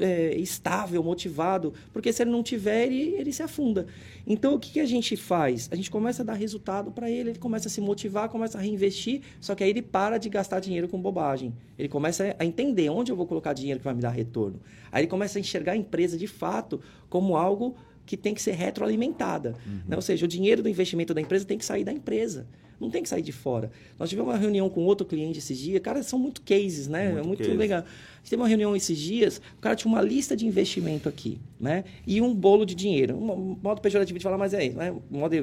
é, 0.00 0.34
estável, 0.36 1.02
motivado, 1.04 1.72
porque 1.92 2.12
se 2.12 2.22
ele 2.22 2.30
não 2.30 2.42
tiver, 2.42 2.86
ele, 2.86 3.14
ele 3.14 3.32
se 3.32 3.42
afunda. 3.42 3.86
Então, 4.26 4.54
o 4.54 4.58
que, 4.58 4.72
que 4.72 4.80
a 4.80 4.86
gente 4.86 5.14
faz? 5.14 5.68
A 5.70 5.76
gente 5.76 5.90
começa 5.90 6.22
a 6.22 6.24
dar 6.24 6.34
resultado 6.34 6.90
para 6.90 7.08
ele, 7.08 7.30
ele 7.30 7.38
começa 7.38 7.68
a 7.68 7.70
se 7.70 7.80
motivar, 7.80 8.28
começa 8.28 8.58
a 8.58 8.60
reinvestir, 8.60 9.20
só 9.40 9.54
que 9.54 9.62
aí 9.62 9.70
ele 9.70 9.82
para 9.82 10.18
de 10.18 10.28
gastar 10.28 10.58
dinheiro 10.58 10.88
com 10.88 11.00
bobagem. 11.00 11.54
Ele 11.78 11.88
começa 11.88 12.34
a 12.38 12.44
entender 12.44 12.88
onde 12.88 13.12
eu 13.12 13.16
vou 13.16 13.26
colocar 13.26 13.52
dinheiro 13.52 13.78
que 13.78 13.84
vai 13.84 13.94
me 13.94 14.00
dar 14.00 14.10
retorno. 14.10 14.58
Aí 14.90 15.02
ele 15.02 15.08
começa 15.08 15.38
a 15.38 15.40
enxergar 15.40 15.72
a 15.72 15.76
empresa 15.76 16.16
de 16.16 16.26
fato 16.26 16.80
como 17.08 17.36
algo 17.36 17.76
que 18.04 18.16
tem 18.16 18.34
que 18.34 18.42
ser 18.42 18.52
retroalimentada. 18.52 19.54
Uhum. 19.66 19.80
Né? 19.88 19.96
Ou 19.96 20.02
seja, 20.02 20.24
o 20.24 20.28
dinheiro 20.28 20.62
do 20.62 20.68
investimento 20.68 21.14
da 21.14 21.20
empresa 21.20 21.44
tem 21.44 21.58
que 21.58 21.64
sair 21.64 21.84
da 21.84 21.92
empresa. 21.92 22.46
Não 22.82 22.90
tem 22.90 23.00
que 23.00 23.08
sair 23.08 23.22
de 23.22 23.30
fora. 23.30 23.70
Nós 23.96 24.10
tivemos 24.10 24.32
uma 24.32 24.36
reunião 24.36 24.68
com 24.68 24.80
outro 24.82 25.06
cliente 25.06 25.38
esses 25.38 25.56
dias. 25.56 25.80
Cara, 25.80 26.02
são 26.02 26.18
muito 26.18 26.42
cases, 26.42 26.88
né? 26.88 27.12
Muito 27.12 27.18
é 27.18 27.22
muito 27.22 27.42
case. 27.44 27.54
legal. 27.54 27.78
A 27.78 27.82
gente 28.18 28.30
teve 28.30 28.42
uma 28.42 28.48
reunião 28.48 28.74
esses 28.74 28.98
dias, 28.98 29.40
o 29.56 29.60
cara 29.60 29.76
tinha 29.76 29.92
uma 29.92 30.02
lista 30.02 30.36
de 30.36 30.44
investimento 30.46 31.08
aqui, 31.08 31.38
né? 31.60 31.84
E 32.04 32.20
um 32.20 32.34
bolo 32.34 32.64
de 32.64 32.74
dinheiro. 32.74 33.16
Um 33.16 33.56
modo 33.62 33.80
pejorativo 33.80 34.18
de 34.18 34.22
falar, 34.22 34.36
mas 34.36 34.52
é, 34.52 34.70
né? 34.70 34.92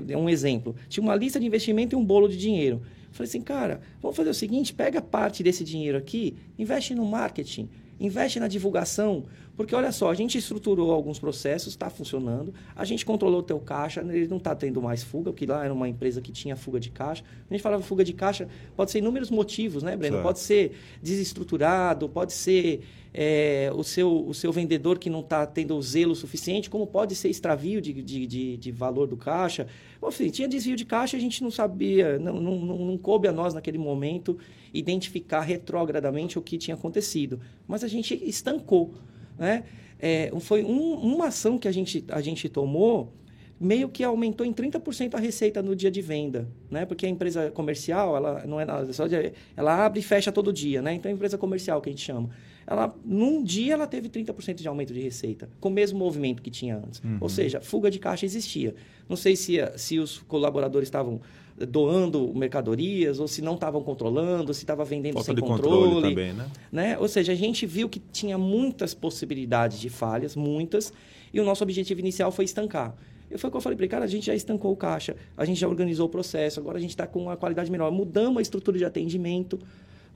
é 0.10 0.18
um 0.18 0.30
exemplo. 0.30 0.76
Tinha 0.90 1.02
uma 1.02 1.16
lista 1.16 1.40
de 1.40 1.46
investimento 1.46 1.96
e 1.96 1.98
um 1.98 2.04
bolo 2.04 2.28
de 2.28 2.36
dinheiro. 2.36 2.82
Eu 2.84 3.14
falei 3.14 3.30
assim, 3.30 3.42
cara, 3.42 3.80
vamos 4.02 4.18
fazer 4.18 4.30
o 4.30 4.34
seguinte, 4.34 4.74
pega 4.74 5.02
parte 5.02 5.42
desse 5.42 5.64
dinheiro 5.64 5.98
aqui, 5.98 6.36
investe 6.58 6.94
no 6.94 7.06
marketing, 7.06 7.70
investe 8.00 8.40
na 8.40 8.48
divulgação, 8.48 9.26
Porque 9.60 9.76
olha 9.76 9.92
só, 9.92 10.10
a 10.10 10.14
gente 10.14 10.38
estruturou 10.38 10.90
alguns 10.90 11.20
processos, 11.20 11.74
está 11.74 11.90
funcionando, 11.90 12.54
a 12.74 12.86
gente 12.86 13.06
controlou 13.06 13.42
o 13.42 13.44
teu 13.44 13.60
caixa, 13.60 14.00
ele 14.00 14.26
não 14.26 14.38
está 14.38 14.56
tendo 14.56 14.82
mais 14.82 15.04
fuga, 15.04 15.34
porque 15.34 15.46
lá 15.46 15.66
era 15.66 15.74
uma 15.74 15.90
empresa 15.90 16.22
que 16.22 16.32
tinha 16.32 16.56
fuga 16.56 16.80
de 16.80 16.90
caixa. 16.90 17.26
A 17.50 17.54
gente 17.54 17.62
falava 17.62 17.84
fuga 17.84 18.02
de 18.02 18.14
caixa, 18.14 18.48
pode 18.74 18.90
ser 18.90 19.00
inúmeros 19.00 19.30
motivos, 19.30 19.84
né, 19.84 19.98
Breno? 19.98 20.16
Certo. 20.16 20.24
Pode 20.24 20.40
ser 20.40 20.78
desestruturado, 21.04 22.08
pode 22.08 22.32
ser 22.32 22.86
é, 23.14 23.70
o, 23.76 23.84
seu, 23.84 24.26
o 24.30 24.34
seu 24.34 24.50
vendedor 24.50 24.98
que 24.98 25.10
não 25.10 25.20
está 25.20 25.46
tendo 25.46 25.76
o 25.76 25.82
zelo 25.82 26.16
suficiente, 26.16 26.70
como 26.70 26.88
pode 26.88 27.14
ser 27.14 27.28
extravio 27.28 27.82
de, 27.82 27.92
de, 27.92 28.26
de, 28.26 28.56
de 28.56 28.72
valor 28.72 29.08
do 29.08 29.18
caixa. 29.18 29.68
Enfim, 30.02 30.30
tinha 30.30 30.48
desvio 30.48 30.78
de 30.78 30.86
caixa, 30.86 31.18
a 31.18 31.20
gente 31.20 31.44
não 31.44 31.52
sabia, 31.52 32.18
não, 32.18 32.40
não, 32.40 32.56
não, 32.60 32.78
não 32.78 32.98
coube 32.98 33.28
a 33.28 33.34
nós 33.34 33.54
naquele 33.54 33.78
momento 33.78 34.38
identificar 34.74 35.42
retrogradamente 35.42 36.40
o 36.40 36.42
que 36.42 36.58
tinha 36.58 36.76
acontecido. 36.76 37.42
Mas 37.68 37.84
a 37.84 37.90
gente 37.90 38.16
estancou. 38.24 38.94
Né? 39.40 39.64
É, 40.00 40.32
foi 40.40 40.64
um, 40.64 40.94
uma 40.94 41.28
ação 41.28 41.58
que 41.58 41.68
a 41.68 41.72
gente, 41.72 42.04
a 42.10 42.22
gente 42.22 42.48
tomou 42.48 43.14
meio 43.60 43.90
que 43.90 44.04
aumentou 44.04 44.46
em 44.46 44.54
30% 44.54 45.16
a 45.16 45.20
receita 45.20 45.62
no 45.62 45.76
dia 45.76 45.92
de 45.92 46.02
venda, 46.02 46.48
né? 46.72 46.86
Porque 46.86 47.06
a 47.06 47.10
empresa 47.10 47.52
comercial, 47.52 48.16
ela 48.16 48.46
não 48.46 48.60
é 48.60 48.64
nada, 48.64 48.92
só 48.94 49.06
de, 49.06 49.34
ela 49.56 49.86
abre 49.86 50.00
e 50.00 50.04
fecha 50.04 50.32
todo 50.32 50.54
dia, 50.54 50.82
né? 50.82 50.94
Então 50.94 51.12
a 51.12 51.14
empresa 51.14 51.38
comercial 51.38 51.82
que 51.82 51.90
a 51.90 51.92
gente 51.92 52.02
chama, 52.02 52.30
ela 52.66 52.96
num 53.04 53.44
dia 53.44 53.74
ela 53.74 53.86
teve 53.86 54.08
30% 54.08 54.56
de 54.56 54.68
aumento 54.68 54.94
de 54.94 55.02
receita, 55.02 55.50
com 55.60 55.68
o 55.68 55.72
mesmo 55.72 56.00
movimento 56.00 56.42
que 56.42 56.50
tinha 56.50 56.78
antes. 56.78 57.02
Uhum. 57.04 57.18
Ou 57.20 57.28
seja, 57.28 57.60
fuga 57.60 57.92
de 57.92 58.00
caixa 58.00 58.26
existia. 58.26 58.74
Não 59.10 59.18
sei 59.18 59.36
se 59.36 59.58
se 59.76 60.00
os 60.00 60.20
colaboradores 60.20 60.88
estavam 60.88 61.20
doando 61.68 62.34
mercadorias, 62.34 63.20
ou 63.20 63.28
se 63.28 63.42
não 63.42 63.56
estavam 63.56 63.82
controlando, 63.82 64.54
se 64.54 64.62
estava 64.62 64.86
vendendo 64.86 65.16
Falta 65.16 65.34
sem 65.34 65.36
controle. 65.36 65.94
controle 65.94 66.10
também, 66.10 66.34
né? 66.34 66.48
né? 66.72 66.98
Ou 66.98 67.08
seja, 67.08 67.34
a 67.34 67.36
gente 67.36 67.66
viu 67.66 67.90
que 67.90 68.00
tinha 68.00 68.38
muitas 68.38 68.94
possibilidades 68.94 69.80
de 69.80 69.90
falhas, 69.90 70.36
muitas, 70.36 70.94
e 71.34 71.40
o 71.40 71.44
nosso 71.44 71.64
objetivo 71.64 72.00
inicial 72.00 72.32
foi 72.32 72.46
estancar. 72.46 72.96
E 73.32 73.38
foi 73.38 73.50
o 73.50 73.52
que 73.52 73.58
eu 73.58 73.62
falei 73.62 73.76
para 73.76 73.86
ele, 73.86 73.92
cara, 73.92 74.06
a 74.06 74.08
gente 74.08 74.26
já 74.26 74.34
estancou 74.34 74.72
o 74.72 74.76
caixa, 74.76 75.16
a 75.38 75.46
gente 75.46 75.60
já 75.60 75.68
organizou 75.68 76.08
o 76.08 76.10
processo, 76.10 76.60
agora 76.60 76.78
a 76.78 76.82
gente 76.82 76.92
está 76.92 77.06
com 77.06 77.22
uma 77.22 77.38
qualidade 77.38 77.70
melhor, 77.70 77.92
mudamos 77.92 78.40
a 78.40 78.42
estrutura 78.42 78.78
de 78.78 78.86
atendimento, 78.86 79.60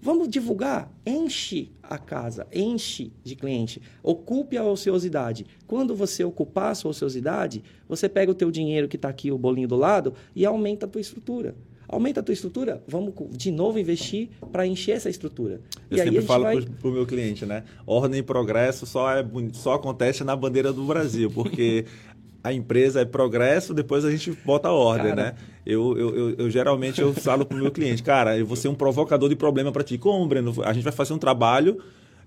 Vamos 0.03 0.27
divulgar? 0.27 0.91
Enche 1.05 1.69
a 1.81 1.97
casa, 1.97 2.45
enche 2.51 3.13
de 3.23 3.37
cliente. 3.37 3.81
Ocupe 4.03 4.57
a 4.57 4.63
ociosidade. 4.65 5.45
Quando 5.65 5.95
você 5.95 6.25
ocupar 6.25 6.73
a 6.73 6.75
sua 6.75 6.91
ociosidade, 6.91 7.63
você 7.87 8.09
pega 8.09 8.29
o 8.29 8.35
teu 8.35 8.51
dinheiro 8.51 8.89
que 8.89 8.97
está 8.97 9.07
aqui, 9.07 9.31
o 9.31 9.37
bolinho 9.37 9.65
do 9.65 9.77
lado, 9.77 10.13
e 10.35 10.45
aumenta 10.45 10.85
a 10.85 10.89
tua 10.89 10.99
estrutura. 10.99 11.55
Aumenta 11.87 12.19
a 12.19 12.23
tua 12.23 12.33
estrutura, 12.33 12.83
vamos 12.85 13.13
de 13.31 13.49
novo 13.49 13.79
investir 13.79 14.29
para 14.51 14.67
encher 14.67 14.97
essa 14.97 15.09
estrutura. 15.09 15.61
Eu 15.89 15.97
e 15.97 16.01
sempre 16.01 16.21
falo 16.23 16.43
vai... 16.43 16.61
para 16.61 16.89
o 16.89 16.91
meu 16.91 17.05
cliente, 17.05 17.45
né? 17.45 17.63
Ordem 17.85 18.19
e 18.19 18.23
progresso 18.23 18.85
só, 18.85 19.09
é, 19.15 19.25
só 19.53 19.75
acontece 19.75 20.23
na 20.25 20.35
bandeira 20.35 20.73
do 20.73 20.83
Brasil, 20.83 21.31
porque 21.31 21.85
a 22.43 22.51
empresa 22.51 23.01
é 23.01 23.05
progresso, 23.05 23.73
depois 23.73 24.03
a 24.03 24.11
gente 24.11 24.31
bota 24.45 24.67
a 24.67 24.73
ordem, 24.73 25.15
cara, 25.15 25.23
né? 25.23 25.33
Eu, 25.65 25.97
eu, 25.97 26.15
eu, 26.15 26.35
eu, 26.39 26.49
geralmente 26.49 26.99
eu 26.99 27.13
falo 27.13 27.45
para 27.45 27.55
o 27.55 27.61
meu 27.61 27.71
cliente, 27.71 28.03
cara, 28.03 28.37
eu 28.37 28.45
vou 28.45 28.57
ser 28.57 28.67
um 28.67 28.75
provocador 28.75 29.29
de 29.29 29.35
problema 29.35 29.71
para 29.71 29.83
ti. 29.83 29.97
Como, 29.97 30.27
Breno? 30.27 30.53
A 30.63 30.73
gente 30.73 30.83
vai 30.83 30.91
fazer 30.91 31.13
um 31.13 31.17
trabalho 31.17 31.81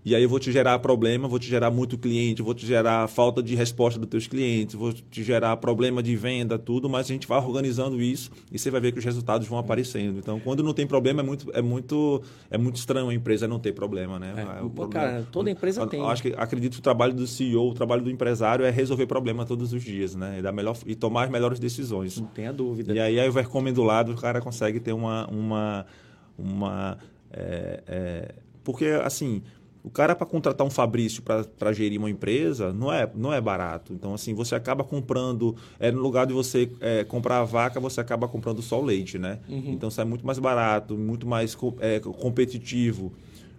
e 0.07 0.15
aí 0.15 0.23
eu 0.23 0.29
vou 0.29 0.39
te 0.39 0.53
gerar 0.53 0.79
problema, 0.79 1.27
vou 1.27 1.37
te 1.37 1.49
gerar 1.49 1.69
muito 1.69 1.99
cliente, 1.99 2.41
vou 2.41 2.55
te 2.55 2.65
gerar 2.65 3.09
falta 3.09 3.43
de 3.43 3.57
resposta 3.57 3.99
dos 3.99 4.09
teus 4.09 4.29
clientes, 4.29 4.77
vou 4.77 4.93
te 4.93 5.25
gerar 5.25 5.57
problema 5.57 6.01
de 6.01 6.15
venda, 6.15 6.57
tudo, 6.57 6.89
mas 6.89 7.07
a 7.07 7.13
gente 7.13 7.27
vai 7.27 7.41
organizando 7.41 8.01
isso 8.01 8.31
e 8.53 8.57
você 8.57 8.71
vai 8.71 8.81
ver 8.81 8.93
que 8.93 9.01
os 9.01 9.05
resultados 9.05 9.49
vão 9.49 9.59
aparecendo. 9.59 10.21
Então, 10.21 10.39
quando 10.39 10.63
não 10.63 10.73
tem 10.73 10.87
problema, 10.87 11.23
é 11.23 11.25
muito, 11.25 11.51
é 11.53 11.61
muito, 11.61 12.23
é 12.49 12.57
muito 12.57 12.77
estranho 12.77 13.09
a 13.09 13.15
empresa 13.15 13.49
não 13.49 13.59
ter 13.59 13.73
problema, 13.73 14.17
né? 14.17 14.33
É, 14.37 14.63
o 14.63 14.71
problema, 14.71 14.89
cara, 14.93 15.27
toda 15.33 15.51
empresa 15.51 15.81
eu, 15.81 15.89
tem. 15.89 16.01
Acho 16.07 16.23
que 16.23 16.35
acredito 16.37 16.75
que 16.75 16.79
o 16.79 16.83
trabalho 16.83 17.13
do 17.13 17.27
CEO, 17.27 17.69
o 17.69 17.75
trabalho 17.75 18.03
do 18.03 18.11
empresário 18.11 18.65
é 18.65 18.71
resolver 18.71 19.09
problema 19.09 19.45
todos 19.45 19.73
os 19.73 19.83
dias, 19.83 20.15
né? 20.15 20.39
E, 20.39 20.43
dar 20.43 20.53
melhor, 20.53 20.77
e 20.87 20.95
tomar 20.95 21.25
as 21.25 21.31
melhores 21.31 21.59
decisões. 21.59 22.21
Não 22.21 22.29
tenha 22.29 22.53
dúvida. 22.53 22.95
E 22.95 23.01
aí, 23.01 23.19
aí 23.19 23.29
o 23.29 23.33
Vercomen 23.33 23.73
do 23.73 23.83
lado, 23.83 24.13
o 24.13 24.17
cara 24.17 24.41
consegue 24.41 24.79
ter 24.79 24.93
uma. 24.93 25.27
uma, 25.29 25.85
uma 26.39 26.97
é, 27.33 27.83
é, 27.89 28.35
porque, 28.63 28.87
assim, 28.87 29.43
o 29.87 29.91
cara, 29.91 30.17
para 30.17 30.27
contratar 30.27 30.67
um 30.67 30.71
Fabrício 30.71 31.23
para 31.23 31.73
gerir 31.73 31.97
uma 31.97 32.11
empresa, 32.11 32.73
não 32.73 32.93
é, 32.93 33.09
não 33.15 33.33
é 33.33 33.41
barato. 33.41 33.93
Então, 33.93 34.13
assim, 34.13 34.35
você 34.35 34.57
acaba 34.57 34.83
comprando. 34.83 35.55
É, 35.79 35.93
no 35.93 36.01
lugar 36.01 36.27
de 36.27 36.33
você 36.33 36.69
é, 36.81 37.05
comprar 37.05 37.39
a 37.39 37.45
vaca, 37.45 37.79
você 37.79 38.01
acaba 38.01 38.27
comprando 38.27 38.61
só 38.61 38.81
o 38.81 38.85
leite, 38.85 39.17
né? 39.17 39.39
Uhum. 39.49 39.75
Então, 39.75 39.89
sai 39.89 40.05
muito 40.05 40.27
mais 40.27 40.41
barato, 40.41 40.99
muito 40.99 41.25
mais 41.25 41.57
é, 41.79 42.01
competitivo. 42.01 43.13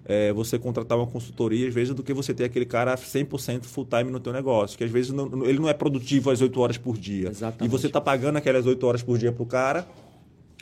É, 0.03 0.33
você 0.33 0.59
contratar 0.59 0.97
uma 0.97 1.07
consultoria, 1.07 1.65
às 1.65 1.73
vezes, 1.73 1.95
do 1.95 2.03
que 2.03 2.13
você 2.13 2.33
ter 2.33 2.43
aquele 2.43 2.65
cara 2.65 2.93
100% 2.95 3.63
full 3.63 3.85
time 3.85 4.11
no 4.11 4.19
teu 4.19 4.33
negócio, 4.33 4.77
que 4.77 4.83
às 4.83 4.91
vezes 4.91 5.13
não, 5.13 5.45
ele 5.45 5.59
não 5.59 5.69
é 5.69 5.73
produtivo 5.73 6.29
às 6.29 6.41
8 6.41 6.59
horas 6.59 6.77
por 6.77 6.97
dia. 6.97 7.29
Exatamente. 7.29 7.65
E 7.65 7.71
você 7.71 7.87
está 7.87 8.01
pagando 8.01 8.35
aquelas 8.35 8.65
8 8.65 8.85
horas 8.85 9.01
por 9.01 9.17
dia 9.17 9.31
para 9.31 9.43
o 9.43 9.45
cara, 9.45 9.87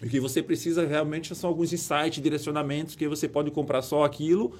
o 0.03 0.07
que 0.07 0.19
você 0.19 0.43
precisa 0.43 0.85
realmente 0.85 1.33
são 1.33 1.49
alguns 1.49 1.73
insights, 1.73 2.21
direcionamentos, 2.21 2.95
que 2.95 3.07
você 3.07 3.27
pode 3.27 3.49
comprar 3.49 3.81
só 3.81 4.03
aquilo 4.03 4.53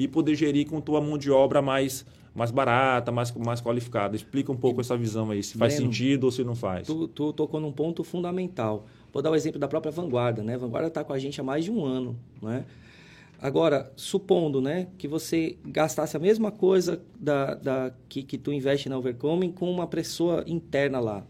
e 0.00 0.08
poder 0.08 0.34
gerir 0.34 0.66
com 0.66 0.80
tua 0.80 0.98
mão 0.98 1.18
de 1.18 1.30
obra 1.30 1.60
mais 1.60 2.06
mais 2.34 2.50
barata, 2.50 3.10
mais, 3.10 3.32
mais 3.32 3.60
qualificada. 3.60 4.14
Explica 4.16 4.50
um 4.52 4.56
pouco 4.56 4.80
essa 4.80 4.96
visão 4.96 5.30
aí, 5.30 5.42
se 5.42 5.58
faz 5.58 5.74
Breno, 5.74 5.92
sentido 5.92 6.24
ou 6.24 6.30
se 6.30 6.44
não 6.44 6.54
faz. 6.54 6.86
Tu, 6.86 7.08
tu 7.08 7.32
tocou 7.32 7.60
num 7.60 7.72
ponto 7.72 8.04
fundamental. 8.04 8.86
Vou 9.12 9.20
dar 9.20 9.32
o 9.32 9.34
exemplo 9.34 9.58
da 9.58 9.66
própria 9.66 9.90
Vanguarda, 9.90 10.40
né? 10.40 10.54
A 10.54 10.58
Vanguarda 10.58 10.88
está 10.88 11.02
com 11.02 11.12
a 11.12 11.18
gente 11.18 11.40
há 11.40 11.44
mais 11.44 11.64
de 11.64 11.72
um 11.72 11.84
ano, 11.84 12.16
né? 12.40 12.64
Agora, 13.42 13.92
supondo 13.96 14.60
né, 14.60 14.86
que 14.96 15.08
você 15.08 15.58
gastasse 15.64 16.16
a 16.16 16.20
mesma 16.20 16.52
coisa 16.52 17.02
da, 17.18 17.54
da, 17.54 17.92
que, 18.08 18.22
que 18.22 18.38
tu 18.38 18.52
investe 18.52 18.88
na 18.88 18.96
Overcoming 18.96 19.50
com 19.50 19.70
uma 19.70 19.86
pessoa 19.86 20.44
interna 20.46 21.00
lá. 21.00 21.26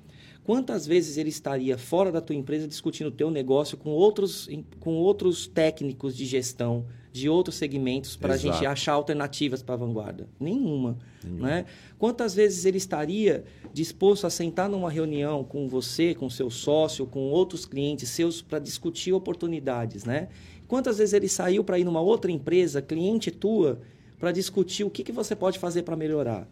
Quantas 0.50 0.84
vezes 0.84 1.16
ele 1.16 1.28
estaria 1.28 1.78
fora 1.78 2.10
da 2.10 2.20
tua 2.20 2.34
empresa 2.34 2.66
discutindo 2.66 3.06
o 3.06 3.12
teu 3.12 3.30
negócio 3.30 3.78
com 3.78 3.90
outros, 3.90 4.48
com 4.80 4.96
outros 4.96 5.46
técnicos 5.46 6.16
de 6.16 6.26
gestão, 6.26 6.86
de 7.12 7.28
outros 7.28 7.54
segmentos 7.54 8.16
para 8.16 8.34
a 8.34 8.36
gente 8.36 8.66
achar 8.66 8.94
alternativas 8.94 9.62
para 9.62 9.76
a 9.76 9.78
vanguarda? 9.78 10.28
Nenhuma. 10.40 10.98
Nenhuma. 11.22 11.46
Né? 11.46 11.66
Quantas 12.00 12.34
vezes 12.34 12.64
ele 12.64 12.78
estaria 12.78 13.44
disposto 13.72 14.26
a 14.26 14.30
sentar 14.30 14.68
numa 14.68 14.90
reunião 14.90 15.44
com 15.44 15.68
você, 15.68 16.16
com 16.16 16.28
seu 16.28 16.50
sócio, 16.50 17.06
com 17.06 17.30
outros 17.30 17.64
clientes 17.64 18.08
seus 18.08 18.42
para 18.42 18.58
discutir 18.58 19.12
oportunidades? 19.12 20.04
Né? 20.04 20.30
Quantas 20.66 20.98
vezes 20.98 21.12
ele 21.12 21.28
saiu 21.28 21.62
para 21.62 21.78
ir 21.78 21.84
numa 21.84 22.00
outra 22.00 22.28
empresa, 22.28 22.82
cliente 22.82 23.30
tua, 23.30 23.82
para 24.18 24.32
discutir 24.32 24.82
o 24.82 24.90
que, 24.90 25.04
que 25.04 25.12
você 25.12 25.36
pode 25.36 25.60
fazer 25.60 25.84
para 25.84 25.94
melhorar? 25.94 26.48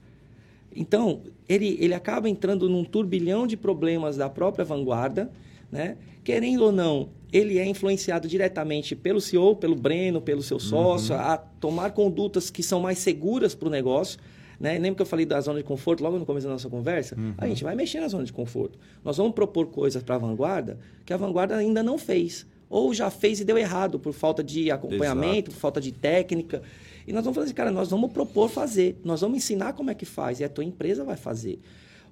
Então, 0.74 1.22
ele, 1.48 1.76
ele 1.81 1.94
acaba 1.94 2.28
entrando 2.28 2.68
num 2.68 2.85
turbilhão 2.85 3.46
de 3.46 3.57
problemas 3.57 4.16
da 4.16 4.28
própria 4.28 4.64
vanguarda, 4.64 5.31
né? 5.70 5.96
Querendo 6.22 6.64
ou 6.64 6.72
não, 6.72 7.09
ele 7.33 7.59
é 7.59 7.66
influenciado 7.66 8.28
diretamente 8.28 8.94
pelo 8.94 9.20
CEO, 9.20 9.57
pelo 9.57 9.74
Breno, 9.74 10.20
pelo 10.20 10.42
seu 10.42 10.61
sócio, 10.61 11.14
uhum. 11.14 11.20
a 11.20 11.37
tomar 11.37 11.92
condutas 11.92 12.50
que 12.50 12.62
são 12.62 12.81
mais 12.81 12.98
seguras 12.98 13.54
para 13.54 13.68
o 13.68 13.70
negócio. 13.70 14.18
Né? 14.61 14.72
Lembra 14.72 14.96
que 14.96 15.02
eu 15.02 15.07
falei 15.07 15.24
da 15.24 15.40
zona 15.40 15.59
de 15.59 15.64
conforto 15.64 16.02
logo 16.02 16.18
no 16.18 16.26
começo 16.26 16.46
da 16.46 16.52
nossa 16.52 16.68
conversa? 16.68 17.16
Uhum. 17.16 17.35
A 17.38 17.46
gente 17.46 17.62
vai 17.62 17.74
mexer 17.74 18.00
na 18.00 18.09
zona 18.09 18.24
de 18.24 18.33
conforto. 18.33 18.78
Nós 19.04 19.16
vamos 19.16 19.33
propor 19.33 19.66
coisas 19.68 20.02
para 20.02 20.16
a 20.16 20.18
vanguarda 20.18 20.78
que 21.07 21.12
a 21.12 21.16
vanguarda 21.16 21.57
ainda 21.57 21.83
não 21.83 21.96
fez. 21.96 22.46
Ou 22.68 22.92
já 22.92 23.09
fez 23.09 23.40
e 23.40 23.44
deu 23.44 23.57
errado 23.57 23.98
por 23.98 24.12
falta 24.12 24.42
de 24.42 24.70
acompanhamento, 24.70 25.50
Exato. 25.50 25.50
por 25.52 25.57
falta 25.57 25.81
de 25.81 25.92
técnica. 25.92 26.62
E 27.08 27.12
nós 27.12 27.24
vamos 27.24 27.36
fazer, 27.36 27.46
assim, 27.46 27.54
cara, 27.54 27.70
nós 27.70 27.88
vamos 27.88 28.12
propor 28.12 28.50
fazer. 28.50 29.00
Nós 29.02 29.22
vamos 29.22 29.38
ensinar 29.38 29.72
como 29.72 29.90
é 29.90 29.94
que 29.94 30.04
faz. 30.04 30.40
E 30.40 30.44
a 30.44 30.48
tua 30.48 30.62
empresa 30.62 31.04
vai 31.04 31.16
fazer. 31.16 31.58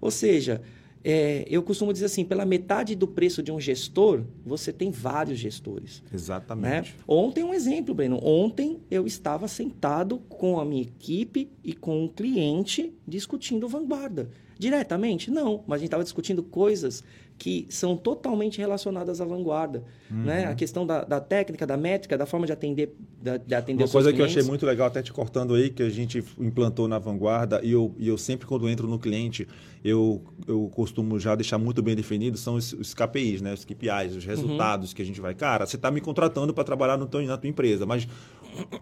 Ou 0.01 0.11
seja, 0.11 0.63
é, 1.05 1.45
eu 1.51 1.63
costumo 1.63 1.93
dizer 1.93 2.07
assim, 2.07 2.25
pela 2.25 2.47
metade 2.47 2.95
do 2.95 3.07
preço 3.07 3.43
de 3.43 3.53
um 3.53 3.61
gestor, 3.61 4.23
você 4.45 4.73
tem 4.73 4.91
vários 4.91 5.39
gestores. 5.39 6.03
Exatamente. 6.11 6.95
Né? 6.95 6.99
Ontem 7.07 7.45
um 7.45 7.53
exemplo, 7.53 7.95
Breno. 7.95 8.19
Ontem 8.25 8.81
eu 8.91 9.07
estava 9.07 9.47
sentado 9.47 10.19
com 10.31 10.59
a 10.59 10.65
minha 10.65 10.83
equipe 10.83 11.51
e 11.63 11.75
com 11.75 12.05
um 12.05 12.09
cliente 12.09 12.93
discutindo 13.07 13.69
vanguarda. 13.69 14.31
Diretamente? 14.59 15.31
Não, 15.31 15.63
mas 15.67 15.77
a 15.77 15.79
gente 15.81 15.89
estava 15.89 16.05
discutindo 16.05 16.43
coisas 16.43 17.05
que 17.39 17.67
são 17.69 17.97
totalmente 17.97 18.59
relacionadas 18.59 19.21
à 19.21 19.25
vanguarda. 19.25 19.85
Uhum. 20.11 20.25
Né? 20.25 20.47
A 20.47 20.55
questão 20.55 20.87
da, 20.87 21.05
da, 21.05 21.21
técnica, 21.21 21.67
da 21.67 21.77
métrica, 21.77 22.17
da 22.17 22.25
forma 22.25 22.47
de 22.47 22.53
atender, 22.53 22.95
da, 23.21 23.37
de 23.37 23.55
atender 23.55 23.85
Uma 23.85 23.91
coisa 23.91 24.13
que 24.13 24.21
eu 24.21 24.25
achei 24.25 24.43
muito 24.43 24.65
legal, 24.65 24.87
até 24.87 25.03
te 25.03 25.13
cortando 25.13 25.55
aí, 25.55 25.69
que 25.69 25.83
a 25.83 25.91
gente 25.91 26.25
implantou 26.39 26.89
na 26.89 26.99
vanguarda, 26.99 27.61
e 27.63 27.73
eu, 27.73 27.95
e 27.99 28.09
eu 28.09 28.17
sempre, 28.17 28.47
quando 28.47 28.69
entro 28.69 28.89
no 28.89 28.99
cliente, 28.99 29.47
eu, 29.85 30.23
eu 30.47 30.71
costumo 30.75 31.19
já 31.19 31.35
deixar 31.35 31.59
muito 31.59 31.83
bem 31.83 31.95
definido, 31.95 32.39
são 32.39 32.55
os, 32.55 32.73
os 32.73 32.95
KPIs, 32.95 33.43
né? 33.43 33.53
os 33.53 33.65
KPIs, 33.65 34.17
os 34.17 34.25
uhum. 34.25 34.31
resultados 34.31 34.91
uhum. 34.91 34.97
que 34.97 35.03
a 35.03 35.05
gente 35.05 35.21
vai. 35.21 35.35
Cara, 35.35 35.67
você 35.67 35.77
está 35.77 35.91
me 35.91 36.01
contratando 36.01 36.55
para 36.55 36.65
trabalhar 36.65 36.97
no 36.97 37.07
teu, 37.07 37.21
na 37.23 37.37
tua 37.37 37.51
empresa, 37.51 37.85
mas 37.85 38.09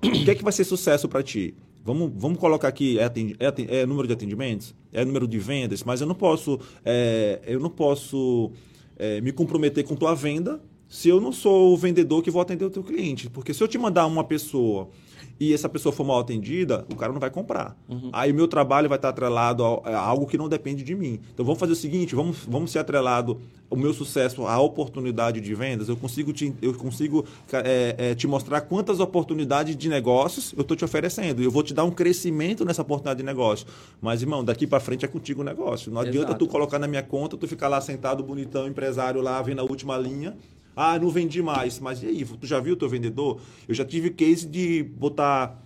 o 0.02 0.24
que 0.24 0.30
é 0.30 0.34
que 0.34 0.44
vai 0.44 0.52
ser 0.52 0.64
sucesso 0.64 1.08
para 1.08 1.22
ti? 1.22 1.54
Vamos, 1.84 2.12
vamos 2.16 2.38
colocar 2.38 2.68
aqui, 2.68 2.98
é, 2.98 3.04
é, 3.04 3.80
é, 3.80 3.86
número 3.86 4.06
de 4.08 4.14
atendimentos? 4.14 4.74
É 4.92 5.04
número 5.04 5.28
de 5.28 5.38
vendas? 5.38 5.82
Mas 5.82 6.00
eu 6.00 6.06
não 6.06 6.14
posso, 6.14 6.58
é, 6.84 7.40
eu 7.46 7.60
não 7.60 7.68
posso 7.68 8.52
é, 8.96 9.20
me 9.20 9.32
comprometer 9.32 9.84
com 9.84 9.94
tua 9.94 10.14
venda 10.14 10.60
se 10.88 11.08
eu 11.08 11.20
não 11.20 11.32
sou 11.32 11.72
o 11.72 11.76
vendedor 11.76 12.22
que 12.22 12.30
vou 12.30 12.40
atender 12.40 12.64
o 12.64 12.70
teu 12.70 12.82
cliente. 12.82 13.28
Porque 13.28 13.52
se 13.52 13.62
eu 13.62 13.68
te 13.68 13.76
mandar 13.76 14.06
uma 14.06 14.24
pessoa 14.24 14.88
e 15.38 15.52
essa 15.52 15.68
pessoa 15.68 15.92
for 15.92 16.04
mal 16.04 16.20
atendida, 16.20 16.86
o 16.92 16.96
cara 16.96 17.12
não 17.12 17.20
vai 17.20 17.30
comprar. 17.30 17.76
Uhum. 17.88 18.10
Aí 18.12 18.30
o 18.30 18.34
meu 18.34 18.46
trabalho 18.46 18.88
vai 18.88 18.96
estar 18.96 19.08
atrelado 19.08 19.64
a, 19.64 19.96
algo 19.96 20.26
que 20.26 20.38
não 20.38 20.48
depende 20.48 20.84
de 20.84 20.94
mim. 20.94 21.20
Então 21.32 21.44
vamos 21.44 21.58
fazer 21.58 21.72
o 21.72 21.76
seguinte, 21.76 22.14
vamos, 22.14 22.38
vamos 22.46 22.70
ser 22.70 22.78
atrelado 22.78 23.40
o 23.68 23.76
meu 23.76 23.92
sucesso 23.92 24.46
à 24.46 24.60
oportunidade 24.60 25.40
de 25.40 25.54
vendas. 25.54 25.88
Eu 25.88 25.96
consigo 25.96 26.32
te, 26.32 26.54
eu 26.62 26.74
consigo 26.74 27.24
é, 27.52 27.94
é, 27.98 28.14
te 28.14 28.26
mostrar 28.26 28.60
quantas 28.60 29.00
oportunidades 29.00 29.76
de 29.76 29.88
negócios 29.88 30.52
eu 30.56 30.62
estou 30.62 30.76
te 30.76 30.84
oferecendo. 30.84 31.42
Eu 31.42 31.50
vou 31.50 31.62
te 31.62 31.74
dar 31.74 31.84
um 31.84 31.90
crescimento 31.90 32.64
nessa 32.64 32.82
oportunidade 32.82 33.18
de 33.18 33.24
negócio. 33.24 33.66
Mas, 34.00 34.22
irmão, 34.22 34.44
daqui 34.44 34.66
para 34.66 34.78
frente 34.78 35.04
é 35.04 35.08
contigo 35.08 35.40
o 35.40 35.44
negócio. 35.44 35.90
Não 35.90 36.02
Exato. 36.02 36.16
adianta 36.16 36.34
tu 36.38 36.46
colocar 36.46 36.78
na 36.78 36.86
minha 36.86 37.02
conta, 37.02 37.36
tu 37.36 37.48
ficar 37.48 37.68
lá 37.68 37.80
sentado 37.80 38.22
bonitão, 38.22 38.68
empresário 38.68 39.20
lá, 39.20 39.42
vendo 39.42 39.60
a 39.60 39.64
última 39.64 39.98
linha 39.98 40.36
ah, 40.76 40.98
não 40.98 41.08
vendi 41.10 41.42
mais. 41.42 41.78
Mas 41.78 42.02
e 42.02 42.06
aí, 42.06 42.24
tu 42.24 42.46
já 42.46 42.60
viu 42.60 42.74
o 42.74 42.76
teu 42.76 42.88
vendedor? 42.88 43.40
Eu 43.68 43.74
já 43.74 43.84
tive 43.84 44.10
case 44.10 44.46
de 44.46 44.82
botar 44.82 45.62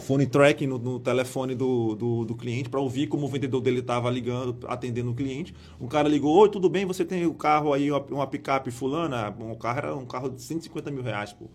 phone 0.00 0.26
tracking 0.26 0.66
no, 0.66 0.78
no 0.78 0.98
telefone 1.00 1.54
do, 1.54 1.94
do, 1.94 2.24
do 2.24 2.34
cliente 2.34 2.68
para 2.68 2.80
ouvir 2.80 3.06
como 3.06 3.26
o 3.26 3.28
vendedor 3.28 3.60
dele 3.60 3.80
estava 3.80 4.10
ligando, 4.10 4.56
atendendo 4.66 5.10
o 5.10 5.14
cliente. 5.14 5.54
O 5.78 5.86
cara 5.86 6.08
ligou, 6.08 6.34
oi, 6.36 6.48
tudo 6.48 6.68
bem? 6.68 6.84
Você 6.86 7.04
tem 7.04 7.26
o 7.26 7.34
carro 7.34 7.72
aí, 7.72 7.90
uma, 7.90 8.00
uma 8.10 8.26
picape 8.26 8.70
fulana? 8.70 9.28
O 9.30 9.56
carro 9.56 9.78
era 9.78 9.96
um 9.96 10.06
carro 10.06 10.30
de 10.30 10.42
150 10.42 10.90
mil 10.90 11.02
reais, 11.02 11.32
pô. 11.32 11.46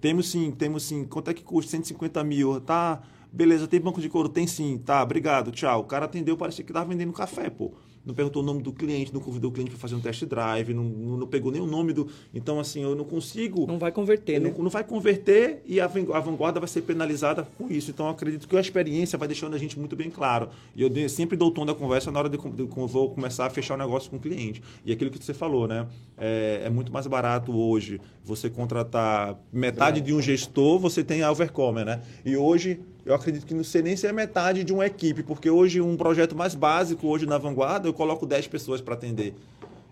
Temos 0.00 0.30
sim, 0.30 0.50
temos 0.50 0.82
sim. 0.84 1.04
Quanto 1.04 1.30
é 1.30 1.34
que 1.34 1.42
custa? 1.42 1.70
150 1.72 2.22
mil. 2.24 2.60
Tá, 2.60 3.00
beleza, 3.32 3.66
tem 3.66 3.80
banco 3.80 4.00
de 4.00 4.08
couro? 4.08 4.28
Tem 4.28 4.46
sim. 4.46 4.78
Tá, 4.78 5.02
obrigado, 5.02 5.50
tchau. 5.50 5.80
O 5.80 5.84
cara 5.84 6.04
atendeu, 6.04 6.36
parecia 6.36 6.64
que 6.64 6.70
estava 6.70 6.88
vendendo 6.88 7.12
café, 7.12 7.48
pô 7.48 7.72
não 8.04 8.14
perguntou 8.14 8.42
o 8.42 8.46
nome 8.46 8.62
do 8.62 8.72
cliente, 8.72 9.12
não 9.12 9.20
convidou 9.20 9.50
o 9.50 9.52
cliente 9.52 9.70
para 9.70 9.78
fazer 9.78 9.94
um 9.94 10.00
test 10.00 10.24
drive, 10.26 10.74
não, 10.74 10.84
não, 10.84 11.26
pegou 11.26 11.50
nem 11.50 11.60
o 11.60 11.66
nome 11.66 11.92
do. 11.92 12.08
Então, 12.34 12.60
assim, 12.60 12.82
eu 12.82 12.94
não 12.94 13.04
consigo. 13.04 13.66
Não 13.66 13.78
vai 13.78 13.90
converter, 13.90 14.40
né? 14.40 14.52
Não, 14.54 14.64
não, 14.64 14.70
vai 14.70 14.84
converter 14.84 15.62
e 15.64 15.80
a, 15.80 15.84
a 15.84 16.20
vanguarda 16.20 16.60
vai 16.60 16.68
ser 16.68 16.82
penalizada 16.82 17.46
com 17.56 17.70
isso. 17.70 17.90
Então, 17.90 18.06
eu 18.06 18.12
acredito 18.12 18.46
que 18.46 18.56
a 18.56 18.60
experiência 18.60 19.18
vai 19.18 19.26
deixando 19.26 19.54
a 19.54 19.58
gente 19.58 19.78
muito 19.78 19.96
bem 19.96 20.10
claro. 20.10 20.50
E 20.76 20.82
eu 20.82 21.08
sempre 21.08 21.36
dou 21.36 21.48
o 21.48 21.50
tom 21.50 21.64
da 21.64 21.74
conversa 21.74 22.10
na 22.10 22.18
hora 22.18 22.28
de, 22.28 22.36
de, 22.36 22.50
de 22.50 22.86
vou 22.86 23.10
começar 23.10 23.46
a 23.46 23.50
fechar 23.50 23.74
o 23.74 23.78
negócio 23.78 24.10
com 24.10 24.16
o 24.16 24.20
cliente. 24.20 24.62
E 24.84 24.92
aquilo 24.92 25.10
que 25.10 25.22
você 25.22 25.32
falou, 25.32 25.66
né? 25.66 25.86
É, 26.18 26.62
é 26.66 26.70
muito 26.70 26.92
mais 26.92 27.06
barato 27.06 27.56
hoje 27.56 28.00
você 28.24 28.48
contratar 28.48 29.38
metade 29.52 30.00
é. 30.00 30.02
de 30.02 30.14
um 30.14 30.20
gestor, 30.20 30.78
você 30.78 31.02
tem 31.02 31.22
a 31.22 31.30
Overcomer, 31.30 31.84
né? 31.84 32.02
E 32.24 32.36
hoje 32.36 32.80
eu 33.04 33.14
acredito 33.14 33.46
que 33.46 33.54
não 33.54 33.64
sei 33.64 33.82
nem 33.82 33.96
se 33.96 34.06
é 34.06 34.12
metade 34.12 34.64
de 34.64 34.72
uma 34.72 34.86
equipe, 34.86 35.22
porque 35.22 35.50
hoje 35.50 35.80
um 35.80 35.96
projeto 35.96 36.34
mais 36.34 36.54
básico, 36.54 37.06
hoje 37.06 37.26
na 37.26 37.38
vanguarda, 37.38 37.88
eu 37.88 37.94
coloco 37.94 38.26
10 38.26 38.48
pessoas 38.48 38.80
para 38.80 38.94
atender. 38.94 39.34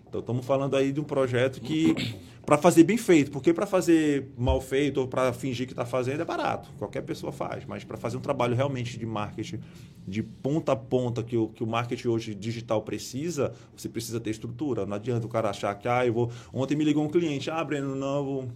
Então 0.07 0.19
estamos 0.19 0.45
falando 0.45 0.75
aí 0.75 0.91
de 0.91 0.99
um 0.99 1.03
projeto 1.03 1.59
que 1.59 1.95
para 2.45 2.57
fazer 2.57 2.83
bem 2.83 2.97
feito, 2.97 3.31
porque 3.31 3.53
para 3.53 3.65
fazer 3.65 4.27
mal 4.37 4.61
feito 4.61 4.99
ou 4.99 5.07
para 5.07 5.33
fingir 5.33 5.65
que 5.65 5.73
está 5.73 5.85
fazendo 5.85 6.21
é 6.21 6.25
barato, 6.25 6.69
qualquer 6.77 7.01
pessoa 7.01 7.31
faz, 7.31 7.65
mas 7.65 7.83
para 7.83 7.97
fazer 7.97 8.17
um 8.17 8.19
trabalho 8.19 8.55
realmente 8.55 8.99
de 8.99 9.05
marketing 9.05 9.59
de 10.07 10.21
ponta 10.21 10.73
a 10.73 10.75
ponta 10.75 11.23
que 11.23 11.37
o, 11.37 11.47
que 11.47 11.63
o 11.63 11.67
marketing 11.67 12.09
hoje 12.09 12.35
digital 12.35 12.81
precisa, 12.81 13.53
você 13.75 13.87
precisa 13.87 14.19
ter 14.19 14.31
estrutura. 14.31 14.85
Não 14.85 14.95
adianta 14.95 15.25
o 15.25 15.29
cara 15.29 15.49
achar 15.49 15.73
que 15.75 15.87
ah, 15.87 16.05
eu 16.05 16.13
vou. 16.13 16.31
Ontem 16.53 16.75
me 16.75 16.83
ligou 16.83 17.03
um 17.03 17.09
cliente, 17.09 17.49
ah, 17.49 17.63
Breno, 17.63 17.95
não, 17.95 18.17
eu 18.17 18.25
vou 18.25 18.49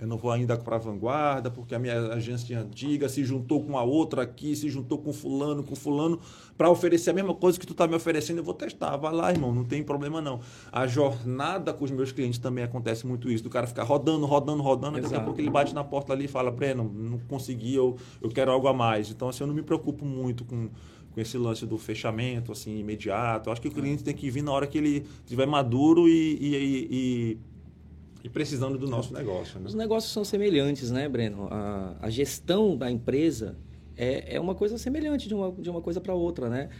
eu 0.00 0.08
não 0.08 0.16
vou 0.16 0.30
ainda 0.30 0.56
para 0.56 0.76
a 0.76 0.78
vanguarda, 0.78 1.50
porque 1.50 1.74
a 1.74 1.78
minha 1.78 2.12
agência 2.12 2.58
antiga 2.58 3.08
se 3.08 3.24
juntou 3.24 3.62
com 3.62 3.78
a 3.78 3.82
outra 3.82 4.22
aqui, 4.22 4.54
se 4.56 4.68
juntou 4.68 4.98
com 4.98 5.12
fulano, 5.12 5.62
com 5.62 5.76
fulano, 5.76 6.18
para 6.58 6.68
oferecer 6.68 7.10
a 7.10 7.12
mesma 7.12 7.34
coisa 7.34 7.58
que 7.58 7.66
tu 7.66 7.72
está 7.72 7.86
me 7.86 7.94
oferecendo, 7.94 8.38
eu 8.38 8.44
vou 8.44 8.54
testar. 8.54 8.96
Vai 8.96 9.12
lá, 9.12 9.30
irmão, 9.30 9.54
não 9.54 9.64
tem 9.64 9.82
problema 9.82 10.20
não. 10.20 10.40
A 10.72 10.86
jornada 10.86 11.72
com 11.72 11.84
os 11.84 11.90
meus 11.90 12.10
clientes 12.10 12.38
também 12.38 12.64
acontece 12.64 13.06
muito 13.06 13.30
isso, 13.30 13.44
do 13.44 13.50
cara 13.50 13.66
ficar 13.66 13.84
rodando, 13.84 14.26
rodando, 14.26 14.62
rodando, 14.62 15.00
daqui 15.00 15.14
a 15.14 15.20
pouco 15.20 15.40
ele 15.40 15.50
bate 15.50 15.74
na 15.74 15.84
porta 15.84 16.12
ali 16.12 16.24
e 16.24 16.28
fala, 16.28 16.50
Breno, 16.50 16.90
não 16.92 17.18
consegui, 17.18 17.74
eu, 17.74 17.96
eu 18.20 18.28
quero 18.28 18.50
algo 18.50 18.66
a 18.66 18.74
mais. 18.74 19.10
Então, 19.10 19.28
assim, 19.28 19.44
eu 19.44 19.46
não 19.46 19.54
me 19.54 19.62
preocupo 19.62 20.04
muito 20.04 20.44
com, 20.44 20.68
com 21.12 21.20
esse 21.20 21.38
lance 21.38 21.64
do 21.66 21.78
fechamento, 21.78 22.50
assim, 22.50 22.78
imediato. 22.78 23.48
Eu 23.48 23.52
acho 23.52 23.62
que 23.62 23.68
o 23.68 23.72
cliente 23.72 24.02
tem 24.02 24.14
que 24.14 24.28
vir 24.28 24.42
na 24.42 24.50
hora 24.50 24.66
que 24.66 24.76
ele 24.76 25.06
estiver 25.24 25.46
maduro 25.46 26.08
e, 26.08 26.36
e, 26.40 26.88
e 26.90 27.38
e 28.24 28.28
precisando 28.30 28.78
do 28.78 28.88
nosso 28.88 29.12
negócio. 29.12 29.60
Né? 29.60 29.66
Os 29.66 29.74
negócios 29.74 30.10
são 30.10 30.24
semelhantes, 30.24 30.90
né, 30.90 31.06
Breno? 31.06 31.46
A, 31.50 31.94
a 32.00 32.08
gestão 32.08 32.74
da 32.74 32.90
empresa 32.90 33.54
é, 33.94 34.36
é 34.36 34.40
uma 34.40 34.54
coisa 34.54 34.78
semelhante 34.78 35.28
de 35.28 35.34
uma, 35.34 35.52
de 35.52 35.68
uma 35.68 35.82
coisa 35.82 36.00
para 36.00 36.14
outra, 36.14 36.48
né? 36.48 36.70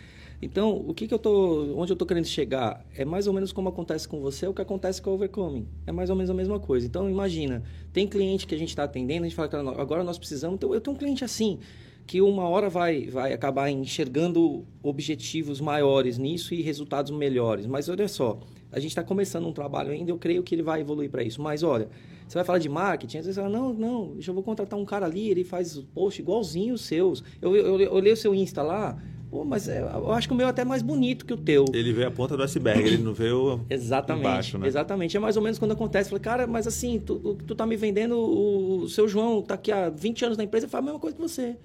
Então, 0.41 0.75
o 0.89 0.95
que, 0.95 1.07
que 1.07 1.13
eu 1.13 1.19
tô, 1.19 1.75
onde 1.77 1.93
eu 1.93 1.95
estou 1.95 2.09
querendo 2.09 2.27
chegar 2.27 2.85
é 2.97 3.05
mais 3.05 3.27
ou 3.27 3.33
menos 3.33 3.53
como 3.53 3.69
acontece 3.69 4.09
com 4.09 4.21
você, 4.21 4.47
o 4.47 4.55
que 4.55 4.63
acontece 4.63 5.01
com 5.01 5.11
a 5.11 5.13
Overcoming. 5.13 5.69
É 5.87 5.93
mais 5.93 6.09
ou 6.09 6.17
menos 6.17 6.31
a 6.31 6.35
mesma 6.35 6.59
coisa. 6.59 6.87
Então, 6.87 7.09
imagina, 7.09 7.63
tem 7.93 8.09
cliente 8.09 8.47
que 8.47 8.55
a 8.55 8.59
gente 8.59 8.71
está 8.71 8.85
atendendo, 8.85 9.25
a 9.25 9.29
gente 9.29 9.37
fala 9.37 9.49
que 9.49 9.57
agora 9.57 10.03
nós 10.03 10.19
precisamos. 10.19 10.57
Então, 10.57 10.75
eu 10.75 10.81
tenho 10.81 10.97
um 10.97 10.99
cliente 10.99 11.25
assim 11.25 11.61
que 12.07 12.21
uma 12.21 12.49
hora 12.49 12.69
vai, 12.69 13.07
vai 13.07 13.33
acabar 13.33 13.71
enxergando 13.71 14.67
objetivos 14.83 15.61
maiores 15.61 16.19
nisso 16.19 16.55
e 16.55 16.63
resultados 16.63 17.11
melhores. 17.11 17.67
Mas 17.67 17.89
olha 17.89 18.09
só, 18.09 18.41
a 18.75 18.81
gente 18.81 18.91
está 18.91 19.03
começando 19.03 19.47
um 19.47 19.53
trabalho 19.53 19.91
ainda, 19.91 20.11
eu 20.11 20.19
creio 20.19 20.43
que 20.43 20.55
ele 20.55 20.63
vai 20.63 20.81
evoluir 20.81 21.09
para 21.09 21.23
isso. 21.23 21.41
Mas 21.41 21.63
olha, 21.63 21.89
você 22.27 22.35
vai 22.35 22.45
falar 22.45 22.59
de 22.59 22.69
marketing, 22.69 23.19
às 23.19 23.27
vezes 23.27 23.37
você 23.37 23.43
fala, 23.43 23.57
não, 23.57 23.73
não, 23.73 24.17
eu 24.27 24.35
vou 24.35 24.43
contratar 24.43 24.79
um 24.79 24.85
cara 24.85 25.07
ali, 25.07 25.31
ele 25.31 25.45
faz 25.45 25.79
post 25.95 26.21
igualzinho 26.21 26.75
os 26.75 26.83
seus. 26.83 27.23
Eu, 27.41 27.55
eu, 27.55 27.81
eu 27.81 27.93
olhei 27.93 28.13
o 28.13 28.17
seu 28.17 28.35
Insta 28.35 28.63
lá, 28.63 29.01
Pô, 29.35 29.45
mas 29.45 29.69
é, 29.69 29.81
eu 29.81 30.13
acho 30.13 30.29
que 30.29 30.33
o 30.33 30.37
meu 30.37 30.47
é 30.47 30.51
até 30.51 30.65
mais 30.65 30.81
bonito 30.81 31.27
que 31.27 31.33
o 31.33 31.37
teu. 31.37 31.65
Ele 31.75 31.93
vê 31.93 32.05
a 32.05 32.11
ponta 32.11 32.37
do 32.37 32.43
iceberg, 32.45 32.87
ele 32.87 33.03
não 33.03 33.13
vê 33.13 33.33
o 33.33 33.59
exatamente, 33.69 34.25
embaixo, 34.25 34.59
né? 34.59 34.69
Exatamente. 34.69 35.17
É 35.17 35.19
mais 35.19 35.37
ou 35.37 35.43
menos 35.43 35.59
quando 35.59 35.73
acontece. 35.73 36.09
Falei, 36.09 36.23
cara, 36.23 36.47
mas 36.47 36.69
assim, 36.69 37.01
tu, 37.01 37.37
tu 37.45 37.53
tá 37.53 37.67
me 37.67 37.75
vendendo, 37.75 38.17
o 38.17 38.89
seu 38.89 39.09
João 39.09 39.43
tá 39.43 39.55
aqui 39.55 39.73
há 39.73 39.91
20 39.91 40.25
anos 40.27 40.39
na 40.39 40.45
empresa 40.45 40.69
faz 40.69 40.81
a 40.81 40.85
mesma 40.85 41.01
coisa 41.01 41.17
que 41.17 41.21
você. 41.23 41.57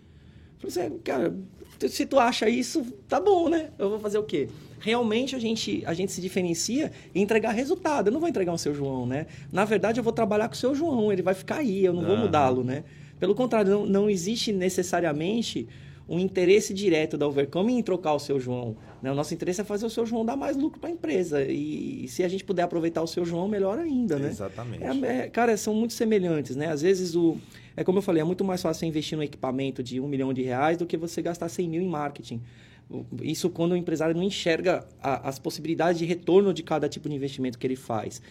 Falei 0.58 0.88
assim, 0.88 0.98
cara, 1.00 1.36
se 1.88 2.08
tu 2.08 2.18
acha 2.18 2.50
isso, 2.50 2.84
tá 3.08 3.20
bom, 3.20 3.50
né? 3.50 3.70
Eu 3.78 3.92
vou 3.92 4.00
fazer 4.00 4.18
o 4.18 4.24
quê? 4.24 4.50
Realmente 4.80 5.36
a 5.36 5.40
gente, 5.40 5.84
a 5.86 5.94
gente 5.94 6.12
se 6.12 6.22
diferencia 6.22 6.92
em 7.14 7.22
entregar 7.22 7.52
resultado. 7.52 8.08
Eu 8.08 8.14
não 8.14 8.20
vou 8.20 8.30
entregar 8.30 8.54
o 8.54 8.58
seu 8.58 8.74
João, 8.74 9.06
né? 9.06 9.28
Na 9.52 9.66
verdade, 9.66 10.00
eu 10.00 10.04
vou 10.04 10.14
trabalhar 10.14 10.48
com 10.48 10.56
o 10.56 10.58
seu 10.58 10.74
João, 10.74 11.12
ele 11.12 11.22
vai 11.22 11.34
ficar 11.34 11.58
aí, 11.58 11.84
eu 11.84 11.94
não 11.94 12.06
vou 12.06 12.18
mudá-lo, 12.18 12.64
né? 12.64 12.84
Pelo 13.20 13.36
contrário, 13.36 13.70
não, 13.70 13.86
não 13.86 14.10
existe 14.10 14.54
necessariamente 14.54 15.68
um 16.08 16.18
interesse 16.18 16.74
direto 16.74 17.18
da 17.18 17.28
Overcome 17.28 17.74
em 17.74 17.84
trocar 17.84 18.14
o 18.14 18.20
seu 18.20 18.40
João. 18.40 18.76
Né? 19.00 19.12
O 19.12 19.16
nosso 19.16 19.32
interesse 19.34 19.62
é 19.62 19.64
fazer 19.64 19.86
o 19.86 19.90
seu 19.90 20.08
João 20.08 20.26
dar 20.26 20.36
mais 20.36 20.58
lucro 20.58 20.80
para 20.80 20.90
a 20.90 20.94
empresa. 20.94 21.44
E, 21.44 22.06
e, 22.06 22.08
se 22.08 22.24
a 22.24 22.28
gente 22.28 22.44
puder 22.44 22.64
aproveitar 22.64 23.04
o 23.04 23.08
seu 23.08 23.24
João, 23.24 23.48
melhor 23.48 23.78
ainda, 23.78 24.18
né? 24.18 24.30
Exatamente. 24.30 24.84
É, 24.84 25.26
é, 25.26 25.30
cara, 25.30 25.56
são 25.56 25.76
muito 25.76 25.94
semelhantes, 25.94 26.56
né? 26.56 26.72
Às 26.72 26.82
vezes 26.82 27.16
o 27.16 27.38
é 27.80 27.84
como 27.84 28.00
eu 28.00 28.02
falei, 28.02 28.22
é 28.22 28.26
muito 28.26 28.44
mais 28.44 28.62
fácil 28.62 28.86
investir 28.88 29.18
no 29.18 29.24
equipamento 29.24 29.82
de 29.82 30.02
um 30.02 30.08
milhão 30.08 30.34
de 30.34 30.42
reais 30.42 30.78
do 30.78 30.86
que 30.86 30.98
você 30.98 31.22
gastar 31.22 31.48
100 31.48 31.70
mil 31.70 31.82
em 31.82 31.88
marketing. 31.88 32.42
Isso 33.22 33.50
quando 33.50 33.74
o 33.74 33.76
empresário 33.76 34.16
não 34.16 34.24
enxerga 34.24 34.86
a, 35.02 35.30
as 35.30 35.38
possibilidades 35.38 36.00
de 36.00 36.06
retorno 36.06 36.54
de 36.54 36.64
cada 36.64 36.90
tipo 36.90 37.08
de 37.08 37.16
investimento 37.16 37.58
que 37.58 37.68
ele 37.68 37.76
faz. 37.76 38.22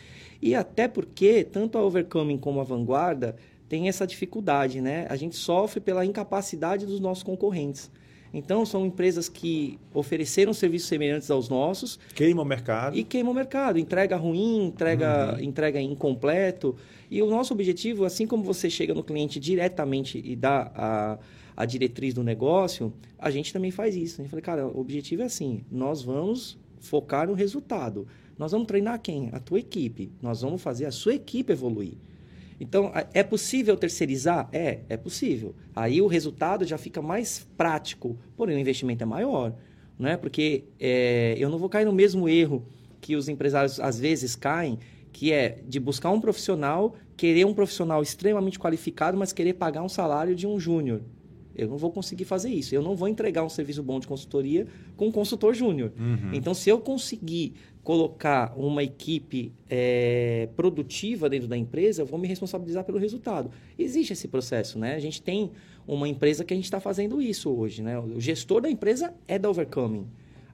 E 0.43 0.55
até 0.55 0.89
porque, 0.89 1.45
tanto 1.45 1.79
a 1.79 1.83
Overcoming 1.83 2.39
como 2.39 2.61
a 2.61 2.65
Vanguarda 2.65 3.37
tem 3.69 3.89
essa 3.89 4.07
dificuldade, 4.07 4.81
né? 4.81 5.07
A 5.09 5.17
gente 5.17 5.37
sofre 5.37 5.81
pela 5.81 6.05
incapacidade 6.05 6.87
dos 6.87 7.01
nossos 7.01 7.23
concorrentes. 7.23 7.91
Então, 8.33 8.67
são 8.67 8.85
empresas 8.85 9.29
que 9.29 9.79
ofereceram 9.95 10.53
serviços 10.53 10.89
semelhantes 10.89 11.31
aos 11.31 11.49
nossos. 11.49 11.99
Queimam 12.15 12.45
o 12.45 12.49
mercado. 12.49 12.97
E 12.97 13.03
queimam 13.03 13.33
o 13.33 13.35
mercado. 13.35 13.79
Entrega 13.79 14.17
ruim, 14.17 14.67
entrega, 14.67 15.35
uhum. 15.35 15.45
entrega 15.45 15.81
incompleto. 15.81 16.77
E 17.11 17.23
o 17.23 17.31
nosso 17.31 17.55
objetivo, 17.55 18.05
assim 18.05 18.27
como 18.27 18.43
você 18.43 18.69
chega 18.69 18.93
no 18.93 19.03
cliente 19.03 19.41
diretamente 19.41 20.21
e 20.23 20.37
dá 20.37 20.71
a, 20.75 21.19
a 21.59 21.67
diretriz 21.67 22.15
do 22.15 22.23
negócio, 22.23 22.93
a 23.19 23.33
gente 23.33 23.53
também 23.53 23.73
faz 23.73 23.97
isso. 23.97 24.21
A 24.21 24.23
gente 24.23 24.31
fala, 24.31 24.41
cara, 24.41 24.69
o 24.69 24.79
objetivo 24.79 25.23
é 25.23 25.25
assim: 25.25 25.65
nós 25.69 26.05
vamos 26.05 26.57
focar 26.79 27.27
no 27.27 27.35
resultado. 27.35 28.07
Nós 28.39 28.53
vamos 28.53 28.69
treinar 28.69 29.01
quem? 29.01 29.29
A 29.33 29.41
tua 29.41 29.59
equipe. 29.59 30.13
Nós 30.23 30.43
vamos 30.43 30.63
fazer 30.63 30.87
a 30.87 30.93
sua 30.93 31.15
equipe 31.15 31.53
evoluir. 31.53 31.95
Então, 32.61 32.93
é 33.13 33.25
possível 33.25 33.77
terceirizar? 33.77 34.49
É, 34.53 34.81
é 34.89 34.97
possível. 34.97 35.53
Aí 35.75 36.01
o 36.01 36.07
resultado 36.07 36.65
já 36.65 36.79
fica 36.79 37.03
mais 37.03 37.45
prático, 37.57 38.17
porém 38.37 38.57
o 38.57 38.61
investimento 38.61 39.03
é 39.03 39.07
maior. 39.07 39.53
Não 39.99 40.09
é? 40.09 40.17
Porque 40.17 40.63
é, 40.79 41.35
eu 41.39 41.51
não 41.51 41.59
vou 41.59 41.69
cair 41.69 41.87
no 41.87 41.93
mesmo 41.93 42.29
erro 42.29 42.65
que 43.01 43.17
os 43.17 43.29
empresários 43.29 43.81
às 43.81 43.99
vezes 43.99 44.37
caem, 44.37 44.79
que 45.13 45.33
é 45.33 45.59
de 45.67 45.81
buscar 45.81 46.13
um 46.13 46.21
profissional, 46.21 46.95
querer 47.17 47.45
um 47.45 47.55
profissional 47.55 48.01
extremamente 48.01 48.61
qualificado, 48.61 49.19
mas 49.19 49.33
querer 49.33 49.55
pagar 49.55 49.83
um 49.83 49.89
salário 49.89 50.37
de 50.37 50.47
um 50.47 50.61
júnior. 50.61 51.01
Eu 51.59 51.69
não 51.69 51.77
vou 51.77 51.91
conseguir 51.91 52.25
fazer 52.25 52.51
isso. 52.51 52.75
Eu 52.75 52.81
não 52.81 52.95
vou 52.95 53.09
entregar 53.09 53.43
um 53.45 53.49
serviço 53.49 53.83
bom 53.83 53.99
de 53.99 54.07
consultoria 54.07 54.67
com 54.97 55.09
um 55.09 55.13
consultor 55.13 55.55
júnior. 55.55 55.93
Uhum. 55.99 56.33
Então, 56.33 56.55
se 56.55 56.71
eu 56.71 56.81
conseguir 56.81 57.55
colocar 57.83 58.55
uma 58.57 58.83
equipe 58.83 59.53
é, 59.69 60.49
produtiva 60.55 61.29
dentro 61.29 61.49
da 61.49 61.57
empresa, 61.57 62.03
eu 62.03 62.07
vou 62.07 62.19
me 62.19 62.29
responsabilizar 62.29 62.85
pelo 62.85 62.99
resultado. 62.99 63.51
Existe 63.79 64.13
esse 64.13 64.29
processo, 64.29 64.79
né? 64.79 64.95
A 64.95 65.01
gente 65.01 65.21
tem 65.21 65.51
uma 65.87 66.07
empresa 66.07 66.45
que 66.45 66.53
a 66.53 66.57
gente 66.57 66.67
está 66.67 66.79
fazendo 66.79 67.21
isso 67.21 67.51
hoje, 67.51 67.83
né? 67.83 67.99
O 67.99 68.21
gestor 68.21 68.61
da 68.61 68.71
empresa 68.71 69.13
é 69.27 69.39
da 69.39 69.51
Overcoming. 69.51 70.07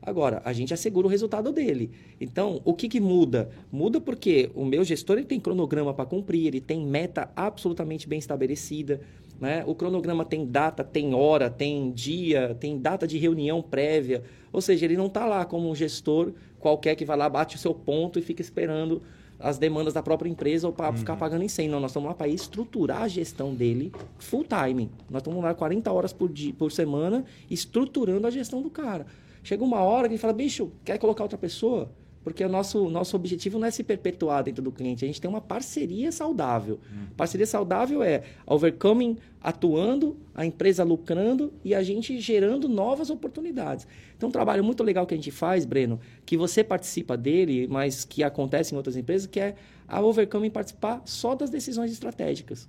Agora, 0.07 0.42
a 0.44 0.52
gente 0.52 0.74
assegura 0.74 1.07
o 1.07 1.11
resultado 1.11 1.50
dele. 1.50 1.90
Então, 2.20 2.61
o 2.62 2.74
que, 2.74 2.88
que 2.88 3.00
muda? 3.00 3.48
Muda 3.72 4.00
porque 4.00 4.50
o 4.55 4.62
meu 4.62 4.84
gestor 4.84 5.16
ele 5.16 5.26
tem 5.26 5.40
cronograma 5.40 5.94
para 5.94 6.05
cumprir, 6.05 6.46
ele 6.46 6.61
tem 6.61 6.86
meta 6.86 7.30
absolutamente 7.34 8.07
bem 8.07 8.18
estabelecida. 8.18 9.00
Né? 9.41 9.64
O 9.66 9.74
cronograma 9.74 10.24
tem 10.24 10.47
data, 10.47 10.85
tem 10.85 11.14
hora, 11.14 11.51
tem 11.51 11.91
dia, 11.91 12.57
tem 12.59 12.78
data 12.78 13.07
de 13.07 13.18
reunião 13.18 13.61
prévia. 13.62 14.22
Ou 14.53 14.61
seja, 14.61 14.85
ele 14.85 14.97
não 14.97 15.07
está 15.07 15.26
lá 15.26 15.45
como 15.45 15.68
um 15.68 15.74
gestor 15.74 16.32
qualquer 16.61 16.95
que 16.95 17.05
vai 17.05 17.16
lá, 17.16 17.28
bate 17.28 17.57
o 17.57 17.59
seu 17.59 17.74
ponto 17.74 18.18
e 18.18 18.22
fica 18.22 18.41
esperando 18.41 19.03
as 19.39 19.59
demandas 19.59 19.93
da 19.93 20.03
própria 20.03 20.28
empresa 20.30 20.66
ou 20.66 20.72
para 20.72 20.91
uhum. 20.91 20.97
ficar 20.97 21.16
pagando 21.16 21.45
incêndio. 21.45 21.72
Não, 21.72 21.80
nós 21.80 21.91
estamos 21.91 22.09
lá 22.09 22.14
para 22.14 22.28
estruturar 22.28 23.03
a 23.03 23.09
gestão 23.09 23.55
dele 23.55 23.93
full 24.18 24.45
time. 24.45 24.91
Nós 25.11 25.20
estamos 25.20 25.43
lá 25.43 25.53
40 25.53 25.93
horas 25.93 26.12
por, 26.12 26.32
dia, 26.32 26.55
por 26.55 26.72
semana 26.72 27.24
estruturando 27.51 28.26
a 28.26 28.30
gestão 28.30 28.62
do 28.62 28.70
cara. 28.70 29.07
Chega 29.43 29.62
uma 29.62 29.80
hora 29.80 30.09
que 30.09 30.14
ele 30.14 30.20
fala, 30.20 30.32
bicho, 30.32 30.72
quer 30.85 30.97
colocar 30.99 31.24
outra 31.24 31.37
pessoa? 31.37 31.91
Porque 32.24 32.42
o 32.42 32.48
nosso, 32.48 32.88
nosso 32.88 33.14
objetivo 33.14 33.58
não 33.58 33.68
é 33.68 33.70
se 33.70 33.84
perpetuar 33.84 34.42
dentro 34.42 34.62
do 34.62 34.72
cliente, 34.72 35.04
a 35.04 35.06
gente 35.06 35.20
tem 35.20 35.28
uma 35.28 35.42
parceria 35.42 36.10
saudável. 36.10 36.80
Hum. 36.90 37.06
Parceria 37.14 37.46
saudável 37.46 38.02
é 38.02 38.22
a 38.46 38.54
Overcoming 38.54 39.18
atuando, 39.42 40.16
a 40.34 40.46
empresa 40.46 40.82
lucrando 40.82 41.52
e 41.62 41.74
a 41.74 41.82
gente 41.82 42.18
gerando 42.18 42.66
novas 42.66 43.10
oportunidades. 43.10 43.86
Então, 44.16 44.30
um 44.30 44.32
trabalho 44.32 44.64
muito 44.64 44.82
legal 44.82 45.06
que 45.06 45.12
a 45.12 45.16
gente 45.18 45.30
faz, 45.30 45.66
Breno, 45.66 46.00
que 46.24 46.34
você 46.34 46.64
participa 46.64 47.14
dele, 47.14 47.68
mas 47.68 48.06
que 48.06 48.22
acontece 48.22 48.72
em 48.72 48.76
outras 48.78 48.96
empresas, 48.96 49.26
que 49.26 49.38
é 49.38 49.54
a 49.86 50.00
Overcoming 50.00 50.50
participar 50.50 51.02
só 51.04 51.34
das 51.34 51.50
decisões 51.50 51.92
estratégicas 51.92 52.66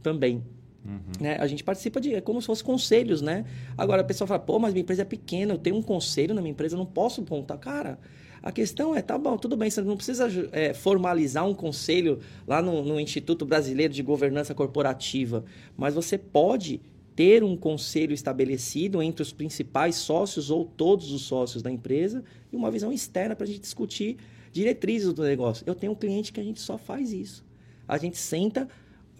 também. 0.00 0.44
Uhum. 0.84 1.00
Né? 1.20 1.36
A 1.38 1.46
gente 1.46 1.64
participa 1.64 2.00
de. 2.00 2.14
É 2.14 2.20
como 2.20 2.40
se 2.40 2.46
fossem 2.46 2.64
conselhos, 2.64 3.22
né? 3.22 3.44
Agora 3.76 4.02
a 4.02 4.04
pessoa 4.04 4.26
fala, 4.26 4.40
pô, 4.40 4.58
mas 4.58 4.72
minha 4.72 4.82
empresa 4.82 5.02
é 5.02 5.04
pequena, 5.04 5.54
eu 5.54 5.58
tenho 5.58 5.76
um 5.76 5.82
conselho 5.82 6.34
na 6.34 6.40
minha 6.40 6.52
empresa, 6.52 6.74
eu 6.74 6.78
não 6.78 6.86
posso 6.86 7.22
contar. 7.22 7.56
Cara, 7.58 7.98
a 8.42 8.50
questão 8.50 8.94
é, 8.94 9.00
tá 9.00 9.16
bom, 9.16 9.36
tudo 9.36 9.56
bem, 9.56 9.70
você 9.70 9.80
não 9.82 9.96
precisa 9.96 10.28
é, 10.50 10.74
formalizar 10.74 11.46
um 11.46 11.54
conselho 11.54 12.18
lá 12.46 12.60
no, 12.60 12.82
no 12.82 12.98
Instituto 12.98 13.46
Brasileiro 13.46 13.94
de 13.94 14.02
Governança 14.02 14.52
Corporativa, 14.52 15.44
mas 15.76 15.94
você 15.94 16.18
pode 16.18 16.80
ter 17.14 17.44
um 17.44 17.56
conselho 17.56 18.12
estabelecido 18.12 19.02
entre 19.02 19.22
os 19.22 19.32
principais 19.32 19.94
sócios 19.96 20.50
ou 20.50 20.64
todos 20.64 21.12
os 21.12 21.22
sócios 21.22 21.62
da 21.62 21.70
empresa 21.70 22.24
e 22.52 22.56
uma 22.56 22.70
visão 22.70 22.92
externa 22.92 23.36
para 23.36 23.44
a 23.44 23.46
gente 23.46 23.60
discutir 23.60 24.16
diretrizes 24.50 25.12
do 25.12 25.22
negócio. 25.22 25.62
Eu 25.66 25.74
tenho 25.74 25.92
um 25.92 25.96
cliente 25.96 26.32
que 26.32 26.40
a 26.40 26.44
gente 26.44 26.60
só 26.60 26.76
faz 26.76 27.12
isso. 27.12 27.44
A 27.86 27.96
gente 27.96 28.16
senta 28.16 28.68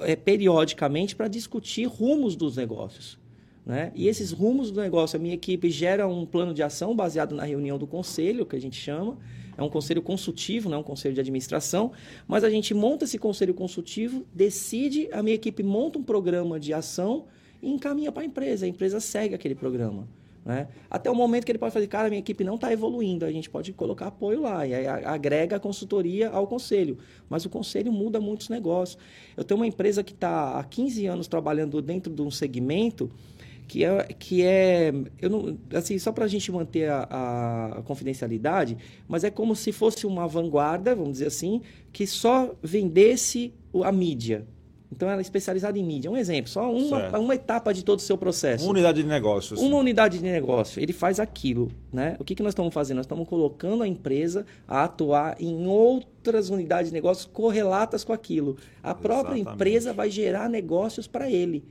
é, 0.00 0.16
periodicamente 0.16 1.14
para 1.14 1.28
discutir 1.28 1.84
rumos 1.86 2.34
dos 2.34 2.56
negócios. 2.56 3.21
Né? 3.64 3.92
E 3.94 4.08
esses 4.08 4.32
rumos 4.32 4.70
do 4.70 4.80
negócio, 4.80 5.16
a 5.16 5.22
minha 5.22 5.34
equipe 5.34 5.70
gera 5.70 6.06
um 6.08 6.26
plano 6.26 6.52
de 6.52 6.62
ação 6.62 6.94
baseado 6.94 7.34
na 7.34 7.44
reunião 7.44 7.78
do 7.78 7.86
conselho, 7.86 8.44
que 8.44 8.56
a 8.56 8.60
gente 8.60 8.76
chama. 8.76 9.16
É 9.56 9.62
um 9.62 9.68
conselho 9.68 10.02
consultivo, 10.02 10.68
não 10.68 10.78
é 10.78 10.80
um 10.80 10.84
conselho 10.84 11.14
de 11.14 11.20
administração. 11.20 11.92
Mas 12.26 12.42
a 12.42 12.50
gente 12.50 12.74
monta 12.74 13.04
esse 13.04 13.18
conselho 13.18 13.54
consultivo, 13.54 14.26
decide, 14.34 15.08
a 15.12 15.22
minha 15.22 15.34
equipe 15.34 15.62
monta 15.62 15.98
um 15.98 16.02
programa 16.02 16.58
de 16.58 16.72
ação 16.72 17.26
e 17.62 17.70
encaminha 17.70 18.10
para 18.10 18.22
a 18.22 18.26
empresa. 18.26 18.66
A 18.66 18.68
empresa 18.68 18.98
segue 18.98 19.34
aquele 19.34 19.54
programa. 19.54 20.08
Né? 20.44 20.66
Até 20.90 21.08
o 21.08 21.14
momento 21.14 21.44
que 21.44 21.52
ele 21.52 21.58
pode 21.58 21.72
fazer, 21.72 21.86
cara, 21.86 22.08
minha 22.08 22.18
equipe 22.18 22.42
não 22.42 22.56
está 22.56 22.72
evoluindo, 22.72 23.24
a 23.24 23.30
gente 23.30 23.48
pode 23.48 23.72
colocar 23.72 24.08
apoio 24.08 24.40
lá, 24.40 24.66
e 24.66 24.74
aí 24.74 24.86
agrega 24.86 25.56
a 25.56 25.60
consultoria 25.60 26.30
ao 26.30 26.48
conselho. 26.48 26.98
Mas 27.30 27.44
o 27.44 27.50
conselho 27.50 27.92
muda 27.92 28.20
muitos 28.20 28.48
negócios. 28.48 28.98
Eu 29.36 29.44
tenho 29.44 29.60
uma 29.60 29.66
empresa 29.66 30.02
que 30.02 30.12
está 30.12 30.58
há 30.58 30.64
15 30.64 31.06
anos 31.06 31.28
trabalhando 31.28 31.80
dentro 31.80 32.12
de 32.12 32.22
um 32.22 32.30
segmento 32.30 33.08
que 33.66 33.84
é, 33.84 34.04
que 34.18 34.42
é 34.42 34.92
eu 35.20 35.30
não, 35.30 35.58
assim, 35.74 35.98
só 35.98 36.12
para 36.12 36.24
a 36.24 36.28
gente 36.28 36.50
manter 36.52 36.90
a, 36.90 37.76
a, 37.78 37.82
confidencialidade, 37.82 38.76
mas 39.08 39.24
é 39.24 39.30
como 39.30 39.56
se 39.56 39.72
fosse 39.72 40.06
uma 40.06 40.26
vanguarda, 40.26 40.94
vamos 40.94 41.12
dizer 41.12 41.28
assim, 41.28 41.62
que 41.92 42.06
só 42.06 42.54
vendesse 42.62 43.52
a 43.82 43.90
mídia. 43.90 44.46
Então, 44.94 45.08
ela 45.08 45.20
é 45.20 45.22
especializada 45.22 45.78
em 45.78 45.82
mídia. 45.82 46.10
Um 46.10 46.18
exemplo, 46.18 46.50
só 46.50 46.70
uma, 46.70 47.18
uma 47.18 47.34
etapa 47.34 47.72
de 47.72 47.82
todo 47.82 47.98
o 47.98 48.02
seu 48.02 48.18
processo. 48.18 48.64
Uma 48.64 48.72
unidade 48.72 49.02
de 49.02 49.08
negócio. 49.08 49.58
Uma 49.58 49.78
unidade 49.78 50.18
de 50.18 50.24
negócio. 50.24 50.82
Ele 50.82 50.92
faz 50.92 51.18
aquilo. 51.18 51.72
Né? 51.90 52.14
O 52.18 52.24
que, 52.24 52.34
que 52.34 52.42
nós 52.42 52.50
estamos 52.50 52.74
fazendo? 52.74 52.98
Nós 52.98 53.06
estamos 53.06 53.26
colocando 53.26 53.82
a 53.82 53.88
empresa 53.88 54.44
a 54.68 54.84
atuar 54.84 55.36
em 55.40 55.66
outras 55.66 56.50
unidades 56.50 56.90
de 56.90 56.92
negócios 56.92 57.24
correlatas 57.24 58.04
com 58.04 58.12
aquilo. 58.12 58.58
A 58.82 58.94
própria 58.94 59.36
Exatamente. 59.36 59.54
empresa 59.54 59.92
vai 59.94 60.10
gerar 60.10 60.50
negócios 60.50 61.06
para 61.06 61.30
ele. 61.30 61.64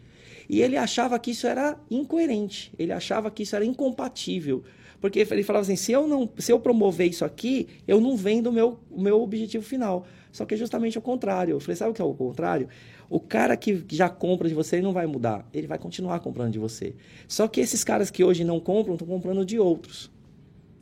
E 0.51 0.61
ele 0.61 0.75
achava 0.75 1.17
que 1.17 1.31
isso 1.31 1.47
era 1.47 1.79
incoerente, 1.89 2.73
ele 2.77 2.91
achava 2.91 3.31
que 3.31 3.43
isso 3.43 3.55
era 3.55 3.63
incompatível. 3.63 4.61
Porque 4.99 5.19
ele 5.19 5.43
falava 5.43 5.63
assim: 5.63 5.77
se 5.77 5.93
eu, 5.93 6.05
não, 6.05 6.29
se 6.37 6.51
eu 6.51 6.59
promover 6.59 7.09
isso 7.09 7.23
aqui, 7.23 7.69
eu 7.87 8.01
não 8.01 8.17
vendo 8.17 8.47
o 8.47 8.51
meu, 8.51 8.77
meu 8.91 9.21
objetivo 9.21 9.63
final. 9.63 10.05
Só 10.29 10.43
que 10.43 10.53
é 10.53 10.57
justamente 10.57 10.97
o 10.97 11.01
contrário. 11.01 11.53
Eu 11.53 11.59
falei: 11.61 11.77
sabe 11.77 11.91
o 11.91 11.93
que 11.93 12.01
é 12.01 12.05
o 12.05 12.13
contrário? 12.13 12.67
O 13.09 13.17
cara 13.17 13.55
que 13.55 13.81
já 13.89 14.09
compra 14.09 14.49
de 14.49 14.53
você 14.53 14.75
ele 14.75 14.83
não 14.83 14.91
vai 14.91 15.07
mudar, 15.07 15.47
ele 15.53 15.67
vai 15.67 15.79
continuar 15.79 16.19
comprando 16.19 16.51
de 16.51 16.59
você. 16.59 16.95
Só 17.29 17.47
que 17.47 17.61
esses 17.61 17.81
caras 17.81 18.11
que 18.11 18.21
hoje 18.21 18.43
não 18.43 18.59
compram, 18.59 18.95
estão 18.95 19.07
comprando 19.07 19.45
de 19.45 19.57
outros. 19.57 20.11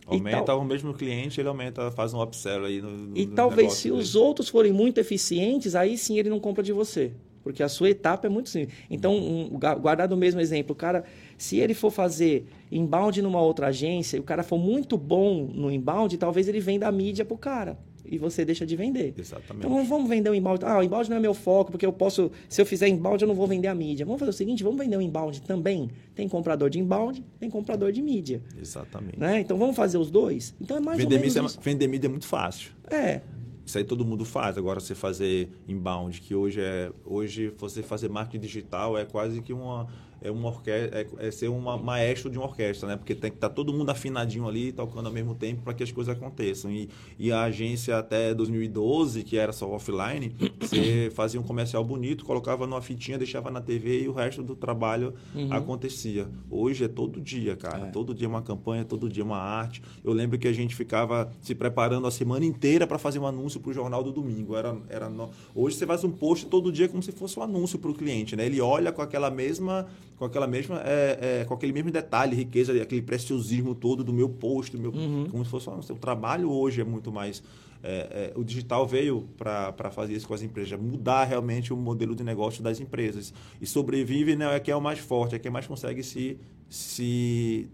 Aumenta 0.08 0.56
o 0.56 0.66
mesmo 0.66 0.96
cliente, 0.96 1.40
ele 1.40 1.48
aumenta, 1.48 1.92
faz 1.92 2.12
um 2.12 2.20
upsell 2.20 2.66
aí 2.66 2.82
no, 2.82 2.90
no 2.90 3.16
E 3.16 3.28
talvez 3.28 3.74
se 3.74 3.90
dele. 3.90 4.02
os 4.02 4.16
outros 4.16 4.50
forem 4.50 4.74
muito 4.74 4.98
eficientes, 4.98 5.76
aí 5.76 5.96
sim 5.96 6.18
ele 6.18 6.32
não 6.32 6.40
compra 6.40 6.64
de 6.64 6.74
você. 6.74 7.14
Porque 7.50 7.64
a 7.64 7.68
sua 7.68 7.90
etapa 7.90 8.28
é 8.28 8.30
muito 8.30 8.48
simples. 8.48 8.78
Então, 8.92 9.18
um, 9.18 9.50
guardado 9.82 10.12
o 10.12 10.18
mesmo 10.18 10.40
exemplo, 10.40 10.74
o 10.74 10.76
cara, 10.76 11.04
se 11.36 11.58
ele 11.58 11.74
for 11.74 11.90
fazer 11.90 12.46
inbound 12.72 13.20
numa 13.24 13.42
outra 13.42 13.68
agência 13.68 14.18
e 14.18 14.20
o 14.20 14.24
cara 14.24 14.44
for 14.44 14.60
muito 14.60 14.96
bom 14.96 15.50
no 15.52 15.72
inbound, 15.72 16.16
talvez 16.20 16.48
ele 16.48 16.60
venda 16.60 16.88
a 16.88 16.92
mídia 16.92 17.26
para 17.26 17.34
o 17.34 17.38
cara 17.40 17.76
e 18.06 18.20
você 18.20 18.46
deixa 18.46 18.68
de 18.68 18.76
vender. 18.76 19.16
Exatamente. 19.18 19.66
Então 19.66 19.84
vamos 19.84 20.08
vender 20.08 20.30
o 20.30 20.36
inbound. 20.36 20.64
Ah, 20.64 20.78
o 20.78 20.84
inbound 20.84 21.10
não 21.10 21.18
é 21.18 21.20
meu 21.20 21.34
foco, 21.34 21.72
porque 21.72 21.86
eu 21.86 21.92
posso, 21.92 22.32
se 22.48 22.62
eu 22.62 22.66
fizer 22.68 22.88
inbound, 22.88 23.22
eu 23.22 23.28
não 23.28 23.36
vou 23.36 23.48
vender 23.48 23.68
a 23.68 23.74
mídia. 23.74 24.06
Vamos 24.06 24.20
fazer 24.20 24.30
o 24.30 24.34
seguinte, 24.34 24.64
vamos 24.64 24.80
vender 24.80 24.96
o 24.96 25.02
inbound 25.02 25.42
também. 25.42 25.90
Tem 26.14 26.28
comprador 26.28 26.70
de 26.70 26.80
inbound, 26.80 27.24
tem 27.40 27.50
comprador 27.50 27.92
de 27.92 28.02
mídia. 28.02 28.42
Exatamente. 28.60 29.20
Né? 29.20 29.40
Então 29.40 29.58
vamos 29.58 29.76
fazer 29.76 29.98
os 29.98 30.12
dois. 30.12 30.56
Então 30.62 30.78
é 30.78 30.80
mais 30.80 30.98
vender 31.00 31.16
ou 31.16 31.22
menos 31.22 31.36
mídia, 31.36 31.60
é 31.60 31.64
Vender 31.64 31.88
mídia 31.88 32.08
é 32.08 32.12
muito 32.12 32.28
fácil. 32.28 32.72
É. 32.92 33.22
Isso 33.70 33.78
aí 33.78 33.84
todo 33.84 34.04
mundo 34.04 34.26
faz. 34.26 34.58
Agora 34.58 34.80
você 34.80 34.96
fazer 34.96 35.48
inbound, 35.68 36.20
que 36.22 36.34
hoje 36.34 36.60
é 36.60 36.92
hoje 37.06 37.54
você 37.56 37.84
fazer 37.84 38.10
marketing 38.10 38.40
digital 38.42 38.98
é 38.98 39.06
quase 39.06 39.44
que 39.44 39.54
uma 39.54 39.86
é 40.22 40.30
uma 40.30 40.50
orquestra, 40.50 41.00
é, 41.00 41.28
é, 41.28 41.32
ser 41.32 41.50
um 41.50 41.60
maestro 41.60 42.30
de 42.30 42.38
uma 42.38 42.48
orquestra, 42.48 42.88
né? 42.88 42.98
Porque 42.98 43.16
tem 43.16 43.32
que 43.32 43.38
estar 43.38 43.50
tá 43.50 43.56
todo 43.56 43.74
mundo 43.74 43.90
afinadinho 43.90 44.48
ali, 44.48 44.72
tocando 44.72 45.08
ao 45.08 45.14
mesmo 45.14 45.36
tempo 45.36 45.62
para 45.62 45.74
que 45.74 45.84
as 45.84 45.92
coisas 45.92 46.16
aconteçam. 46.16 46.72
E, 46.72 46.90
e 47.18 47.32
a 47.32 47.44
agência 47.44 47.98
até 47.98 48.34
2012, 48.34 49.24
que 49.24 49.38
era 49.38 49.52
só 49.52 49.70
offline, 49.70 50.36
você 50.60 51.12
fazia 51.14 51.40
um 51.40 51.44
comercial 51.44 51.84
bonito, 51.84 52.26
colocava 52.26 52.68
numa 52.68 52.82
fitinha, 52.82 53.18
deixava 53.18 53.50
na 53.50 53.62
TV 53.62 54.04
e 54.04 54.08
o 54.08 54.14
resto 54.14 54.44
do 54.44 54.56
trabalho 54.56 55.14
uhum. 55.34 55.52
acontecia. 55.52 56.28
Hoje 56.50 56.84
é 56.84 56.88
todo 56.88 57.22
dia, 57.22 57.56
cara. 57.56 57.88
É. 57.88 57.92
Todo 57.92 58.14
dia 58.14 58.28
uma 58.28 58.42
campanha, 58.42 58.84
todo 58.84 59.10
dia 59.10 59.24
uma 59.24 59.38
arte. 59.38 59.82
Eu 60.04 60.14
lembro 60.14 60.38
que 60.38 60.48
a 60.48 60.54
gente 60.54 60.76
ficava 60.76 61.32
se 61.42 61.56
preparando 61.56 62.06
a 62.08 62.12
semana 62.12 62.46
inteira 62.46 62.86
para 62.86 62.98
fazer 62.98 63.20
um 63.20 63.28
anúncio 63.28 63.60
para 63.60 63.72
o 63.72 63.74
jornal 63.74 64.04
do 64.04 64.12
domingo. 64.12 64.56
Era, 64.56 64.78
era 64.90 65.10
no... 65.10 65.30
Hoje 65.56 65.78
você 65.78 65.86
faz 65.86 66.04
um 66.04 66.12
post 66.12 66.46
todo 66.48 66.72
dia 66.72 66.88
como 66.88 67.02
se 67.02 67.12
fosse 67.12 67.40
um 67.40 67.44
anúncio 67.44 67.80
para 67.80 67.92
o 67.92 67.94
cliente, 67.94 68.36
né? 68.36 68.46
Ele 68.46 68.60
olha 68.60 68.92
com 68.92 69.02
aquela 69.02 69.30
mesma 69.30 69.88
com 70.20 70.26
aquela 70.26 70.46
mesma 70.46 70.82
é, 70.84 71.40
é, 71.42 71.46
com 71.46 71.54
aquele 71.54 71.72
mesmo 71.72 71.90
detalhe, 71.90 72.36
riqueza, 72.36 72.74
aquele 72.80 73.02
preciosismo 73.02 73.74
todo 73.74 74.04
do 74.04 74.12
meu 74.12 74.28
post, 74.28 74.76
do 74.76 74.82
meu, 74.82 74.92
uhum. 74.92 75.28
como 75.32 75.46
se 75.46 75.50
fosse 75.50 75.70
o 75.70 75.82
seu 75.82 75.96
trabalho 75.96 76.52
hoje 76.52 76.82
é 76.82 76.84
muito 76.84 77.10
mais 77.10 77.42
é, 77.82 78.34
é 78.36 78.40
o 78.40 78.44
digital 78.44 78.86
veio 78.86 79.30
para 79.38 79.90
fazer 79.90 80.14
isso 80.14 80.28
com 80.28 80.34
as 80.34 80.44
empresas, 80.44 80.78
mudar 80.78 81.24
realmente 81.24 81.72
o 81.72 81.78
modelo 81.78 82.14
de 82.14 82.24
negócio 82.24 82.62
das 82.62 82.82
empresas 82.82 83.34
e 83.62 83.66
sobrevive 83.66 84.36
não 84.36 84.50
né, 84.50 84.58
é 84.58 84.60
que 84.60 84.70
é 84.70 84.76
o 84.76 84.82
mais 84.82 85.00
forte, 85.00 85.36
é 85.36 85.40
quem 85.40 85.50
mais 85.50 85.66
consegue 85.66 86.04
se 86.04 86.38
se 86.68 87.68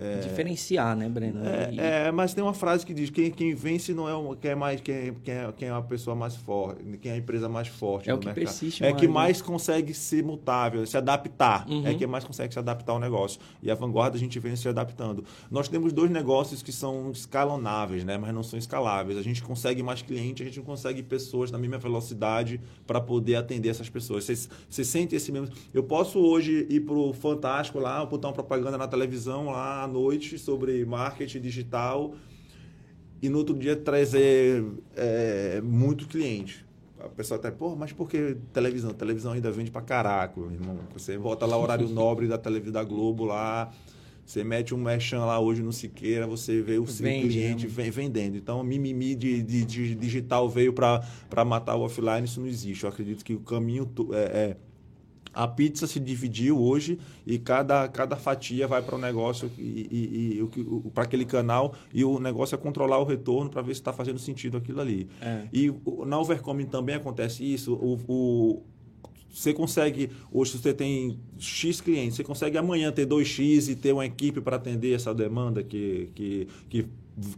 é, 0.00 0.20
Diferenciar, 0.20 0.94
né, 0.94 1.08
Breno? 1.08 1.44
É, 1.44 1.70
e... 1.72 1.80
é, 1.80 2.12
mas 2.12 2.32
tem 2.32 2.44
uma 2.44 2.54
frase 2.54 2.86
que 2.86 2.94
diz: 2.94 3.10
quem, 3.10 3.32
quem 3.32 3.52
vence 3.52 3.92
não 3.92 4.08
é 4.08 4.16
um, 4.16 4.32
quem 4.36 4.52
é 4.52 4.54
mais 4.54 4.80
quem, 4.80 5.12
quem, 5.24 5.34
é, 5.34 5.52
quem 5.56 5.68
é 5.68 5.72
a 5.72 5.82
pessoa 5.82 6.14
mais 6.14 6.36
forte, 6.36 6.84
quem 6.98 7.10
é 7.10 7.14
a 7.16 7.18
empresa 7.18 7.48
mais 7.48 7.66
forte. 7.66 8.08
É 8.08 8.14
o 8.14 8.18
que 8.18 8.26
mercado. 8.26 8.44
persiste. 8.44 8.84
É 8.84 8.90
mais, 8.90 9.00
que 9.00 9.08
mais 9.08 9.40
né? 9.40 9.46
consegue 9.46 9.92
ser 9.92 10.22
mutável, 10.22 10.86
se 10.86 10.96
adaptar. 10.96 11.68
Uhum. 11.68 11.84
É 11.84 11.94
que 11.94 12.06
mais 12.06 12.22
consegue 12.22 12.52
se 12.52 12.60
adaptar 12.60 12.92
ao 12.92 13.00
negócio. 13.00 13.40
E 13.60 13.72
a 13.72 13.74
vanguarda 13.74 14.16
a 14.16 14.20
gente 14.20 14.38
vem 14.38 14.54
se 14.54 14.68
adaptando. 14.68 15.24
Nós 15.50 15.68
temos 15.68 15.92
dois 15.92 16.12
negócios 16.12 16.62
que 16.62 16.70
são 16.70 17.10
escalonáveis, 17.10 18.04
né, 18.04 18.16
mas 18.16 18.32
não 18.32 18.44
são 18.44 18.56
escaláveis. 18.56 19.18
A 19.18 19.22
gente 19.22 19.42
consegue 19.42 19.82
mais 19.82 20.00
clientes, 20.00 20.42
a 20.42 20.48
gente 20.48 20.58
não 20.58 20.64
consegue 20.64 21.02
pessoas 21.02 21.50
na 21.50 21.58
mesma 21.58 21.78
velocidade 21.78 22.60
para 22.86 23.00
poder 23.00 23.34
atender 23.34 23.70
essas 23.70 23.88
pessoas. 23.88 24.22
Você, 24.22 24.48
você 24.70 24.84
sente 24.84 25.16
esse 25.16 25.32
mesmo. 25.32 25.48
Eu 25.74 25.82
posso 25.82 26.20
hoje 26.20 26.68
ir 26.70 26.82
para 26.82 26.94
o 26.94 27.12
Fantástico 27.12 27.80
lá, 27.80 28.06
botar 28.06 28.28
uma 28.28 28.34
propaganda 28.34 28.78
na 28.78 28.86
televisão 28.86 29.46
lá 29.46 29.87
noite 29.88 30.38
sobre 30.38 30.84
marketing 30.84 31.40
digital 31.40 32.14
e 33.20 33.28
no 33.28 33.38
outro 33.38 33.56
dia 33.56 33.74
trazer 33.74 34.64
é, 34.96 35.60
muito 35.60 36.06
cliente. 36.06 36.64
A 37.00 37.08
pessoa 37.08 37.38
até, 37.38 37.50
pô, 37.50 37.76
mas 37.76 37.92
por 37.92 38.08
que 38.08 38.36
televisão? 38.52 38.92
televisão 38.92 39.32
ainda 39.32 39.50
vende 39.50 39.70
pra 39.70 39.80
caraca, 39.80 40.40
irmão. 40.40 40.78
Você 40.92 41.16
volta 41.16 41.46
lá 41.46 41.56
o 41.56 41.62
horário 41.62 41.88
nobre 41.90 42.26
da 42.26 42.36
televisão 42.36 42.72
da 42.72 42.84
Globo 42.84 43.24
lá, 43.24 43.72
você 44.28 44.44
mete 44.44 44.74
um 44.74 44.78
merchan 44.78 45.24
lá 45.24 45.40
hoje 45.40 45.62
no 45.62 45.72
Siqueira, 45.72 46.26
você 46.26 46.60
vê 46.60 46.78
o 46.78 46.86
seu 46.86 47.06
cliente 47.06 47.66
vem, 47.66 47.90
vendendo. 47.90 48.36
Então, 48.36 48.62
mimimi 48.62 49.14
de, 49.14 49.42
de, 49.42 49.64
de 49.64 49.94
digital 49.94 50.48
veio 50.50 50.72
para 50.72 51.44
matar 51.46 51.76
o 51.76 51.80
offline, 51.80 52.26
isso 52.26 52.40
não 52.40 52.46
existe. 52.46 52.84
Eu 52.84 52.90
acredito 52.90 53.24
que 53.24 53.32
o 53.32 53.40
caminho 53.40 53.90
é, 54.12 54.16
é 54.18 54.56
a 55.38 55.46
pizza 55.46 55.86
se 55.86 56.00
dividiu 56.00 56.60
hoje 56.60 56.98
e 57.24 57.38
cada, 57.38 57.86
cada 57.86 58.16
fatia 58.16 58.66
vai 58.66 58.82
para 58.82 58.96
o 58.96 58.98
negócio 58.98 59.48
e, 59.56 59.86
e, 59.88 60.40
e 60.40 60.90
para 60.90 61.04
aquele 61.04 61.24
canal 61.24 61.76
e 61.94 62.04
o 62.04 62.18
negócio 62.18 62.56
é 62.56 62.58
controlar 62.58 62.98
o 62.98 63.04
retorno 63.04 63.48
para 63.48 63.62
ver 63.62 63.72
se 63.72 63.80
está 63.80 63.92
fazendo 63.92 64.18
sentido 64.18 64.56
aquilo 64.56 64.80
ali. 64.80 65.08
É. 65.20 65.46
E 65.52 65.72
na 66.04 66.18
Overcoming 66.18 66.66
também 66.66 66.96
acontece 66.96 67.44
isso. 67.44 67.74
o, 67.74 68.00
o 68.08 68.62
você 69.32 69.54
consegue, 69.54 70.10
hoje 70.32 70.58
você 70.58 70.74
tem 70.74 71.20
X 71.38 71.80
clientes, 71.80 72.16
você 72.16 72.24
consegue 72.24 72.58
amanhã 72.58 72.90
ter 72.90 73.06
2X 73.06 73.68
e 73.68 73.76
ter 73.76 73.92
uma 73.92 74.04
equipe 74.04 74.40
para 74.40 74.56
atender 74.56 74.94
essa 74.94 75.14
demanda 75.14 75.62
que, 75.62 76.10
que, 76.16 76.48
que, 76.68 76.86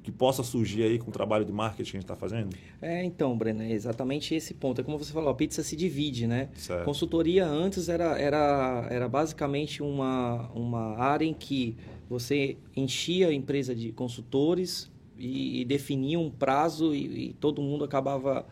que, 0.02 0.12
possa 0.12 0.42
surgir 0.42 0.82
aí 0.82 0.98
com 0.98 1.10
o 1.10 1.12
trabalho 1.12 1.44
de 1.44 1.52
marketing 1.52 1.90
que 1.90 1.96
a 1.96 2.00
gente 2.00 2.04
está 2.04 2.16
fazendo? 2.16 2.56
É, 2.80 3.04
então, 3.04 3.36
Breno, 3.36 3.62
é 3.62 3.70
exatamente 3.72 4.34
esse 4.34 4.54
ponto. 4.54 4.80
É 4.80 4.84
como 4.84 4.98
você 4.98 5.12
falou, 5.12 5.30
a 5.30 5.34
pizza 5.34 5.62
se 5.62 5.76
divide, 5.76 6.26
né? 6.26 6.48
Certo. 6.54 6.84
Consultoria 6.84 7.46
antes 7.46 7.88
era, 7.88 8.18
era, 8.18 8.86
era 8.90 9.08
basicamente 9.08 9.82
uma, 9.82 10.50
uma 10.54 10.98
área 10.98 11.24
em 11.24 11.34
que 11.34 11.76
você 12.08 12.56
enchia 12.76 13.28
a 13.28 13.34
empresa 13.34 13.74
de 13.74 13.92
consultores 13.92 14.90
e, 15.16 15.60
e 15.60 15.64
definia 15.64 16.18
um 16.18 16.30
prazo 16.30 16.94
e, 16.94 17.28
e 17.28 17.32
todo 17.34 17.62
mundo 17.62 17.84
acabava 17.84 18.46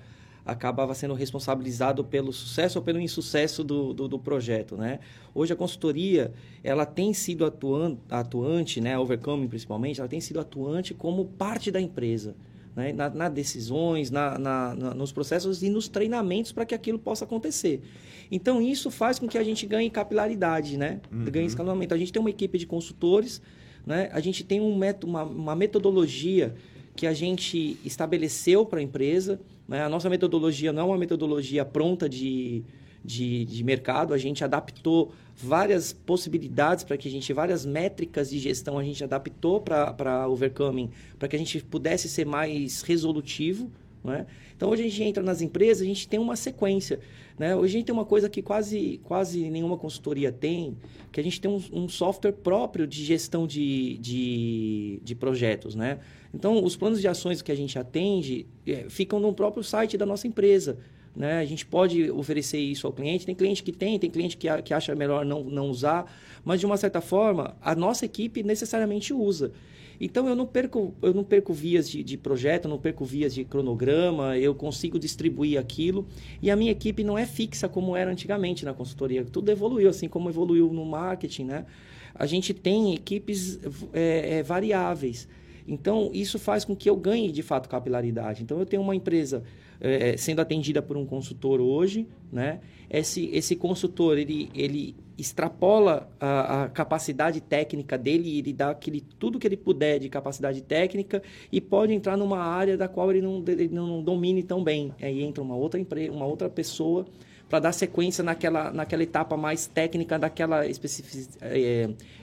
acabava 0.49 0.95
sendo 0.95 1.13
responsabilizado 1.13 2.03
pelo 2.03 2.33
sucesso 2.33 2.79
ou 2.79 2.85
pelo 2.85 2.99
insucesso 2.99 3.63
do, 3.63 3.93
do, 3.93 4.09
do, 4.09 4.19
projeto, 4.19 4.79
né? 4.79 4.99
Hoje 5.35 5.53
a 5.53 5.57
consultoria, 5.57 6.33
ela 6.65 6.87
tem 6.87 7.13
sido 7.13 7.45
atuante, 7.45 8.01
atuante, 8.09 8.81
né? 8.81 8.99
Overcoming 8.99 9.47
principalmente, 9.47 10.01
ela 10.01 10.09
tem 10.09 10.23
sido 10.23 10.41
atuante 10.41 10.95
como 10.95 11.27
parte 11.27 11.71
da 11.71 11.79
empresa, 11.79 12.35
né? 12.75 12.95
Nas 12.95 13.13
na 13.15 13.29
decisões, 13.29 14.11
na, 14.11 14.39
na, 14.39 14.75
na, 14.75 14.95
nos 14.95 15.13
processos 15.13 15.63
e 15.63 15.69
nos 15.69 15.87
treinamentos 15.87 16.51
para 16.51 16.65
que 16.65 16.75
aquilo 16.75 16.99
possa 16.99 17.27
acontecer. 17.27 17.83
Então, 18.31 18.63
isso 18.63 18.91
faz 18.91 19.19
com 19.19 19.29
que 19.29 19.37
a 19.37 19.45
gente 19.45 19.67
ganhe 19.67 19.91
capilaridade, 19.91 20.79
né? 20.79 21.03
Uhum. 21.13 21.25
Ganhe 21.25 21.47
escalonamento. 21.47 21.93
A 21.93 21.99
gente 21.99 22.11
tem 22.11 22.21
uma 22.21 22.31
equipe 22.31 22.57
de 22.57 22.67
consultores, 22.67 23.43
né? 23.87 24.09
A 24.13 24.21
gente 24.21 24.43
tem 24.43 24.63
um 24.63 24.75
método, 24.75 25.09
uma, 25.09 25.25
uma 25.25 25.55
metodologia 25.55 26.55
que 26.97 27.07
a 27.07 27.13
gente 27.13 27.79
estabeleceu 27.85 28.67
para 28.67 28.81
a 28.81 28.83
empresa, 28.83 29.39
né? 29.69 29.85
A 29.85 29.89
nossa 29.89 30.09
metodologia 30.09 30.73
não 30.73 30.85
é 30.85 30.87
uma 30.87 30.99
metodologia 30.99 31.63
pronta 31.65 32.09
de, 32.09 32.65
de, 33.05 33.45
de 33.45 33.63
mercado, 33.63 34.15
a 34.15 34.19
gente 34.19 34.43
adaptou 34.43 35.13
várias 35.37 35.93
possibilidades 35.93 36.83
para 36.83 36.97
que 36.97 37.07
a 37.07 37.11
gente, 37.11 37.33
várias 37.33 37.67
métricas 37.67 38.31
de 38.31 38.39
gestão 38.39 38.79
a 38.79 38.83
gente 38.83 39.05
adaptou 39.05 39.61
para 39.61 40.27
Overcoming, 40.27 40.91
para 41.19 41.29
que 41.29 41.37
a 41.37 41.39
gente 41.39 41.63
pudesse 41.63 42.09
ser 42.09 42.25
mais 42.25 42.81
resolutivo. 42.81 43.71
Né? 44.03 44.27
Então, 44.57 44.71
hoje 44.71 44.83
a 44.83 44.89
gente 44.89 45.03
entra 45.03 45.23
nas 45.23 45.43
empresas, 45.43 45.83
a 45.83 45.87
gente 45.87 46.09
tem 46.09 46.19
uma 46.19 46.35
sequência. 46.35 46.99
Né? 47.39 47.55
Hoje 47.55 47.77
a 47.77 47.79
gente 47.79 47.87
tem 47.87 47.93
uma 47.95 48.05
coisa 48.05 48.29
que 48.29 48.43
quase, 48.43 49.01
quase 49.05 49.49
nenhuma 49.49 49.79
consultoria 49.79 50.33
tem, 50.33 50.77
que 51.13 51.21
a 51.21 51.23
gente 51.23 51.41
tem 51.41 51.51
um, 51.51 51.63
um 51.73 51.89
software 51.89 52.33
próprio 52.33 52.87
de 52.87 53.05
gestão 53.05 53.47
de, 53.47 53.97
de, 53.99 55.01
de 55.05 55.15
projetos. 55.15 55.75
Né? 55.75 56.01
Então, 56.35 56.63
os 56.65 56.77
planos 56.77 57.01
de 57.01 57.07
ações 57.07 57.41
que 57.41 57.53
a 57.53 57.55
gente 57.55 57.79
atende 57.79 58.47
é, 58.67 58.87
ficam 58.89 59.21
no 59.21 59.33
próprio 59.33 59.63
site 59.63 59.97
da 59.97 60.05
nossa 60.05 60.27
empresa. 60.27 60.79
Né? 61.15 61.39
A 61.39 61.45
gente 61.45 61.65
pode 61.65 62.11
oferecer 62.11 62.59
isso 62.59 62.87
ao 62.87 62.93
cliente. 62.93 63.25
Tem 63.25 63.35
cliente 63.35 63.63
que 63.63 63.73
tem, 63.73 63.99
tem 63.99 64.11
cliente 64.11 64.37
que, 64.37 64.49
que 64.63 64.75
acha 64.75 64.95
melhor 64.95 65.25
não, 65.25 65.45
não 65.45 65.71
usar, 65.71 66.13
mas 66.45 66.59
de 66.59 66.67
uma 66.67 66.77
certa 66.77 67.01
forma, 67.01 67.57
a 67.61 67.75
nossa 67.75 68.05
equipe 68.05 68.43
necessariamente 68.43 69.13
usa. 69.15 69.53
Então 70.01 70.29
eu 70.29 70.37
não 70.37 70.47
perco, 70.47 70.95
eu 71.03 71.13
não 71.13 71.25
perco 71.25 71.53
vias 71.53 71.89
de, 71.89 72.03
de 72.03 72.17
projeto, 72.17 72.69
não 72.69 72.79
perco 72.79 73.05
vias 73.05 73.35
de 73.35 73.45
cronograma, 73.45 74.39
eu 74.39 74.55
consigo 74.55 74.99
distribuir 74.99 75.59
aquilo. 75.59 76.07
E 76.41 76.51
a 76.51 76.57
minha 76.57 76.71
equipe 76.71 77.03
não 77.03 77.19
é 77.19 77.27
fixa 77.27 77.69
como 77.69 77.97
era 77.97 78.11
antigamente 78.11 78.65
na 78.65 78.73
consultoria. 78.73 79.25
Tudo 79.25 79.51
evoluiu, 79.51 79.89
assim 79.89 80.09
como 80.09 80.29
evoluiu 80.29 80.73
no 80.73 80.85
marketing, 80.85 81.45
né? 81.45 81.67
A 82.15 82.27
gente 82.27 82.55
tem 82.55 82.95
equipes 82.95 83.59
é, 83.93 84.39
é, 84.39 84.43
variáveis. 84.43 85.29
Então, 85.67 86.11
isso 86.15 86.39
faz 86.39 86.65
com 86.65 86.75
que 86.75 86.89
eu 86.89 86.97
ganhe, 86.97 87.31
de 87.31 87.43
fato, 87.43 87.69
capilaridade. 87.69 88.43
Então, 88.43 88.59
eu 88.59 88.65
tenho 88.65 88.83
uma 88.83 88.97
empresa 88.97 89.45
é, 89.81 90.17
sendo 90.17 90.41
atendida 90.41 90.83
por 90.83 90.97
um 90.97 91.07
consultor 91.07 91.61
hoje, 91.61 92.07
né? 92.33 92.61
Esse, 92.91 93.27
esse 93.33 93.55
consultor, 93.55 94.17
ele, 94.17 94.51
ele 94.55 94.97
extrapola 95.19 96.11
a, 96.19 96.65
a 96.65 96.69
capacidade 96.69 97.41
técnica 97.41 97.99
dele, 97.99 98.39
ele 98.39 98.53
dá 98.53 98.71
aquele, 98.71 99.01
tudo 99.01 99.39
que 99.39 99.47
ele 99.47 99.57
puder 99.57 99.99
de 99.99 100.09
capacidade 100.09 100.63
técnica 100.63 101.23
e 101.53 101.61
pode 101.61 101.93
entrar 101.93 102.17
numa 102.17 102.39
área 102.39 102.77
da 102.77 102.89
qual 102.89 103.11
ele 103.11 103.21
não, 103.21 103.45
ele 103.47 103.69
não 103.69 104.03
domine 104.03 104.43
tão 104.43 104.65
bem. 104.65 104.93
Aí 105.03 105.23
entra 105.23 105.43
uma 105.43 105.57
outra, 105.57 105.79
empresa, 105.79 106.13
uma 106.13 106.25
outra 106.25 106.49
pessoa 106.49 107.05
para 107.49 107.61
dar 107.61 107.73
sequência 107.73 108.23
naquela, 108.23 108.71
naquela 108.71 109.03
etapa 109.03 109.37
mais 109.37 109.67
técnica 109.67 110.19
daquela 110.19 110.67
é, 110.67 110.71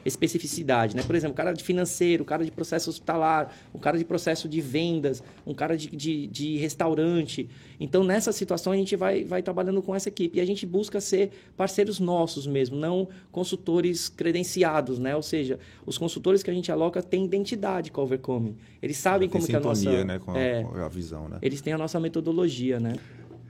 especificidade. 0.06 0.96
Né? 0.96 1.02
Por 1.04 1.16
exemplo, 1.16 1.34
o 1.34 1.36
cara 1.36 1.52
de 1.52 1.64
financeiro, 1.64 2.24
o 2.24 2.26
cara 2.26 2.46
de 2.46 2.52
processo 2.52 2.90
hospitalar, 2.90 3.52
o 3.74 3.80
cara 3.80 3.98
de 3.98 4.06
processo 4.06 4.48
de 4.48 4.62
vendas, 4.62 5.24
um 5.46 5.54
cara 5.54 5.76
de, 5.76 5.90
de, 5.90 6.28
de 6.28 6.58
restaurante. 6.58 7.50
Então, 7.80 8.04
nessa 8.04 8.32
situação, 8.32 8.72
a 8.72 8.76
gente 8.76 8.96
vai, 8.96 9.24
vai 9.24 9.42
trabalhando 9.42 9.82
com 9.82 9.96
essa 9.96 10.10
equipe. 10.10 10.38
E 10.38 10.42
a 10.42 10.46
gente 10.46 10.66
busca 10.66 11.02
ser 11.02 11.32
parceiros 11.58 12.00
nossos 12.00 12.46
mesmo, 12.46 12.78
não 12.78 13.08
consultores 13.32 14.08
credenciados. 14.08 15.00
Né? 15.00 15.16
Ou 15.16 15.24
seja, 15.24 15.60
os 15.86 15.98
consultores 15.98 16.44
que 16.44 16.52
a 16.52 16.54
gente 16.54 16.72
aloca 16.72 17.02
têm 17.02 17.26
identidade 17.26 17.92
com 17.92 18.02
a 18.02 18.04
Overcome. 18.04 18.56
Eles 18.82 18.98
sabem 18.98 19.28
como 19.28 19.46
que 19.46 19.54
é 19.54 19.58
a 19.58 19.60
nossa... 19.60 20.04
Né? 20.04 20.20
Com, 20.20 20.32
a, 20.32 20.40
é, 20.40 20.64
com 20.64 20.78
a 20.78 20.88
visão, 20.88 21.28
né? 21.28 21.40
Eles 21.42 21.62
têm 21.62 21.74
a 21.74 21.78
nossa 21.78 22.00
metodologia, 22.00 22.80
né? 22.80 22.94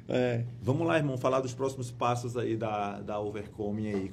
É. 0.08 0.44
Vamos 0.62 0.86
lá, 0.86 0.98
irmão, 0.98 1.18
falar 1.18 1.42
dos 1.42 1.54
próximos 1.54 1.90
passos 1.90 2.38
aí 2.38 2.56
da, 2.56 3.00
da 3.02 3.20
Overcoming 3.20 3.88
aí. 3.88 4.12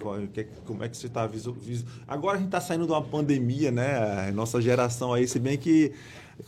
Como 0.64 0.82
é 0.82 0.88
que 0.88 0.96
você 0.96 1.06
está 1.06 1.26
visu, 1.26 1.54
Agora 2.08 2.36
a 2.36 2.38
gente 2.38 2.48
está 2.48 2.60
saindo 2.60 2.86
de 2.86 2.92
uma 2.92 3.02
pandemia, 3.02 3.70
né? 3.70 4.28
A 4.28 4.32
nossa 4.32 4.60
geração 4.60 5.12
aí, 5.12 5.28
se 5.28 5.38
bem 5.38 5.58
que 5.58 5.92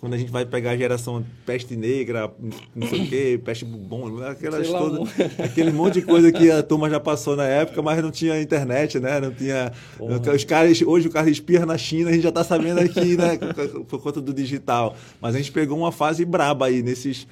quando 0.00 0.14
a 0.14 0.18
gente 0.18 0.30
vai 0.30 0.44
pegar 0.44 0.72
a 0.72 0.76
geração 0.76 1.24
peste 1.44 1.76
negra, 1.76 2.32
não 2.74 2.88
sei 2.88 3.02
o 3.02 3.08
quê, 3.08 3.40
peste 3.44 3.64
bubon, 3.64 4.22
aquelas 4.22 4.66
todas, 4.66 5.08
aquele 5.38 5.70
monte 5.70 6.00
de 6.00 6.02
coisa 6.02 6.32
que 6.32 6.50
a 6.50 6.62
turma 6.62 6.88
já 6.88 6.98
passou 6.98 7.36
na 7.36 7.44
época, 7.44 7.80
mas 7.82 8.02
não 8.02 8.10
tinha 8.10 8.40
internet, 8.40 8.98
né? 8.98 9.20
Não 9.20 9.32
tinha. 9.32 9.72
Porra. 9.96 10.34
Os 10.34 10.44
caras, 10.44 10.80
hoje 10.82 11.08
o 11.08 11.10
cara 11.10 11.28
espirra 11.28 11.66
na 11.66 11.76
China, 11.76 12.10
a 12.10 12.12
gente 12.12 12.22
já 12.22 12.30
está 12.30 12.42
sabendo 12.42 12.80
aqui, 12.80 13.16
né? 13.16 13.38
Por 13.86 14.00
conta 14.00 14.20
do 14.20 14.32
digital. 14.32 14.96
Mas 15.20 15.34
a 15.34 15.38
gente 15.38 15.52
pegou 15.52 15.76
uma 15.76 15.92
fase 15.92 16.24
braba 16.24 16.66
aí 16.66 16.82
nesses 16.82 17.26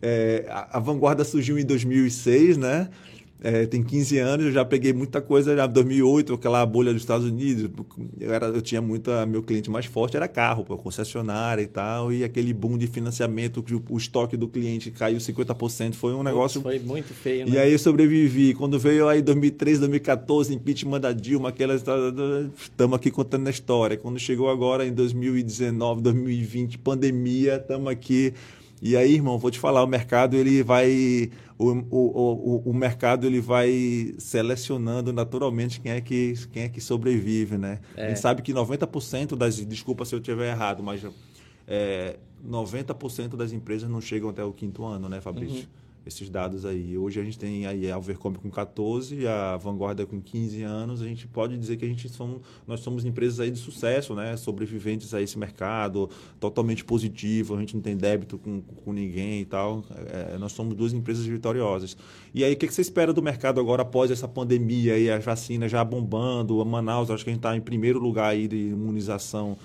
é, 0.00 0.46
a, 0.48 0.78
a, 0.78 0.80
Vanguarda 0.80 1.24
surgiu 1.24 1.58
em 1.58 1.64
2006, 1.64 2.56
né? 2.56 2.88
É, 3.40 3.66
tem 3.66 3.84
15 3.84 4.18
anos, 4.18 4.46
eu 4.46 4.52
já 4.52 4.64
peguei 4.64 4.92
muita 4.92 5.20
coisa 5.20 5.54
já 5.54 5.64
em 5.64 5.68
2008, 5.68 6.34
aquela 6.34 6.66
bolha 6.66 6.92
dos 6.92 7.02
Estados 7.02 7.24
Unidos. 7.24 7.70
Eu, 8.18 8.34
era, 8.34 8.46
eu 8.46 8.60
tinha 8.60 8.82
muita. 8.82 9.24
Meu 9.26 9.44
cliente 9.44 9.70
mais 9.70 9.86
forte 9.86 10.16
era 10.16 10.26
carro, 10.26 10.64
pô, 10.64 10.76
concessionária 10.76 11.62
e 11.62 11.66
tal, 11.68 12.12
e 12.12 12.24
aquele 12.24 12.52
boom 12.52 12.76
de 12.76 12.88
financiamento, 12.88 13.64
o, 13.70 13.94
o 13.94 13.96
estoque 13.96 14.36
do 14.36 14.48
cliente 14.48 14.90
caiu 14.90 15.18
50%, 15.18 15.94
foi 15.94 16.14
um 16.14 16.24
negócio. 16.24 16.60
Foi 16.60 16.80
muito 16.80 17.14
feio, 17.14 17.46
né? 17.46 17.52
E 17.52 17.58
aí 17.58 17.70
eu 17.70 17.78
sobrevivi. 17.78 18.54
Quando 18.54 18.76
veio 18.76 19.08
aí 19.08 19.22
2013, 19.22 19.80
2014, 19.80 20.54
impeachment 20.54 21.00
da 21.00 21.12
Dilma, 21.12 21.50
aquela 21.50 21.76
Estamos 21.76 22.96
aqui 22.96 23.08
contando 23.08 23.46
a 23.46 23.50
história. 23.50 23.96
Quando 23.96 24.18
chegou 24.18 24.50
agora 24.50 24.84
em 24.84 24.92
2019, 24.92 26.02
2020, 26.02 26.76
pandemia, 26.78 27.54
estamos 27.54 27.88
aqui 27.88 28.34
e 28.80 28.96
aí, 28.96 29.14
irmão, 29.14 29.38
vou 29.38 29.50
te 29.50 29.58
falar, 29.58 29.82
o 29.82 29.86
mercado 29.86 30.36
ele 30.36 30.62
vai 30.62 31.30
o, 31.58 31.70
o, 31.70 31.82
o, 31.90 32.70
o 32.70 32.74
mercado 32.74 33.26
ele 33.26 33.40
vai 33.40 34.14
selecionando 34.18 35.12
naturalmente 35.12 35.80
quem 35.80 35.92
é 35.92 36.00
que 36.00 36.34
quem 36.52 36.62
é 36.64 36.68
que 36.68 36.80
sobrevive, 36.80 37.58
né? 37.58 37.80
É. 37.96 38.06
A 38.06 38.08
gente 38.08 38.20
sabe 38.20 38.42
que 38.42 38.52
90% 38.52 39.36
das 39.36 39.56
desculpa 39.56 40.04
se 40.04 40.14
eu 40.14 40.18
estiver 40.18 40.50
errado, 40.50 40.82
mas 40.82 41.04
é, 41.66 42.16
90% 42.46 43.36
das 43.36 43.52
empresas 43.52 43.88
não 43.90 44.00
chegam 44.00 44.30
até 44.30 44.44
o 44.44 44.52
quinto 44.52 44.84
ano, 44.84 45.08
né, 45.08 45.20
Fabrício? 45.20 45.60
Uhum 45.60 45.77
esses 46.08 46.28
dados 46.30 46.64
aí. 46.64 46.96
Hoje 46.96 47.20
a 47.20 47.24
gente 47.24 47.38
tem 47.38 47.66
aí 47.66 47.90
a 47.90 47.98
Overcom 47.98 48.32
com 48.32 48.50
14, 48.50 49.26
a 49.26 49.56
Vanguarda 49.58 50.06
com 50.06 50.20
15 50.20 50.62
anos. 50.62 51.02
A 51.02 51.06
gente 51.06 51.26
pode 51.26 51.56
dizer 51.56 51.76
que 51.76 51.84
a 51.84 51.88
gente 51.88 52.08
somos, 52.08 52.40
nós 52.66 52.80
somos 52.80 53.04
empresas 53.04 53.38
aí 53.40 53.50
de 53.50 53.58
sucesso, 53.58 54.14
né? 54.14 54.36
Sobreviventes 54.36 55.12
a 55.12 55.20
esse 55.20 55.38
mercado, 55.38 56.08
totalmente 56.40 56.84
positivo. 56.84 57.54
A 57.54 57.60
gente 57.60 57.74
não 57.74 57.82
tem 57.82 57.96
débito 57.96 58.38
com, 58.38 58.62
com 58.62 58.92
ninguém 58.92 59.42
e 59.42 59.44
tal. 59.44 59.84
É, 60.06 60.38
nós 60.38 60.52
somos 60.52 60.74
duas 60.74 60.92
empresas 60.92 61.26
vitoriosas. 61.26 61.96
E 62.34 62.42
aí, 62.42 62.54
o 62.54 62.56
que, 62.56 62.66
que 62.66 62.74
você 62.74 62.80
espera 62.80 63.12
do 63.12 63.22
mercado 63.22 63.60
agora 63.60 63.82
após 63.82 64.10
essa 64.10 64.26
pandemia 64.26 64.98
e 64.98 65.10
as 65.10 65.22
vacinas 65.22 65.70
já 65.70 65.84
bombando? 65.84 66.60
A 66.60 66.64
Manaus, 66.64 67.10
acho 67.10 67.22
que 67.22 67.30
a 67.30 67.32
gente 67.32 67.40
está 67.40 67.54
em 67.54 67.60
primeiro 67.60 67.98
lugar 67.98 68.30
aí 68.30 68.48
de 68.48 68.56
imunização 68.56 69.58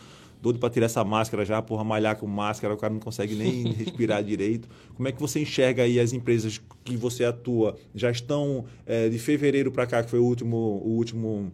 doido 0.44 0.60
para 0.60 0.70
tirar 0.70 0.88
essa 0.88 1.06
máscara 1.06 1.46
já, 1.46 1.62
porra, 1.62 1.86
malhar 1.86 2.18
com 2.18 2.28
máscara, 2.28 2.74
o 2.74 2.78
cara 2.78 2.94
não 2.94 3.00
consegue 3.00 3.34
nem 3.34 3.72
respirar 3.72 4.22
direito. 4.22 4.68
Como 4.94 5.08
é 5.08 5.12
que 5.14 5.22
você 5.22 5.40
enxerga 5.40 5.84
aí 5.84 6.02
as 6.02 6.12
empresas 6.12 6.62
que 6.84 6.98
você 6.98 7.24
atua? 7.24 7.78
Já 7.96 8.12
estão 8.12 8.66
é, 8.86 9.08
de 9.08 9.18
fevereiro 9.18 9.72
para 9.72 9.88
cá, 9.88 10.04
que 10.04 10.10
foi 10.10 10.20
o 10.20 10.26
último, 10.26 10.58
o 10.58 10.98
último 10.98 11.50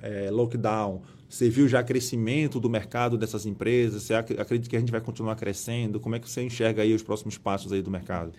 é, 0.00 0.30
lockdown, 0.30 1.02
você 1.28 1.50
viu 1.50 1.68
já 1.68 1.82
crescimento 1.82 2.58
do 2.58 2.70
mercado 2.70 3.18
dessas 3.18 3.44
empresas? 3.44 4.04
Você 4.04 4.14
acredita 4.14 4.70
que 4.70 4.76
a 4.76 4.80
gente 4.80 4.90
vai 4.90 5.02
continuar 5.02 5.36
crescendo? 5.36 6.00
Como 6.00 6.14
é 6.14 6.18
que 6.18 6.30
você 6.30 6.42
enxerga 6.42 6.80
aí 6.80 6.94
os 6.94 7.02
próximos 7.02 7.36
passos 7.36 7.70
aí 7.70 7.82
do 7.82 7.90
mercado? 7.90 8.32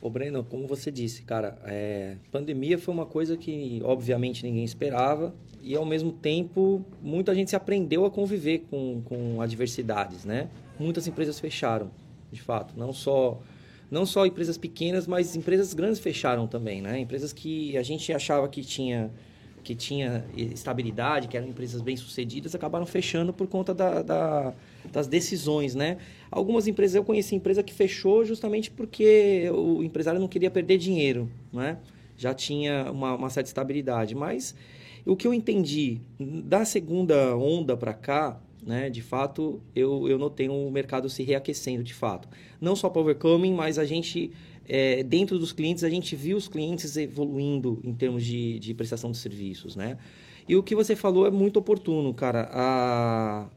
Ô 0.00 0.08
Breno, 0.08 0.42
como 0.42 0.66
você 0.66 0.90
disse, 0.90 1.22
cara, 1.22 1.58
é, 1.66 2.16
pandemia 2.32 2.78
foi 2.78 2.94
uma 2.94 3.04
coisa 3.04 3.36
que 3.36 3.82
obviamente 3.84 4.42
ninguém 4.42 4.64
esperava 4.64 5.34
e 5.60 5.76
ao 5.76 5.84
mesmo 5.84 6.10
tempo 6.10 6.82
muita 7.02 7.34
gente 7.34 7.50
se 7.50 7.56
aprendeu 7.56 8.06
a 8.06 8.10
conviver 8.10 8.64
com, 8.70 9.02
com 9.04 9.42
adversidades, 9.42 10.24
né? 10.24 10.48
Muitas 10.78 11.06
empresas 11.06 11.38
fecharam, 11.38 11.90
de 12.32 12.40
fato, 12.40 12.74
não 12.78 12.94
só 12.94 13.42
não 13.90 14.06
só 14.06 14.24
empresas 14.24 14.56
pequenas, 14.56 15.06
mas 15.06 15.36
empresas 15.36 15.74
grandes 15.74 15.98
fecharam 15.98 16.46
também, 16.46 16.80
né? 16.80 16.98
Empresas 16.98 17.32
que 17.32 17.76
a 17.76 17.82
gente 17.82 18.10
achava 18.12 18.48
que 18.48 18.62
tinha 18.62 19.10
que 19.62 19.74
tinha 19.74 20.24
estabilidade, 20.34 21.28
que 21.28 21.36
eram 21.36 21.48
empresas 21.48 21.82
bem 21.82 21.94
sucedidas, 21.94 22.54
acabaram 22.54 22.86
fechando 22.86 23.30
por 23.30 23.46
conta 23.46 23.74
da, 23.74 24.00
da, 24.00 24.54
das 24.92 25.06
decisões, 25.06 25.74
né? 25.74 25.98
Algumas 26.30 26.66
empresas, 26.66 26.94
eu 26.94 27.04
conheci 27.04 27.34
empresa 27.34 27.62
que 27.62 27.72
fechou 27.72 28.24
justamente 28.24 28.70
porque 28.70 29.50
o 29.52 29.82
empresário 29.82 30.20
não 30.20 30.28
queria 30.28 30.50
perder 30.50 30.78
dinheiro, 30.78 31.30
né? 31.52 31.78
Já 32.16 32.34
tinha 32.34 32.90
uma, 32.90 33.14
uma 33.14 33.30
certa 33.30 33.48
estabilidade, 33.48 34.14
mas 34.14 34.54
o 35.06 35.16
que 35.16 35.26
eu 35.26 35.34
entendi 35.34 36.00
da 36.18 36.64
segunda 36.64 37.36
onda 37.36 37.76
para 37.76 37.94
cá, 37.94 38.40
né, 38.62 38.90
de 38.90 39.00
fato, 39.00 39.60
eu, 39.74 40.06
eu 40.06 40.18
notei 40.18 40.48
um 40.48 40.70
mercado 40.70 41.08
se 41.08 41.22
reaquecendo, 41.22 41.82
de 41.82 41.94
fato. 41.94 42.28
Não 42.60 42.76
só 42.76 42.90
para 42.90 43.00
overcoming, 43.00 43.54
mas 43.54 43.78
a 43.78 43.84
gente 43.86 44.30
é, 44.68 45.02
dentro 45.02 45.38
dos 45.38 45.52
clientes, 45.52 45.82
a 45.82 45.90
gente 45.90 46.14
viu 46.14 46.36
os 46.36 46.46
clientes 46.46 46.96
evoluindo 46.96 47.80
em 47.82 47.92
termos 47.92 48.24
de, 48.24 48.58
de 48.60 48.72
prestação 48.72 49.10
de 49.10 49.18
serviços, 49.18 49.74
né? 49.74 49.98
E 50.48 50.54
o 50.54 50.62
que 50.62 50.74
você 50.74 50.94
falou 50.94 51.26
é 51.26 51.30
muito 51.30 51.58
oportuno, 51.58 52.14
cara. 52.14 52.48
A, 52.52 53.48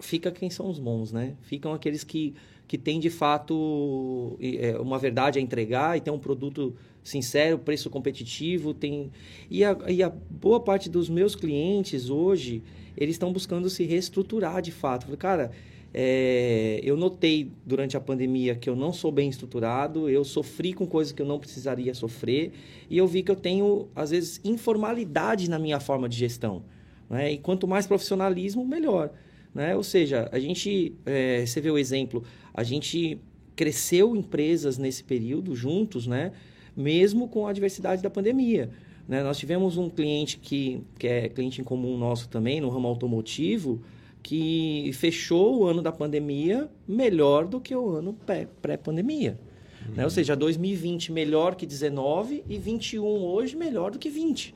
fica 0.00 0.30
quem 0.30 0.50
são 0.50 0.68
os 0.68 0.78
bons, 0.78 1.12
né? 1.12 1.34
Ficam 1.42 1.72
aqueles 1.72 2.04
que, 2.04 2.34
que 2.66 2.76
têm, 2.76 2.98
de 3.00 3.10
fato, 3.10 4.36
é, 4.40 4.78
uma 4.78 4.98
verdade 4.98 5.38
a 5.38 5.42
entregar 5.42 5.96
e 5.96 6.00
tem 6.00 6.12
um 6.12 6.18
produto 6.18 6.74
sincero, 7.02 7.58
preço 7.58 7.88
competitivo. 7.90 8.74
Tem... 8.74 9.10
E, 9.50 9.64
a, 9.64 9.76
e 9.88 10.02
a 10.02 10.08
boa 10.08 10.60
parte 10.60 10.88
dos 10.88 11.08
meus 11.08 11.34
clientes 11.34 12.10
hoje, 12.10 12.62
eles 12.96 13.14
estão 13.14 13.32
buscando 13.32 13.70
se 13.70 13.84
reestruturar, 13.84 14.60
de 14.60 14.72
fato. 14.72 15.04
Falei, 15.04 15.16
cara 15.16 15.50
é, 15.92 16.80
eu 16.82 16.96
notei 16.96 17.50
durante 17.64 17.96
a 17.96 18.00
pandemia 18.00 18.54
que 18.54 18.68
eu 18.68 18.76
não 18.76 18.92
sou 18.92 19.10
bem 19.10 19.28
estruturado, 19.28 20.08
eu 20.08 20.24
sofri 20.24 20.72
com 20.72 20.86
coisas 20.86 21.12
que 21.12 21.22
eu 21.22 21.26
não 21.26 21.38
precisaria 21.38 21.94
sofrer, 21.94 22.52
e 22.90 22.98
eu 22.98 23.06
vi 23.06 23.22
que 23.22 23.30
eu 23.30 23.36
tenho, 23.36 23.88
às 23.96 24.10
vezes, 24.10 24.40
informalidade 24.44 25.48
na 25.48 25.58
minha 25.58 25.80
forma 25.80 26.08
de 26.08 26.16
gestão. 26.16 26.62
Né? 27.08 27.32
E 27.32 27.38
quanto 27.38 27.66
mais 27.66 27.86
profissionalismo, 27.86 28.66
melhor. 28.66 29.10
Né? 29.58 29.74
Ou 29.74 29.82
seja, 29.82 30.28
a 30.30 30.38
gente, 30.38 30.94
é, 31.04 31.44
você 31.44 31.60
vê 31.60 31.68
o 31.68 31.76
exemplo, 31.76 32.22
a 32.54 32.62
gente 32.62 33.18
cresceu 33.56 34.14
empresas 34.14 34.78
nesse 34.78 35.02
período 35.02 35.56
juntos, 35.56 36.06
né? 36.06 36.30
mesmo 36.76 37.26
com 37.26 37.44
a 37.44 37.50
adversidade 37.50 38.00
da 38.00 38.08
pandemia. 38.08 38.70
Né? 39.08 39.20
Nós 39.20 39.36
tivemos 39.36 39.76
um 39.76 39.90
cliente 39.90 40.38
que, 40.38 40.80
que 40.96 41.08
é 41.08 41.28
cliente 41.28 41.60
em 41.60 41.64
comum 41.64 41.98
nosso 41.98 42.28
também, 42.28 42.60
no 42.60 42.68
ramo 42.68 42.86
automotivo, 42.86 43.82
que 44.22 44.92
fechou 44.94 45.58
o 45.58 45.66
ano 45.66 45.82
da 45.82 45.90
pandemia 45.90 46.70
melhor 46.86 47.44
do 47.44 47.60
que 47.60 47.74
o 47.74 47.96
ano 47.96 48.16
pré-pandemia. 48.62 49.40
Uhum. 49.88 49.94
Né? 49.96 50.04
Ou 50.04 50.10
seja, 50.10 50.36
2020 50.36 51.10
melhor 51.10 51.56
que 51.56 51.66
19 51.66 52.44
e 52.48 52.58
21 52.58 53.04
hoje 53.04 53.56
melhor 53.56 53.90
do 53.90 53.98
que 53.98 54.08
20. 54.08 54.54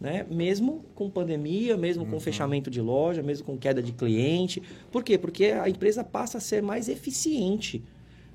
Né? 0.00 0.24
Mesmo 0.30 0.84
com 0.94 1.10
pandemia, 1.10 1.76
mesmo 1.76 2.04
uhum. 2.04 2.10
com 2.10 2.20
fechamento 2.20 2.70
de 2.70 2.80
loja, 2.80 3.22
mesmo 3.22 3.44
com 3.44 3.58
queda 3.58 3.82
de 3.82 3.92
cliente. 3.92 4.62
Por 4.90 5.04
quê? 5.04 5.18
Porque 5.18 5.46
a 5.46 5.68
empresa 5.68 6.02
passa 6.02 6.38
a 6.38 6.40
ser 6.40 6.62
mais 6.62 6.88
eficiente. 6.88 7.84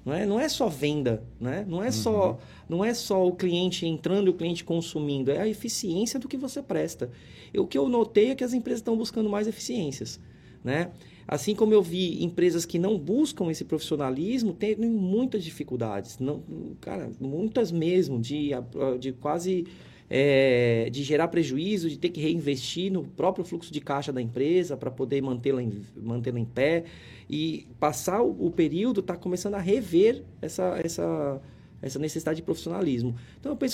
Não 0.06 0.14
é, 0.14 0.24
não 0.24 0.40
é 0.40 0.48
só 0.48 0.70
venda, 0.70 1.24
né? 1.42 1.66
não, 1.68 1.82
é 1.82 1.88
uhum. 1.88 1.92
só, 1.92 2.40
não 2.70 2.86
é 2.86 2.94
só 2.94 3.28
o 3.28 3.32
cliente 3.32 3.88
entrando 3.88 4.28
e 4.28 4.30
o 4.30 4.34
cliente 4.36 4.64
consumindo, 4.64 5.32
é 5.32 5.40
a 5.40 5.48
eficiência 5.48 6.20
do 6.20 6.28
que 6.28 6.38
você 6.38 6.62
presta. 6.62 7.10
E 7.52 7.60
o 7.60 7.66
que 7.66 7.76
eu 7.76 7.90
notei 7.90 8.30
é 8.30 8.36
que 8.36 8.44
as 8.44 8.54
empresas 8.54 8.82
estão 8.82 8.96
buscando 8.96 9.28
mais 9.28 9.48
eficiências. 9.48 10.20
Né? 10.64 10.92
Assim 11.28 11.56
como 11.56 11.74
eu 11.74 11.82
vi 11.82 12.24
empresas 12.24 12.66
que 12.66 12.78
não 12.78 13.00
buscam 13.00 13.50
esse 13.50 13.66
profissionalismo 13.66 14.54
tendo 14.54 14.86
muitas 14.86 15.44
dificuldades, 15.44 16.20
não, 16.20 16.44
cara, 16.80 17.12
muitas 17.20 17.72
mesmo, 17.72 18.22
de, 18.22 18.52
de 19.00 19.12
quase 19.12 19.66
é, 20.10 20.90
de 20.92 21.04
gerar 21.04 21.28
prejuízo, 21.28 21.90
de 21.90 21.98
ter 21.98 22.10
que 22.10 22.22
reinvestir 22.22 22.92
no 22.92 23.04
próprio 23.04 23.44
fluxo 23.44 23.74
de 23.74 23.82
caixa 23.82 24.14
da 24.14 24.22
empresa 24.22 24.78
para 24.78 24.92
poder 24.92 25.22
mantê-la 25.22 25.64
em, 25.64 25.82
mantê 25.96 26.30
em 26.30 26.46
pé. 26.46 26.84
E 27.30 27.68
passar 27.80 28.22
o, 28.22 28.48
o 28.48 28.52
período 28.52 29.00
está 29.00 29.16
começando 29.16 29.56
a 29.56 29.60
rever 29.60 30.24
essa, 30.42 30.80
essa, 30.84 31.42
essa 31.82 31.98
necessidade 31.98 32.38
de 32.38 32.44
profissionalismo. 32.44 33.16
Então 33.40 33.52
eu 33.52 33.56
penso 33.56 33.74